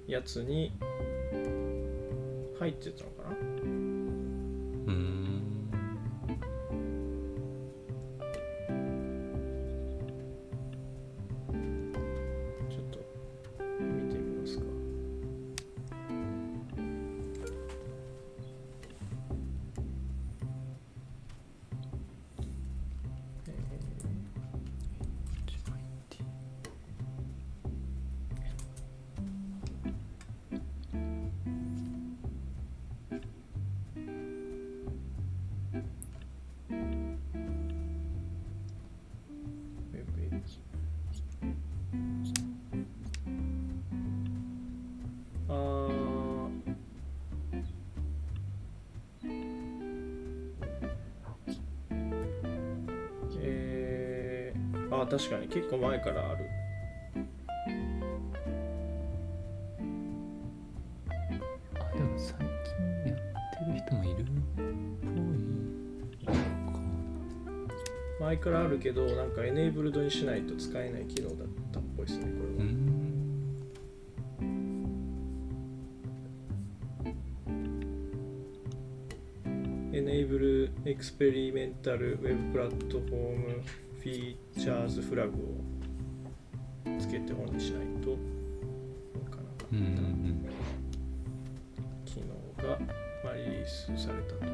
[0.07, 0.73] やつに
[2.59, 3.37] 入ってたのかな。
[3.37, 5.20] うん。
[55.11, 56.47] 確かに結構前からある。
[61.75, 62.47] あでも最近
[63.07, 63.19] やっ
[63.59, 64.25] てる人もいるっ
[66.25, 66.35] ぽい。
[66.35, 66.35] か
[68.21, 72.29] 前からあるけどなんかエネーブルドにしないと使えない機能だったっぽいですねこ
[72.61, 72.81] れは、ん。
[79.93, 83.63] エネーブルエクスペリメンタルウェブプラットフォーム
[84.01, 90.49] フィーチャーズフラグをつけてオンにしないとなんかなかうんうんうん。
[92.07, 92.79] 機能が、
[93.23, 94.53] まあ、リリースされたと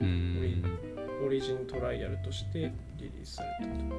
[0.00, 0.64] うーん
[1.24, 3.94] オリジントライアルとしてリリースされたと。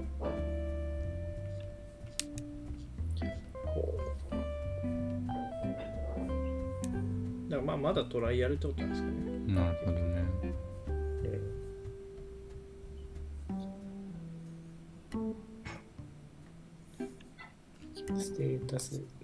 [7.49, 9.15] だからまあまだトライアルってことなんですかね。
[9.55, 10.24] なるほどね
[18.85, 19.14] ス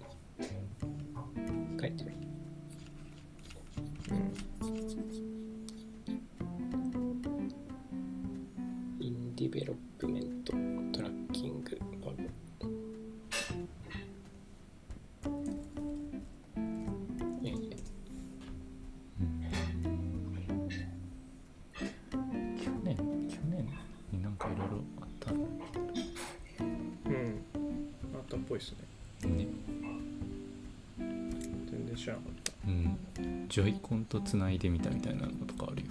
[34.12, 35.88] とつないでみたみたいなのとかあるよ。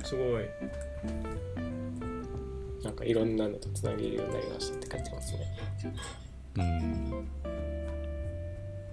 [0.00, 0.44] たすごい。
[2.82, 5.40] なんかいろんなのとつなげるようになりましたって書いてますね。
[6.56, 7.28] うん。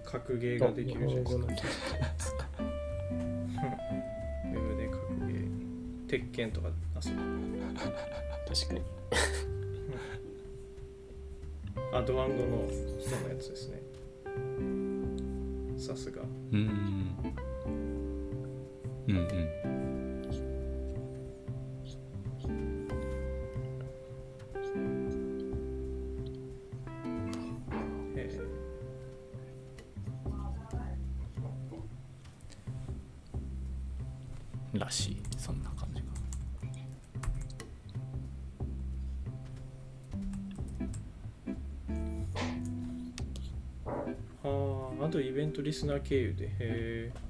[0.03, 1.67] 格ゲーができるじゃないですか日本語の記事
[6.07, 6.69] 鉄拳とか
[7.03, 7.21] 遊ぶ
[8.47, 8.81] 確かに。
[11.93, 12.67] あドワンゴの
[12.99, 13.81] 人のやつですね。
[15.77, 16.21] さすが。
[16.51, 16.86] うんうん
[34.87, 36.07] らしいそんな感じが、
[44.45, 44.49] あ
[45.01, 46.45] ああとイベントリスナー経由で。
[46.45, 47.26] へえ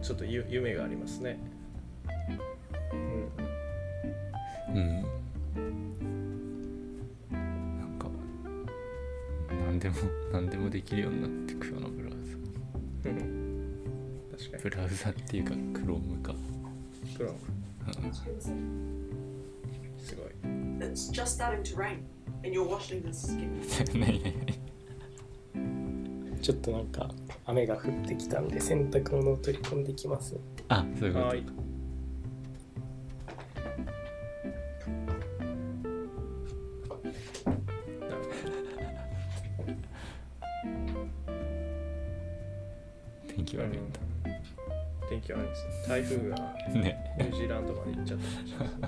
[0.00, 1.38] もちょっとゆ夢がありますね。
[2.92, 3.30] うん。
[4.74, 5.02] うん。
[7.30, 8.08] なんか
[9.66, 9.96] 何でも
[10.32, 12.10] 何でもできるようになってくようなブラウ
[14.32, 14.62] 確かに。
[14.62, 16.34] ザブラウザっていうか Chrome か、
[17.16, 17.34] プロう
[18.08, 18.12] ん。
[18.12, 18.24] す
[20.16, 20.26] ごい。
[20.80, 21.98] It's just starting to rain,
[22.42, 23.60] and you're washing the skin.
[24.00, 24.32] ね
[26.40, 27.10] ちょっとなんか
[27.50, 30.38] 雨が降ってきたんで洗濯物を取り込んできます。
[30.68, 31.26] あそういうこと。
[31.26, 31.42] はい。
[31.42, 31.52] なる
[43.34, 43.98] 天気悪いんだ。
[45.08, 45.64] 天気悪いです。
[45.64, 46.36] ね台風が
[46.72, 48.86] ねニュージーランドまで行っちゃった。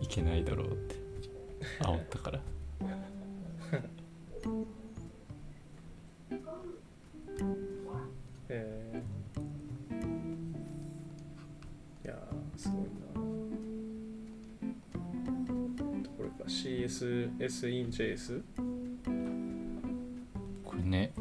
[0.04, 0.96] いけないだろうって。
[1.80, 2.17] 煽った
[17.58, 18.40] CSS in JS
[20.64, 21.12] これね。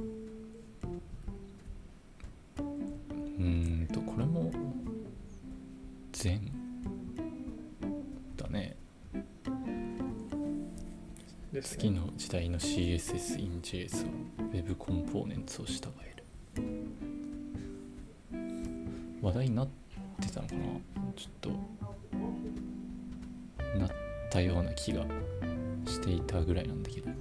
[2.56, 4.52] うーんとこれも
[6.12, 6.52] 全
[8.36, 8.76] だね。
[11.52, 14.12] です次の時代の CSS in JS は
[14.54, 16.24] Web コンポーネンツを従える。
[19.24, 19.68] 話題になっ
[20.22, 20.62] てたのかな？
[21.16, 21.50] ちょっと
[23.80, 23.90] なっ
[24.30, 25.04] たような気が
[25.98, 27.10] していたぐらいなんだけど。
[27.10, 27.16] うん。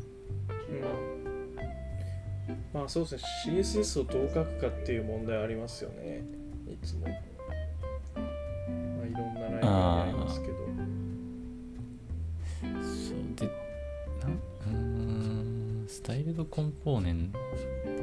[2.73, 3.23] まあそうですね。
[3.47, 6.23] CSS をどう書くかっていう問題ありますよね。
[6.69, 7.07] いつも。
[7.07, 10.55] まあいろんなラインがありますけど。
[12.83, 13.17] そう。
[13.35, 13.53] でな
[14.29, 15.87] うーん。
[15.89, 17.33] スタイルドコンポーネン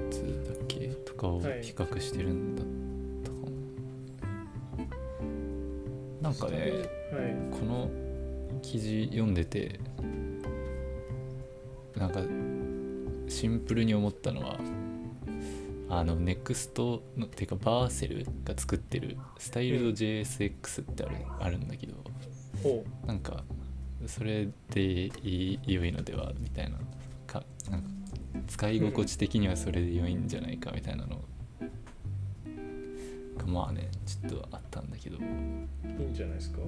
[0.10, 2.66] ツだっけとかを比はい較してるんだっ
[3.24, 3.36] たか
[6.22, 7.60] な、なんかねはい。
[7.60, 7.91] この
[8.62, 9.80] 記事読んでて
[13.44, 14.57] シンプルに思ったのは
[15.90, 21.95] あの NEXT のてかバーセルが作ってるスタイルド JSX ってある,、あるんだけど
[22.64, 23.44] ほなんか
[24.07, 26.78] それでいい良いのではみたいな。
[27.28, 27.90] かなんか
[28.48, 31.20] 使い心地的にはそれで良いんじゃないかみたいなの。
[33.38, 35.18] がまあねちょっとあったんだけど。
[35.18, 36.60] ういいんじゃないですか？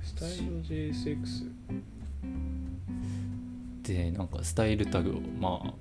[0.00, 1.89] スタイル JSX で
[4.20, 5.72] なんかスタイルタグをまあ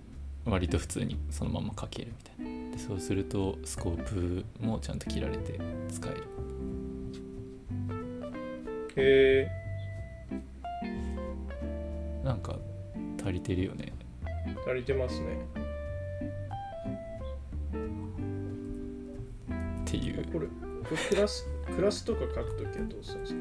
[0.50, 2.72] 割と普通にそのまま書けるみたいな。
[2.78, 5.60] でそうするとスコープもちゃんと切られて
[5.92, 6.24] 使える。
[8.96, 9.52] へえ
[12.24, 12.58] なんか
[13.22, 13.92] 足りてるよね。
[14.66, 15.28] 足りてますね。
[19.82, 20.26] っていう。
[20.32, 20.48] これ
[21.10, 21.46] クラス
[21.76, 23.40] クラスとか書くときはどうするんですか？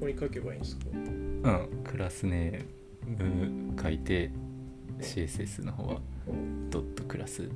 [0.00, 0.86] こに書けばいいんですか？
[0.94, 1.68] うん。
[1.84, 4.30] クラスネーム書いて
[5.00, 6.00] CSS の方は
[6.70, 7.48] ドットクラス。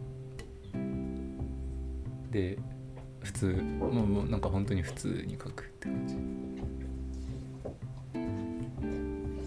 [2.31, 2.59] で
[3.21, 6.17] 普通もうもうなんか本当に普通に書くって感じ。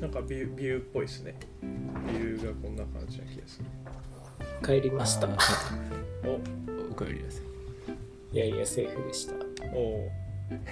[0.01, 1.35] なんかビュービューっぽいですね。
[1.61, 3.65] ビューがこんな感じな気がする。
[4.63, 5.27] 帰りました。
[5.27, 5.31] お。
[5.31, 7.41] お帰りなさ
[8.33, 8.37] い。
[8.37, 9.33] やいやセーフでした。
[9.73, 10.11] おお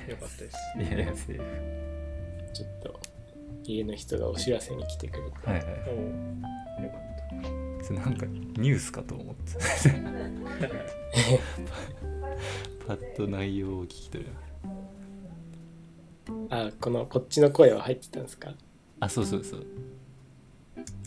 [0.09, 0.57] よかったです。
[0.77, 2.53] いいやいやセーフ。
[2.53, 2.99] ちょっと
[3.65, 5.31] 家の人がお知らせに来てくれて。
[5.47, 5.65] はいはい。
[5.89, 5.91] お
[6.81, 9.53] およかっそれなんかニュースかと思って。
[9.53, 9.59] た
[12.87, 14.29] パッと内容を聞き取る
[16.49, 18.53] あこのこっちの声は入ってたんですか？
[18.99, 19.65] あそうそうそう。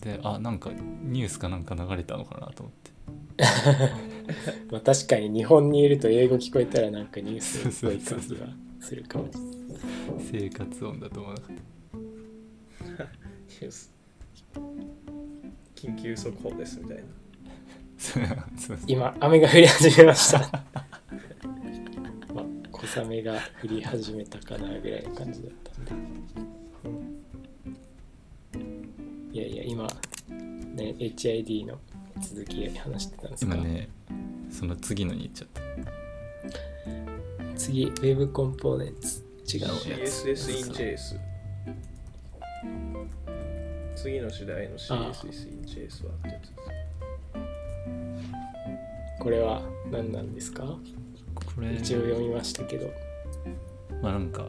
[0.02, 0.70] であなんか
[1.02, 2.90] ニュースかなんか流れたのかなと思って。
[4.72, 8.48] まあ確かに日本にいると英語聞こえたらなんかニュースっぽい感じは
[8.80, 9.28] するかも
[10.30, 13.92] 生活音だと思わなかっニュース
[15.74, 17.02] 緊急速報ですみたいな。
[17.02, 17.10] た
[17.98, 18.26] そう
[18.58, 18.78] そう。
[18.86, 20.38] 今雨が降り始めました。
[22.34, 26.26] まあ小雨が降り始めたかなぐらいの感じだったんで、うん
[29.32, 29.86] いやいや今
[30.74, 31.78] ね HID の
[32.22, 33.88] 続き話してたんですか今ね
[34.50, 35.60] その次のに行っちゃった。
[37.56, 39.24] 次 Web コンポーネンツ
[39.56, 39.68] 違うや
[40.06, 40.24] つ。
[40.26, 41.18] CSS in JS
[43.96, 46.52] 次の次第の CSS in JS はってやつです。
[49.18, 50.62] これは何なんですか？
[50.64, 51.72] これ。
[51.74, 52.88] 一応読みましたけど。
[54.02, 54.46] まあなんか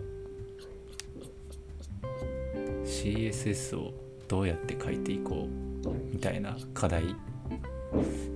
[2.84, 3.94] CSS を
[4.28, 7.03] どうやって書いていこうみたいな課題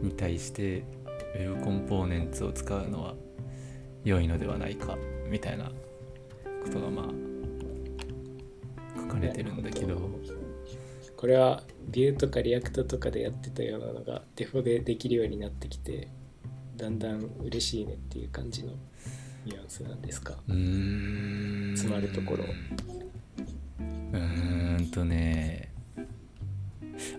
[0.01, 0.83] に対して
[1.37, 3.13] Web コンポーネンツを使うのは
[4.05, 4.97] 良いのではないか
[5.29, 7.05] みたいなことがまあ
[9.01, 9.95] 書かれてるんだけど
[11.21, 16.07] これは Vue とか React とかでやってたようなのがデフォでできるようになってきて
[16.75, 18.73] だんだん嬉しいねっていう感じの
[19.45, 20.33] ニュアンスなんですか？
[20.47, 21.77] うーん。
[21.77, 22.45] 詰まるところ。
[23.75, 25.71] うーんとね。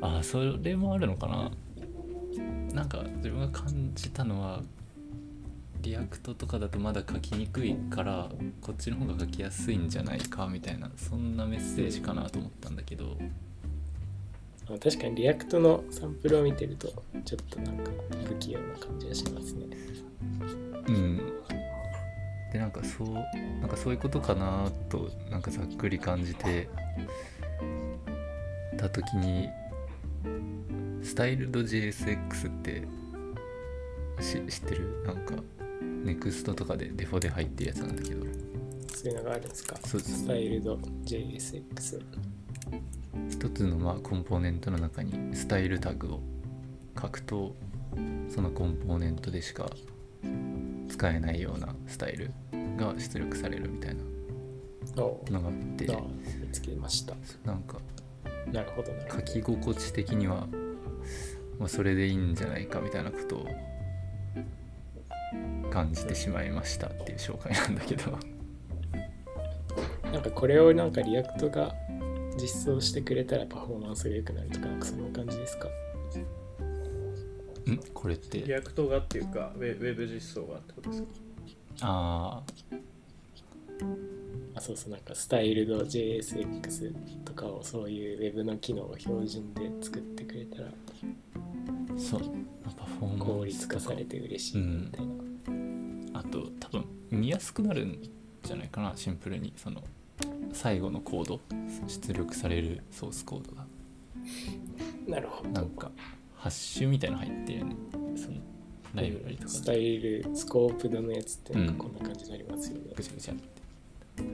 [0.01, 1.53] あそれもあるのかな？
[2.74, 4.62] なんか自分が感じたのは
[5.81, 8.29] React とかだとまだ書きにくいから
[8.61, 13.16] こっちの方が書きやすいんじゃないかみたいなそんなメッセージかなと思ったんだけど
[14.74, 16.89] あ確かに React のサンプルを見てると
[17.24, 17.90] ちょっとなんか
[18.24, 19.66] 不器用な感じがしますね。
[20.89, 21.20] うん。
[22.53, 23.09] でなんかそう
[23.61, 26.69] なんかそういうことかなとなんかざっくり感じて
[28.77, 29.49] た時に
[31.03, 32.82] スタイルド JSX って
[34.20, 35.03] 知ってる？
[35.07, 35.35] なんか
[36.05, 38.27] NEXT とかでデフォで入ってるやつなんだけど。
[38.94, 39.77] そういうのがあるんですか？
[39.85, 40.74] そうですスタイルド
[41.05, 42.02] JSX
[43.28, 46.20] 一つのまあコンポーネントの中にスタイルタグを
[47.01, 47.55] 書くと
[48.28, 49.69] そのコンポーネントでしか
[50.89, 52.32] 使えないようなスタイル
[52.77, 55.93] が出力されるみたいなのがあって。
[55.93, 55.98] あ
[56.40, 57.14] 見つけました。
[57.44, 57.78] なんか
[58.52, 58.89] なるほど。
[59.11, 60.47] 書き心地的には、
[61.59, 63.47] まあ、それでいいんじゃないかみたいなことを
[65.70, 68.19] 感じてしまいましたっていう紹介なんだけど
[70.12, 71.74] なんかこれをなんか React が
[72.39, 75.68] 実装してくれたらパフォーマンスが良くなるとかなんかそんな感じですか？
[75.68, 75.70] ん？
[77.94, 78.43] これって？
[78.43, 81.09] React がっていうかウェウェブ実装がってことですか？
[81.80, 82.43] あ
[84.55, 86.93] あそうそうなんかスタイルド JSX
[87.24, 90.72] とかをそういう Web の機能を標準で作ってくれたらあ
[91.98, 92.20] そう。
[92.76, 95.06] パフォーマンス効率化されて嬉しいみたい
[96.12, 97.98] な、あと多分見やすくなるん
[98.43, 99.52] じゃないかなシンプルに。
[99.56, 99.82] その
[100.53, 101.40] 最後のコード
[101.86, 103.66] 出力されるソースコードが。
[105.07, 105.51] なるほど。
[105.51, 105.90] なんか
[106.36, 107.77] ハッシュみたいなの入ってるよね。
[108.16, 108.36] その
[108.94, 113.43] ライブラリとかスタイルスコープドのやつってなんかこんな感じになりますよね、ぐちゃぐちゃって。
[114.16, 114.27] 確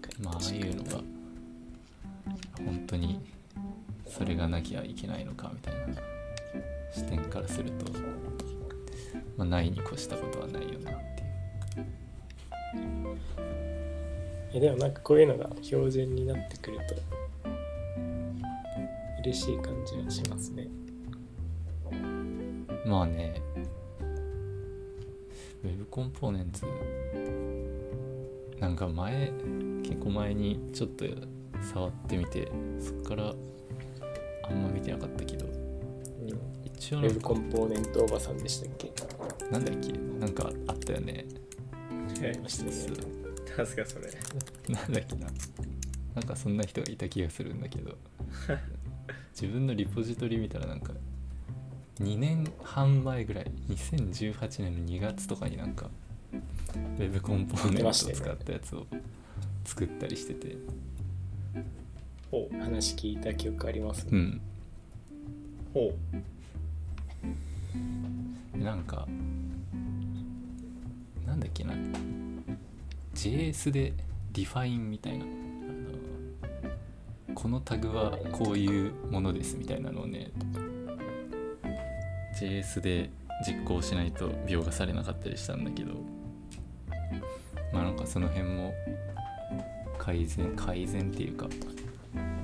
[0.00, 0.24] かに。
[0.24, 0.90] まあああいうのが
[2.64, 3.20] 本当に
[4.06, 5.94] それがなきゃいけないのかみたいな
[6.92, 7.92] 視点からすると、
[9.36, 11.22] まあ、ないに越したことはないよなって
[11.80, 13.67] いう
[14.54, 16.94] えでもなんかこういうのが標準になってくると
[19.22, 20.68] 嬉しい感じはしますね。
[22.86, 23.42] まあね。
[25.64, 26.64] Web コンポーネンツ
[28.60, 29.32] なんか前
[29.82, 31.04] 結構前にちょっと
[31.60, 33.34] 触ってみてそっから
[34.44, 35.46] あんま見てなかったけど
[36.64, 38.92] 一応なん Web かコンポーネントおばさんでしたっけ？
[39.50, 39.92] なんだっけ？
[39.92, 41.26] なんかあったよね。
[42.20, 43.17] はいましたね
[43.58, 44.06] なんすかそれ。
[44.72, 45.26] なんだっけな。
[46.14, 47.96] なんかそんな人がいた気がするんだけど。
[49.34, 50.92] 自分のリポジトリ見たらなんか
[52.00, 55.90] 2年半前ぐらい2018年の2月とかになんか
[56.98, 58.86] Web コンポーネントを使ったやつを
[59.64, 60.56] 作ったりしてて。
[62.30, 62.56] ほう。
[62.56, 64.40] 話聞いた記憶あります、うん。
[65.74, 65.92] ほ
[68.54, 69.08] なんか
[71.26, 71.74] なんだっけな
[73.18, 73.92] JS で
[74.32, 75.34] define みたいなあの
[77.34, 80.30] このタグはこういうものですみたいなのをね
[82.40, 83.10] JS で
[83.44, 85.94] 実行しないと描画されなかったりしたんだけど
[87.72, 88.72] まあなんかその辺も
[89.98, 91.48] 改善改善っていうか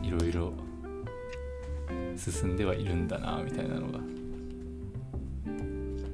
[0.03, 0.53] いろいろ
[2.17, 4.01] 進んではいるんだなみたいなのが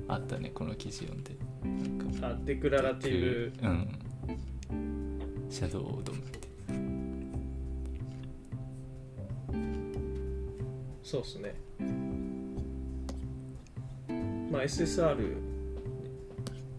[0.09, 1.35] あったねこの記事読んで。
[1.65, 1.70] な
[2.05, 3.53] んかあデクララティブ。
[3.62, 4.10] うん
[5.51, 6.18] シャドウドム。
[6.18, 6.48] って
[11.02, 11.55] そうですね。
[14.51, 15.51] まあ SSR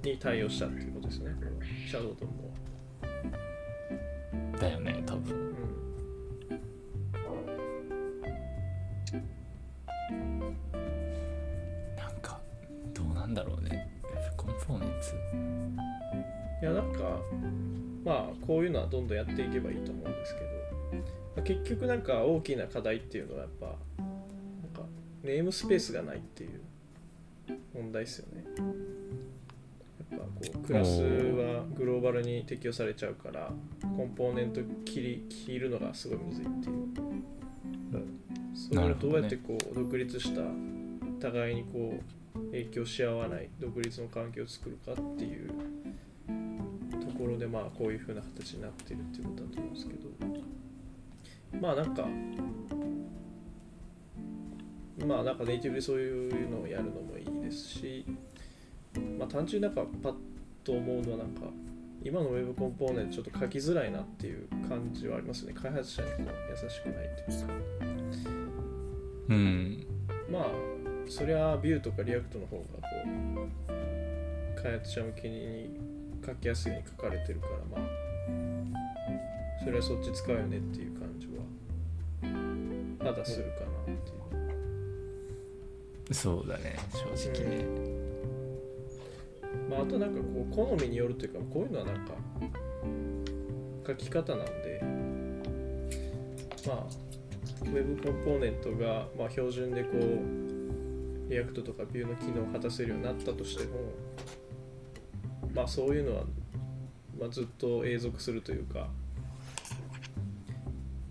[0.04, 1.32] に対応したっていうことですね
[1.88, 2.52] シャドウドも
[4.60, 4.91] だよね
[18.52, 20.48] こういうのはどんどんやっていけばいいと思うんですけど、
[21.38, 24.90] まあ結局なんか大きな課題っていうのはやっぱなんか
[25.24, 26.60] ネームスペースがないっていう
[27.74, 28.44] 問題ですよね。
[30.12, 36.76] やっぱこうクラスはグローバルに適用されちゃうからコンポーネント切り切るのがすごいむずいっていう。
[38.54, 40.42] それをどうやってこう独立した
[41.22, 41.98] 互いにこ
[42.36, 45.71] う影響し合わない独立の環境を作るかっていう
[47.32, 50.02] ろでまあこういう風な形になってるっていうことだと思うんですけど。
[51.60, 52.08] まあなんか
[55.06, 58.06] まあなんかネイティブでそういうのをやるのもいいですし
[59.18, 60.16] まあ単純になんかパッ
[60.64, 61.42] と思うのはなんか
[62.04, 65.54] 今の Web コンポーネントちょっと書きづらいなっていう感じはありますね。
[65.54, 67.54] 開発者にこう優しくないっていうか。
[69.30, 69.86] うん。
[70.32, 70.46] まあ
[71.08, 72.98] そりゃ Vue とか React の方がこ
[74.58, 75.91] う開発者向けに
[76.26, 81.34] 書きやすいように書かれてるからまあそれはそっち使うよねっていう感じは
[83.04, 84.22] まだするかなっていう。
[86.14, 87.66] そうだね正直ね。
[89.70, 92.14] まああとなんかこう好みによるというかこういうのはなんか
[93.88, 94.82] 書き方なんで
[96.68, 96.86] まあ
[97.66, 103.72] Web コンポーネントがまあ標準でこう React とか Vue の機能を果たせるようになったとしても
[105.54, 106.24] まあそういうのは、
[107.20, 108.88] まあ、ずっと永続するというか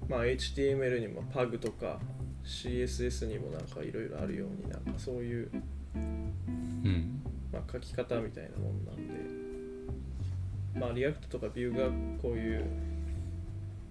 [0.08, 1.98] まあ HTML にも Pug とか
[2.44, 5.50] CSS にもなんかいろいろあるようになんかそういう
[5.94, 7.20] うん。
[7.52, 11.86] まあ、書き方みたいなもんなんで、まあ、 React とか Vue が
[12.22, 12.64] こういう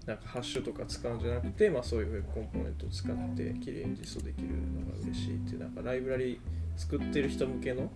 [0.06, 6.40] なんかハッシュとか使うんじゃなくて、まあ、そういうウェブコンポーネントを使って綺麗に実装できるのが嬉しいっていうなんかライブラリ
[6.76, 7.90] 作ってる人向けの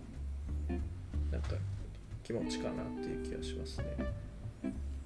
[1.31, 1.55] なんか
[2.25, 3.85] 気持ちかなっていう気がしますね。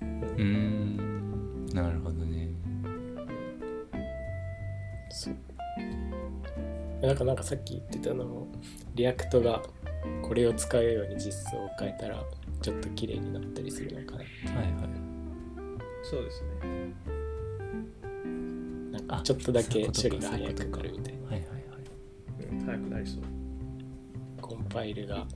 [0.01, 1.65] うーん。
[1.73, 2.47] なるほどね。
[5.11, 5.35] そう。
[7.05, 8.47] なんかなんかさっき言ってたのも
[8.95, 9.61] React が
[10.21, 12.23] これを使うように実装を変えたら
[12.61, 14.75] ちょっと綺麗になったりするのかなはいはい。
[16.03, 16.93] そうですね。
[18.93, 21.27] なんかあちょっとだけ処理が早くなるみたいな。
[21.27, 22.45] はいはいはい。
[22.49, 23.23] うん、早くなりそう。
[24.41, 25.27] コンパイルが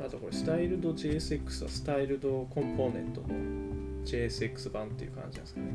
[0.00, 3.28] あとこれ、スタイルド JSX はスタイルドコンポーネントの
[4.04, 5.66] JSX 版っていう感じなんですかね。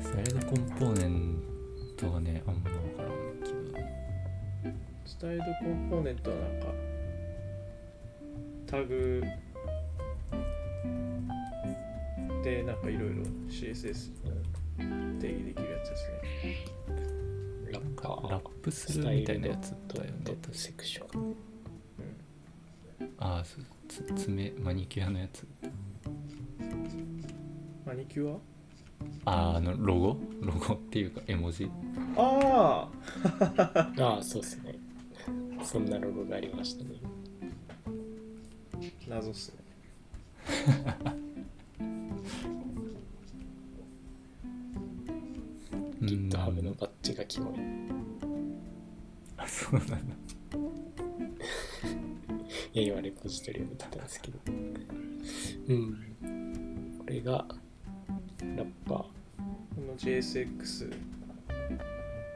[0.00, 1.42] スタイルドコンポーネン
[1.96, 3.12] トはねあんま分からん
[3.42, 3.86] けど
[5.04, 6.66] スタイルドコンポーネントはなんか
[8.66, 9.22] タグ
[12.42, 14.12] でなんかいろいろ CSS
[15.20, 16.74] 定義できるやつですね。
[17.74, 21.34] ラッパーラップするみたいなやつだよねセクション
[23.18, 25.46] ああそうつ爪マニキュアのやつ。
[27.84, 28.38] マニキュ
[29.24, 30.16] あーあのロゴ？
[30.40, 31.70] ロゴっていうか絵文字？
[32.16, 32.88] ア
[33.56, 34.74] あ ああそうですね。
[35.64, 37.00] そんなロゴがありましたね。
[39.08, 41.14] あ謎っすね。
[46.06, 47.54] GitHub のバッジがキモい
[49.36, 49.96] あそうなんだ。
[52.72, 54.38] いや今レポジトリを見てたんですけど
[55.68, 56.96] うん。
[56.98, 57.46] これが
[58.40, 59.10] ラッパーこ
[59.78, 60.90] の JSX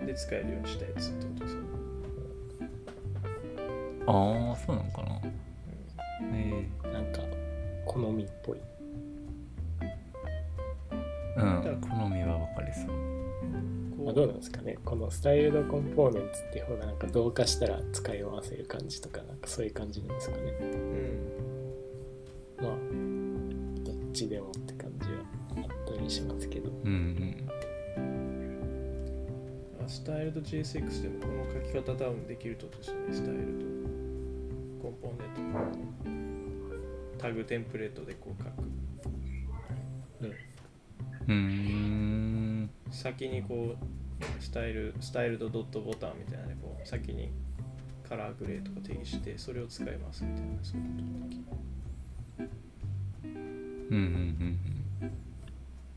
[0.06, 1.68] で使えるようにしたやつってことですよね。
[4.06, 5.20] ああそうなのかな。
[6.32, 7.20] えなんか
[7.86, 8.58] 好みっぽい
[14.38, 14.78] なんですかね。
[14.84, 20.42] このスタイルドコンポーネンツっていう方がなんか同化したら使い回せる感じとかなんかそういう感じなんですかね。
[20.60, 21.32] うん。
[22.62, 22.72] まあ
[23.84, 25.18] どっちでもって感じは
[25.56, 25.60] あ
[25.92, 26.70] ったりしますけど。
[26.70, 27.48] うん
[29.84, 33.00] あスタイルド JSX でもこの書き方多分できるとですよね。
[33.12, 33.44] スタイルド
[34.82, 35.30] コンポーネン
[37.16, 37.18] ト。
[37.18, 38.52] タグテンプレートでこう書く。
[41.26, 42.70] うーん。
[42.90, 43.78] 先にこう
[44.48, 47.30] スタイルスタイルドドットボタンみたいなねこう先に
[48.08, 51.38] カラーグレーとか定義してそれを使いますみたいなそういうことができ
[52.38, 52.50] る
[53.90, 54.56] うんうん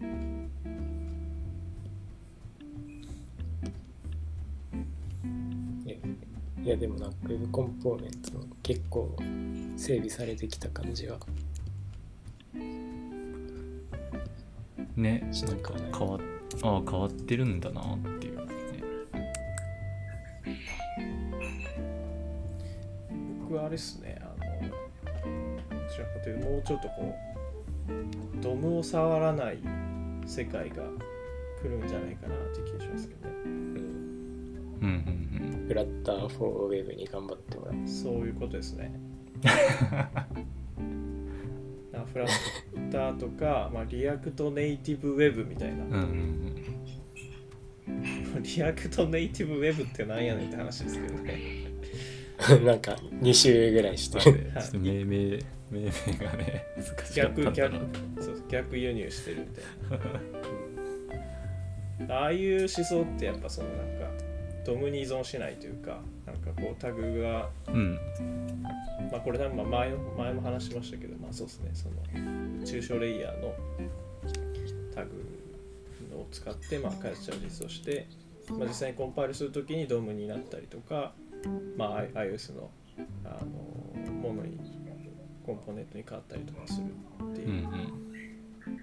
[0.02, 0.52] うん
[5.86, 5.96] いや
[6.66, 9.16] いやでもなんか Web コンポーネントの結構
[9.78, 11.18] 整備されてきた感じは。
[12.54, 12.82] うん
[14.98, 16.20] ねなんか変わ
[16.64, 18.41] あ変わってるんだなっていう
[23.72, 24.22] れっすね。
[24.22, 24.36] あの
[25.80, 27.16] どちらかというともうちょっとこ
[27.90, 29.60] うドムを触らない
[30.28, 30.84] 世界が
[31.62, 33.36] 来るんじゃないかなって気がしますけどね。
[33.46, 33.52] うん。
[34.82, 38.92] うんうんフラッター for Web に頑張ってもらうそういうことですね。
[41.94, 46.00] あフラッターとか、まあ、 React Native Web みたいな、うんうん
[47.88, 48.44] うん。
[48.44, 51.61] React Native Web ってなんやねんって話ですけどね
[52.66, 54.20] なんか2週ぐらいして。
[54.24, 55.40] ちょるっと命名
[55.72, 55.90] 命名が
[56.38, 57.80] ね難しかった逆逆な
[58.20, 59.62] そう逆輸入してるみた
[59.96, 60.00] い
[62.08, 62.16] な。
[62.16, 64.12] ああいう思想ってやっぱそのなんか
[64.66, 67.98] ドムに依存しないというかなんかこうタグがうん。
[69.12, 71.72] まあこれ多分まあ前前も話しましたけどまあそうですね。
[71.74, 71.96] その
[72.66, 73.56] 抽象レイヤーの
[74.94, 75.12] タグ
[76.16, 78.08] を使ってまあ開発者を実装して、
[78.50, 81.14] まあ、実際にコンパイルするときにドムになったりとか、
[81.78, 82.70] まあ、I- iOS の
[83.26, 83.40] あ
[84.06, 84.58] のものに
[85.46, 86.88] コンポーネントに変わったりとかする
[87.32, 87.48] っていう。
[87.50, 87.72] う、んま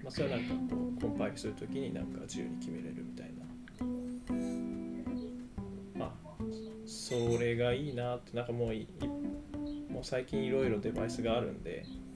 [0.07, 3.45] あ、それはなんかこうコンパイルするときになんか自由に決めれるみたいな。
[5.99, 6.33] まあ
[6.85, 8.87] それがいいなってなんかもういい
[9.91, 12.09] もう最近いろいろデバイスがあるんで、うん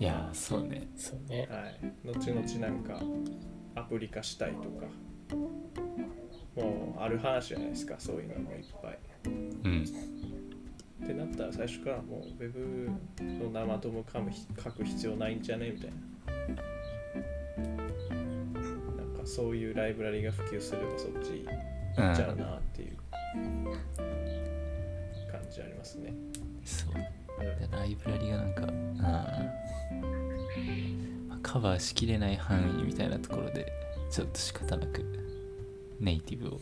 [0.00, 0.88] いやーそうね。
[0.96, 1.48] そうね。
[1.50, 3.00] はい、後々なんか
[3.76, 4.86] アプリ化したいとか
[6.56, 8.98] もうある話じゃないですかそういうのもいっぱい。
[9.26, 9.28] う
[9.68, 9.84] ん。
[11.02, 12.90] ってなったら最初からもう Web
[13.20, 15.96] の生ドム書く書く必要ないんじゃねみたいな。
[18.96, 21.44] なんかそういうライブラリが普及すればそっち
[21.96, 22.96] 行っちゃうなっていう
[25.30, 26.12] 感じありますね、
[26.64, 26.94] そう。
[26.94, 28.98] でライブラリがなんか、うん
[31.28, 33.70] まあカバーしきれない範囲みたいなところで
[34.10, 35.23] ちょっと仕方なく
[36.00, 36.60] ネイティブを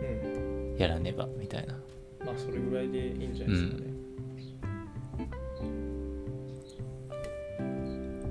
[0.00, 0.76] うん。
[0.78, 1.74] やらねばみたいな。
[2.24, 3.84] まあそれぐらいでいいんじゃないですかね、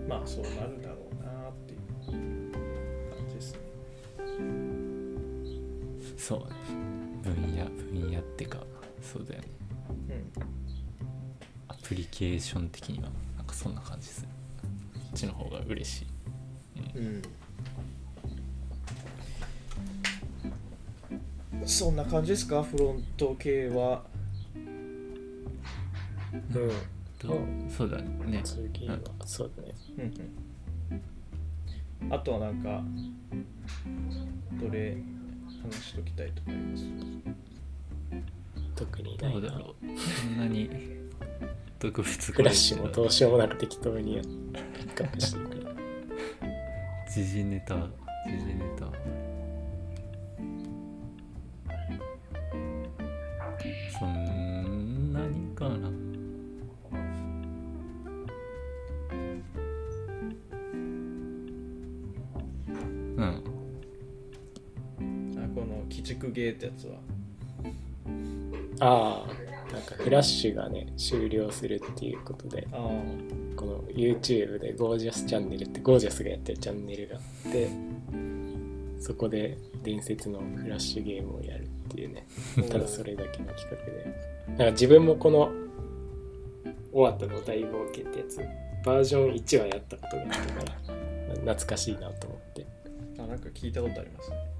[0.07, 1.79] まあそうなるだろうなっていう
[3.11, 3.59] 感じですね。
[6.17, 6.45] そうね。
[7.23, 8.59] 分野分野ってか
[9.01, 9.47] そうだよね。
[11.67, 14.27] アプリケーション的にはなんかそんな感じする
[14.93, 16.07] こっちの方が嬉しい。
[16.95, 17.21] うん、うん、
[21.71, 22.61] そんな感じですか？
[22.63, 24.03] フロント系は。
[24.55, 24.71] うん。
[27.17, 27.39] と
[27.75, 28.41] そうだね。
[28.43, 28.97] 次は。
[29.25, 29.73] そうだね。
[29.97, 30.97] うん
[32.03, 32.13] うん。
[32.13, 32.83] あとはなんか
[34.59, 34.97] どれ
[35.63, 36.83] 話しときたいとかあります？
[38.75, 39.39] 特にないな。
[39.41, 39.85] どうだろう。
[39.97, 40.69] そんなに。
[41.79, 45.75] 特別フラッシュもどうしようもなく適当にやピックアップしていく。
[47.11, 48.85] 時事ネタ時事ネタ
[66.61, 66.93] ってやつは。
[68.79, 72.79] ああなんかフラッシュがね終了するっていうことでああ。
[73.55, 77.69] この YouTube でゴージャスチャンネルってゴージャスがやってるチャンネルがあって
[78.99, 82.25] そこで伝説のフラッシュゲームをやるっていうね
[82.69, 84.31] ただそれだけの企画で。
[84.47, 85.51] なんか自分もこの
[86.91, 88.37] 「終わったの大冒険」ってやつ
[88.83, 90.71] バージョン1はやったことがあったか
[91.29, 92.65] ら懐かしいなと思って。
[93.19, 94.31] あなんか聞いたことあります。
[94.31, 94.50] ね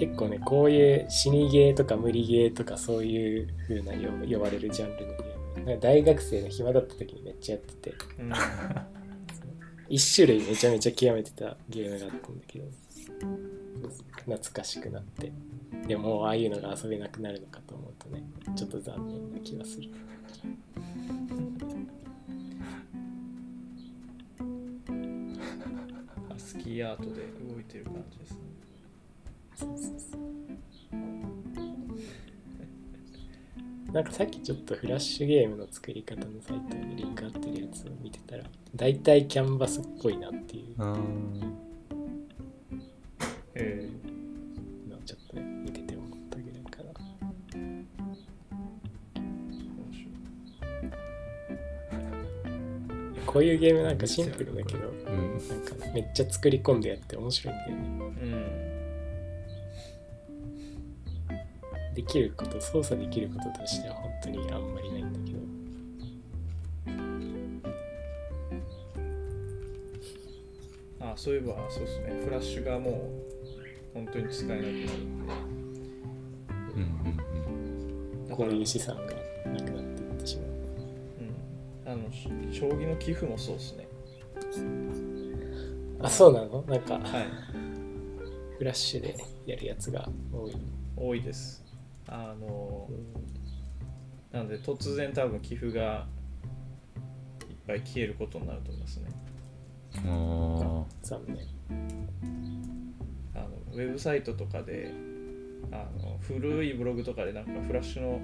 [0.00, 5.66] 結構ねこういう死にゲーとか無理ゲーとかそういう風な呼呼ばれるジャンルのゲーム。
[5.66, 7.96] なんか大学生の暇だった時にめっちゃやってて。
[8.18, 8.32] うん。
[9.88, 12.64] 一種類めちゃめちゃ極めてたゲームがあったんだけど。
[14.24, 15.32] 懐かしくなって。
[15.86, 18.22] でもああいうのが遊べなくなるのかと思うとね
[18.54, 19.90] ちょっと残念な気がする
[26.28, 27.22] ハスキーアートで
[27.52, 28.39] 動いてる感じです
[33.92, 40.78] なんかさっきちょっとフラッシュゲームの作り方のサイトにリンク貼ってるやつを見てたら大体キャンバスっぽいなっていう。
[40.78, 40.92] の
[44.96, 46.92] をちょっとね見てて思ったぐらいかな。
[53.26, 55.38] こういうゲームなんかシンプルだけどうん。
[55.48, 57.82] なんかめっちゃ作り込んでやって面白いんだよね。
[58.22, 58.70] うん
[62.00, 65.32] できること操作できることとしては本当にあんまりないんだけ
[71.02, 71.10] ど。
[71.12, 72.22] あそういえばそうですね。
[72.24, 72.94] フラッシュがもう
[73.92, 74.86] 本当に使えなくなるん
[75.26, 75.32] で。
[76.74, 80.46] うんうんだからこういう資産がなくなっていってしまう。
[81.86, 83.86] うん、あのし将棋の寄付もそうですね。
[86.00, 86.62] あそうなの？
[86.66, 87.26] なんかはい。
[88.56, 90.56] フラッシュでやるやつが多い、
[90.96, 91.62] 多いです
[92.10, 96.06] あのうんなんで突然多分寄付が
[97.48, 99.06] いっぱい消えることになると思いますね。
[100.04, 101.38] うんあ残念。
[103.34, 104.92] あのウェブサイトとかで
[105.72, 108.20] あの古いブログとかでなんかフラッシュの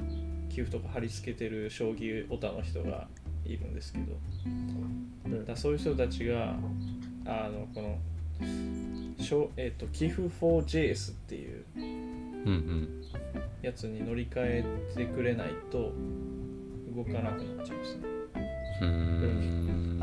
[0.49, 3.09] 寄付とか貼り付けてる将棋オタの人が
[3.45, 4.17] いるんですけど。
[4.47, 5.45] うん。
[5.45, 6.57] だそういう人たちが
[7.25, 7.99] あのこの
[9.19, 12.07] しょ、えっと寄付 4JS っていうー
[12.47, 13.05] うんうん
[13.67, 14.65] やつに乗り換え
[14.97, 15.93] てくれないと
[16.95, 17.97] 動かなくなっちゃいます。
[17.97, 18.03] ね
[18.81, 20.01] うーん.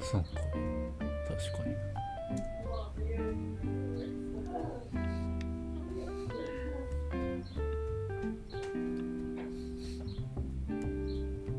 [0.00, 0.28] そうか。
[1.26, 1.74] 確かに。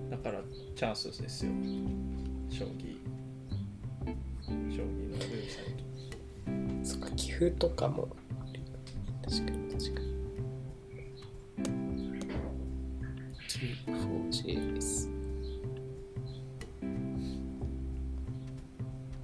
[0.10, 0.42] だから
[0.76, 1.52] チャンスですよ。
[2.50, 2.95] 将棋
[6.86, 8.08] そっか寄付とかも。
[9.24, 10.06] 確かに確かに。
[13.88, 15.10] G4JS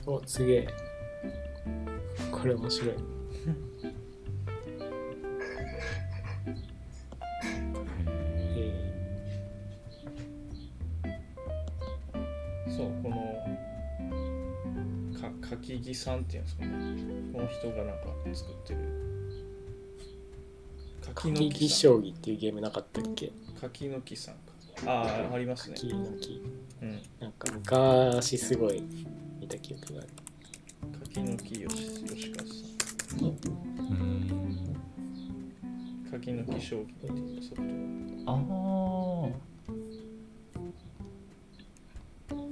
[0.07, 0.67] おすげえ。
[2.31, 2.95] これ面白い。
[15.91, 16.71] 木さんっていうんですかね。
[17.33, 18.79] この人がなんか作ってる。
[21.01, 23.33] ー、柿の柿木木将棋っていうゲームなかったっけ？
[23.59, 24.41] 柿の木さんか。
[24.85, 25.75] ああありますね。
[25.75, 26.41] 柿の木。
[26.81, 27.01] うん。
[27.19, 28.81] なんか昔すごい
[29.41, 30.09] 見た記憶がある。
[31.03, 32.53] 柿の木よし吉和さ
[33.25, 33.27] ん。
[33.27, 33.35] ん。
[36.09, 37.63] 柿の木将棋っていうソフト。
[38.31, 39.51] ああ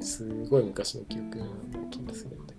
[0.02, 1.45] すごい昔の記憶な
[1.90, 2.53] 気がするんだ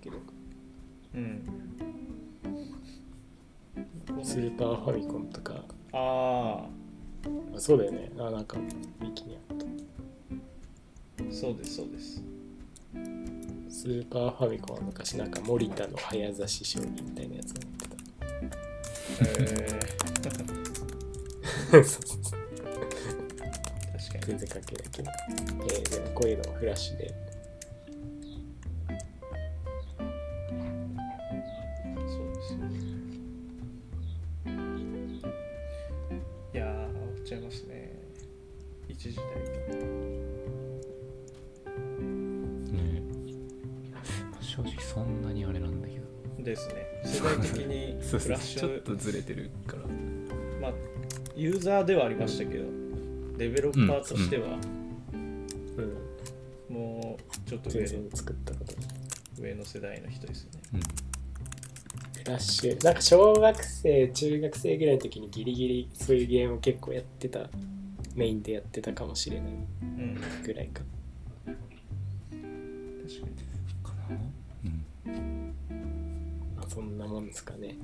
[4.31, 5.55] スーパーファミコンとか。
[5.91, 8.09] ああそうだよね。
[8.17, 12.23] あなんかウィキにあっあそうですそうです。
[12.93, 12.99] た
[13.69, 17.87] スーパーファミコンは昔なんか森田の早指し将棋みたいなやつを持って
[21.73, 22.39] えた そうそうそう。
[22.39, 22.71] ー、
[23.97, 24.25] 確かに。
[24.27, 27.13] 全然関係ないけど、えー、でもこういうのもフラッシュで
[48.81, 49.83] とずれてるから。
[50.61, 50.73] まあ
[51.35, 52.65] ユーザーではありましたけど
[53.37, 54.57] デベロッパーとしては
[55.13, 55.47] うん。
[56.69, 58.73] もうちょっと上作ったこと
[59.41, 60.59] 上の世代の人ですよね。
[60.75, 60.79] うん。
[60.81, 67.49] フラッシュなんか小学生中学生ぐらいの時にギリギリそういうゲームを結構やってた
[68.15, 69.55] メインでやってたかもしれないう
[69.85, 70.15] ん。
[70.15, 70.81] 確ぐらいか。
[70.81, 70.85] か
[71.47, 71.55] に。
[73.83, 74.17] かな
[75.05, 75.55] うん。
[76.55, 77.75] まあそんなもんですかね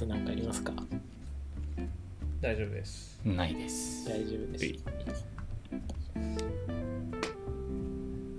[0.00, 0.72] あと何かありますか？
[2.40, 3.20] 大丈夫です。
[3.22, 4.08] ないです。
[4.08, 4.64] 大丈夫です。
[4.64, 4.78] はい。
[6.16, 6.38] 2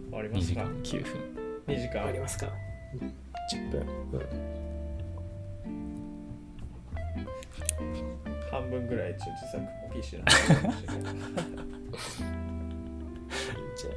[0.10, 0.66] 終わりますか？
[0.82, 1.12] 時間9分。
[1.68, 2.06] 2時間。
[2.08, 2.48] ありますか
[3.54, 3.88] ？10分、うん、
[8.50, 9.64] 半分ぐらい一応自作
[9.94, 11.16] PC の話しましたけどいいん
[13.78, 13.94] じゃな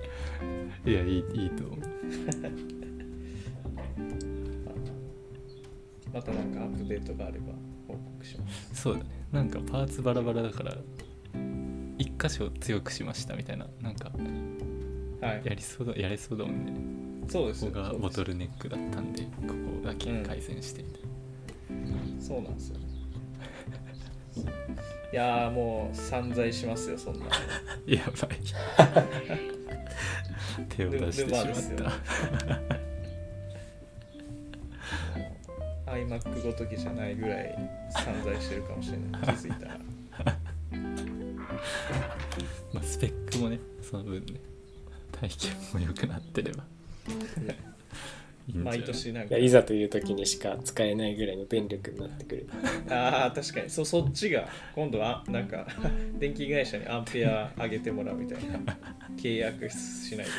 [0.85, 0.93] い？
[0.93, 1.79] いやいいいいと思う
[6.15, 7.47] またなんかアップデートがあれば
[7.89, 8.83] 報告します。
[8.83, 9.07] そうだね。
[9.33, 10.77] なんかパーツバラバラだから
[11.99, 14.13] 一箇所強くしましたみたいななんか
[15.21, 15.43] はい。
[15.45, 16.73] やりそうだやれそうだもんね。
[17.29, 19.55] そうですここがボトルネックだったんでここ
[19.85, 21.01] だけ改善してみたい
[22.21, 22.77] そうなんですよ。
[25.13, 27.31] いやーもう散財しますよそんなな、
[27.87, 28.39] やばい。
[30.71, 31.45] 手を出してしまっ
[31.77, 32.94] た
[35.95, 37.55] iMac ごときじゃないぐらい
[37.91, 39.23] 散財してるかもしれない。
[39.23, 39.79] 気づいたら。
[42.73, 44.41] まあ、スペックもねその分ね
[45.13, 46.65] 体験も良くなってれば。
[48.47, 52.47] いい毎年なんいかやいざという時にしか使えないぐらいの電力になってくる。
[52.91, 53.71] ああ確かに。
[53.71, 55.67] そそっちが今度はなんか
[56.19, 58.59] 電気会社にアンペア上げてもらうみたいな。
[59.17, 60.33] 契約しないと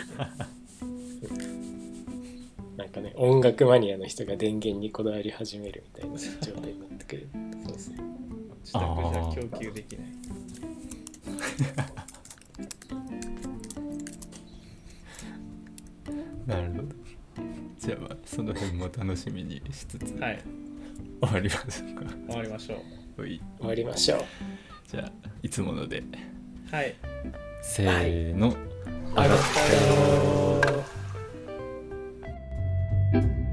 [1.26, 1.65] いけない
[2.78, 7.30] なんかね音楽マニアの人が電源にこだわり始めるみたいな状態になってくる。
[7.68, 7.96] そうそう
[8.64, 8.84] 自宅
[9.32, 10.08] じゃ供給できない。
[16.48, 16.84] なるほど。
[17.80, 20.44] じゃあまあその辺も楽しみにしつつ、はい。
[21.22, 22.06] 終わりましょうか。
[22.28, 22.76] 終わりましょ
[23.18, 23.22] う。
[23.22, 23.40] はい。
[23.60, 24.20] 終わりましょう。
[24.88, 25.12] じゃあ
[25.42, 26.04] いつもので。
[26.72, 26.94] はい。
[27.62, 28.50] せーの、
[29.16, 31.05] 上がったよ
[33.12, 33.45] thank you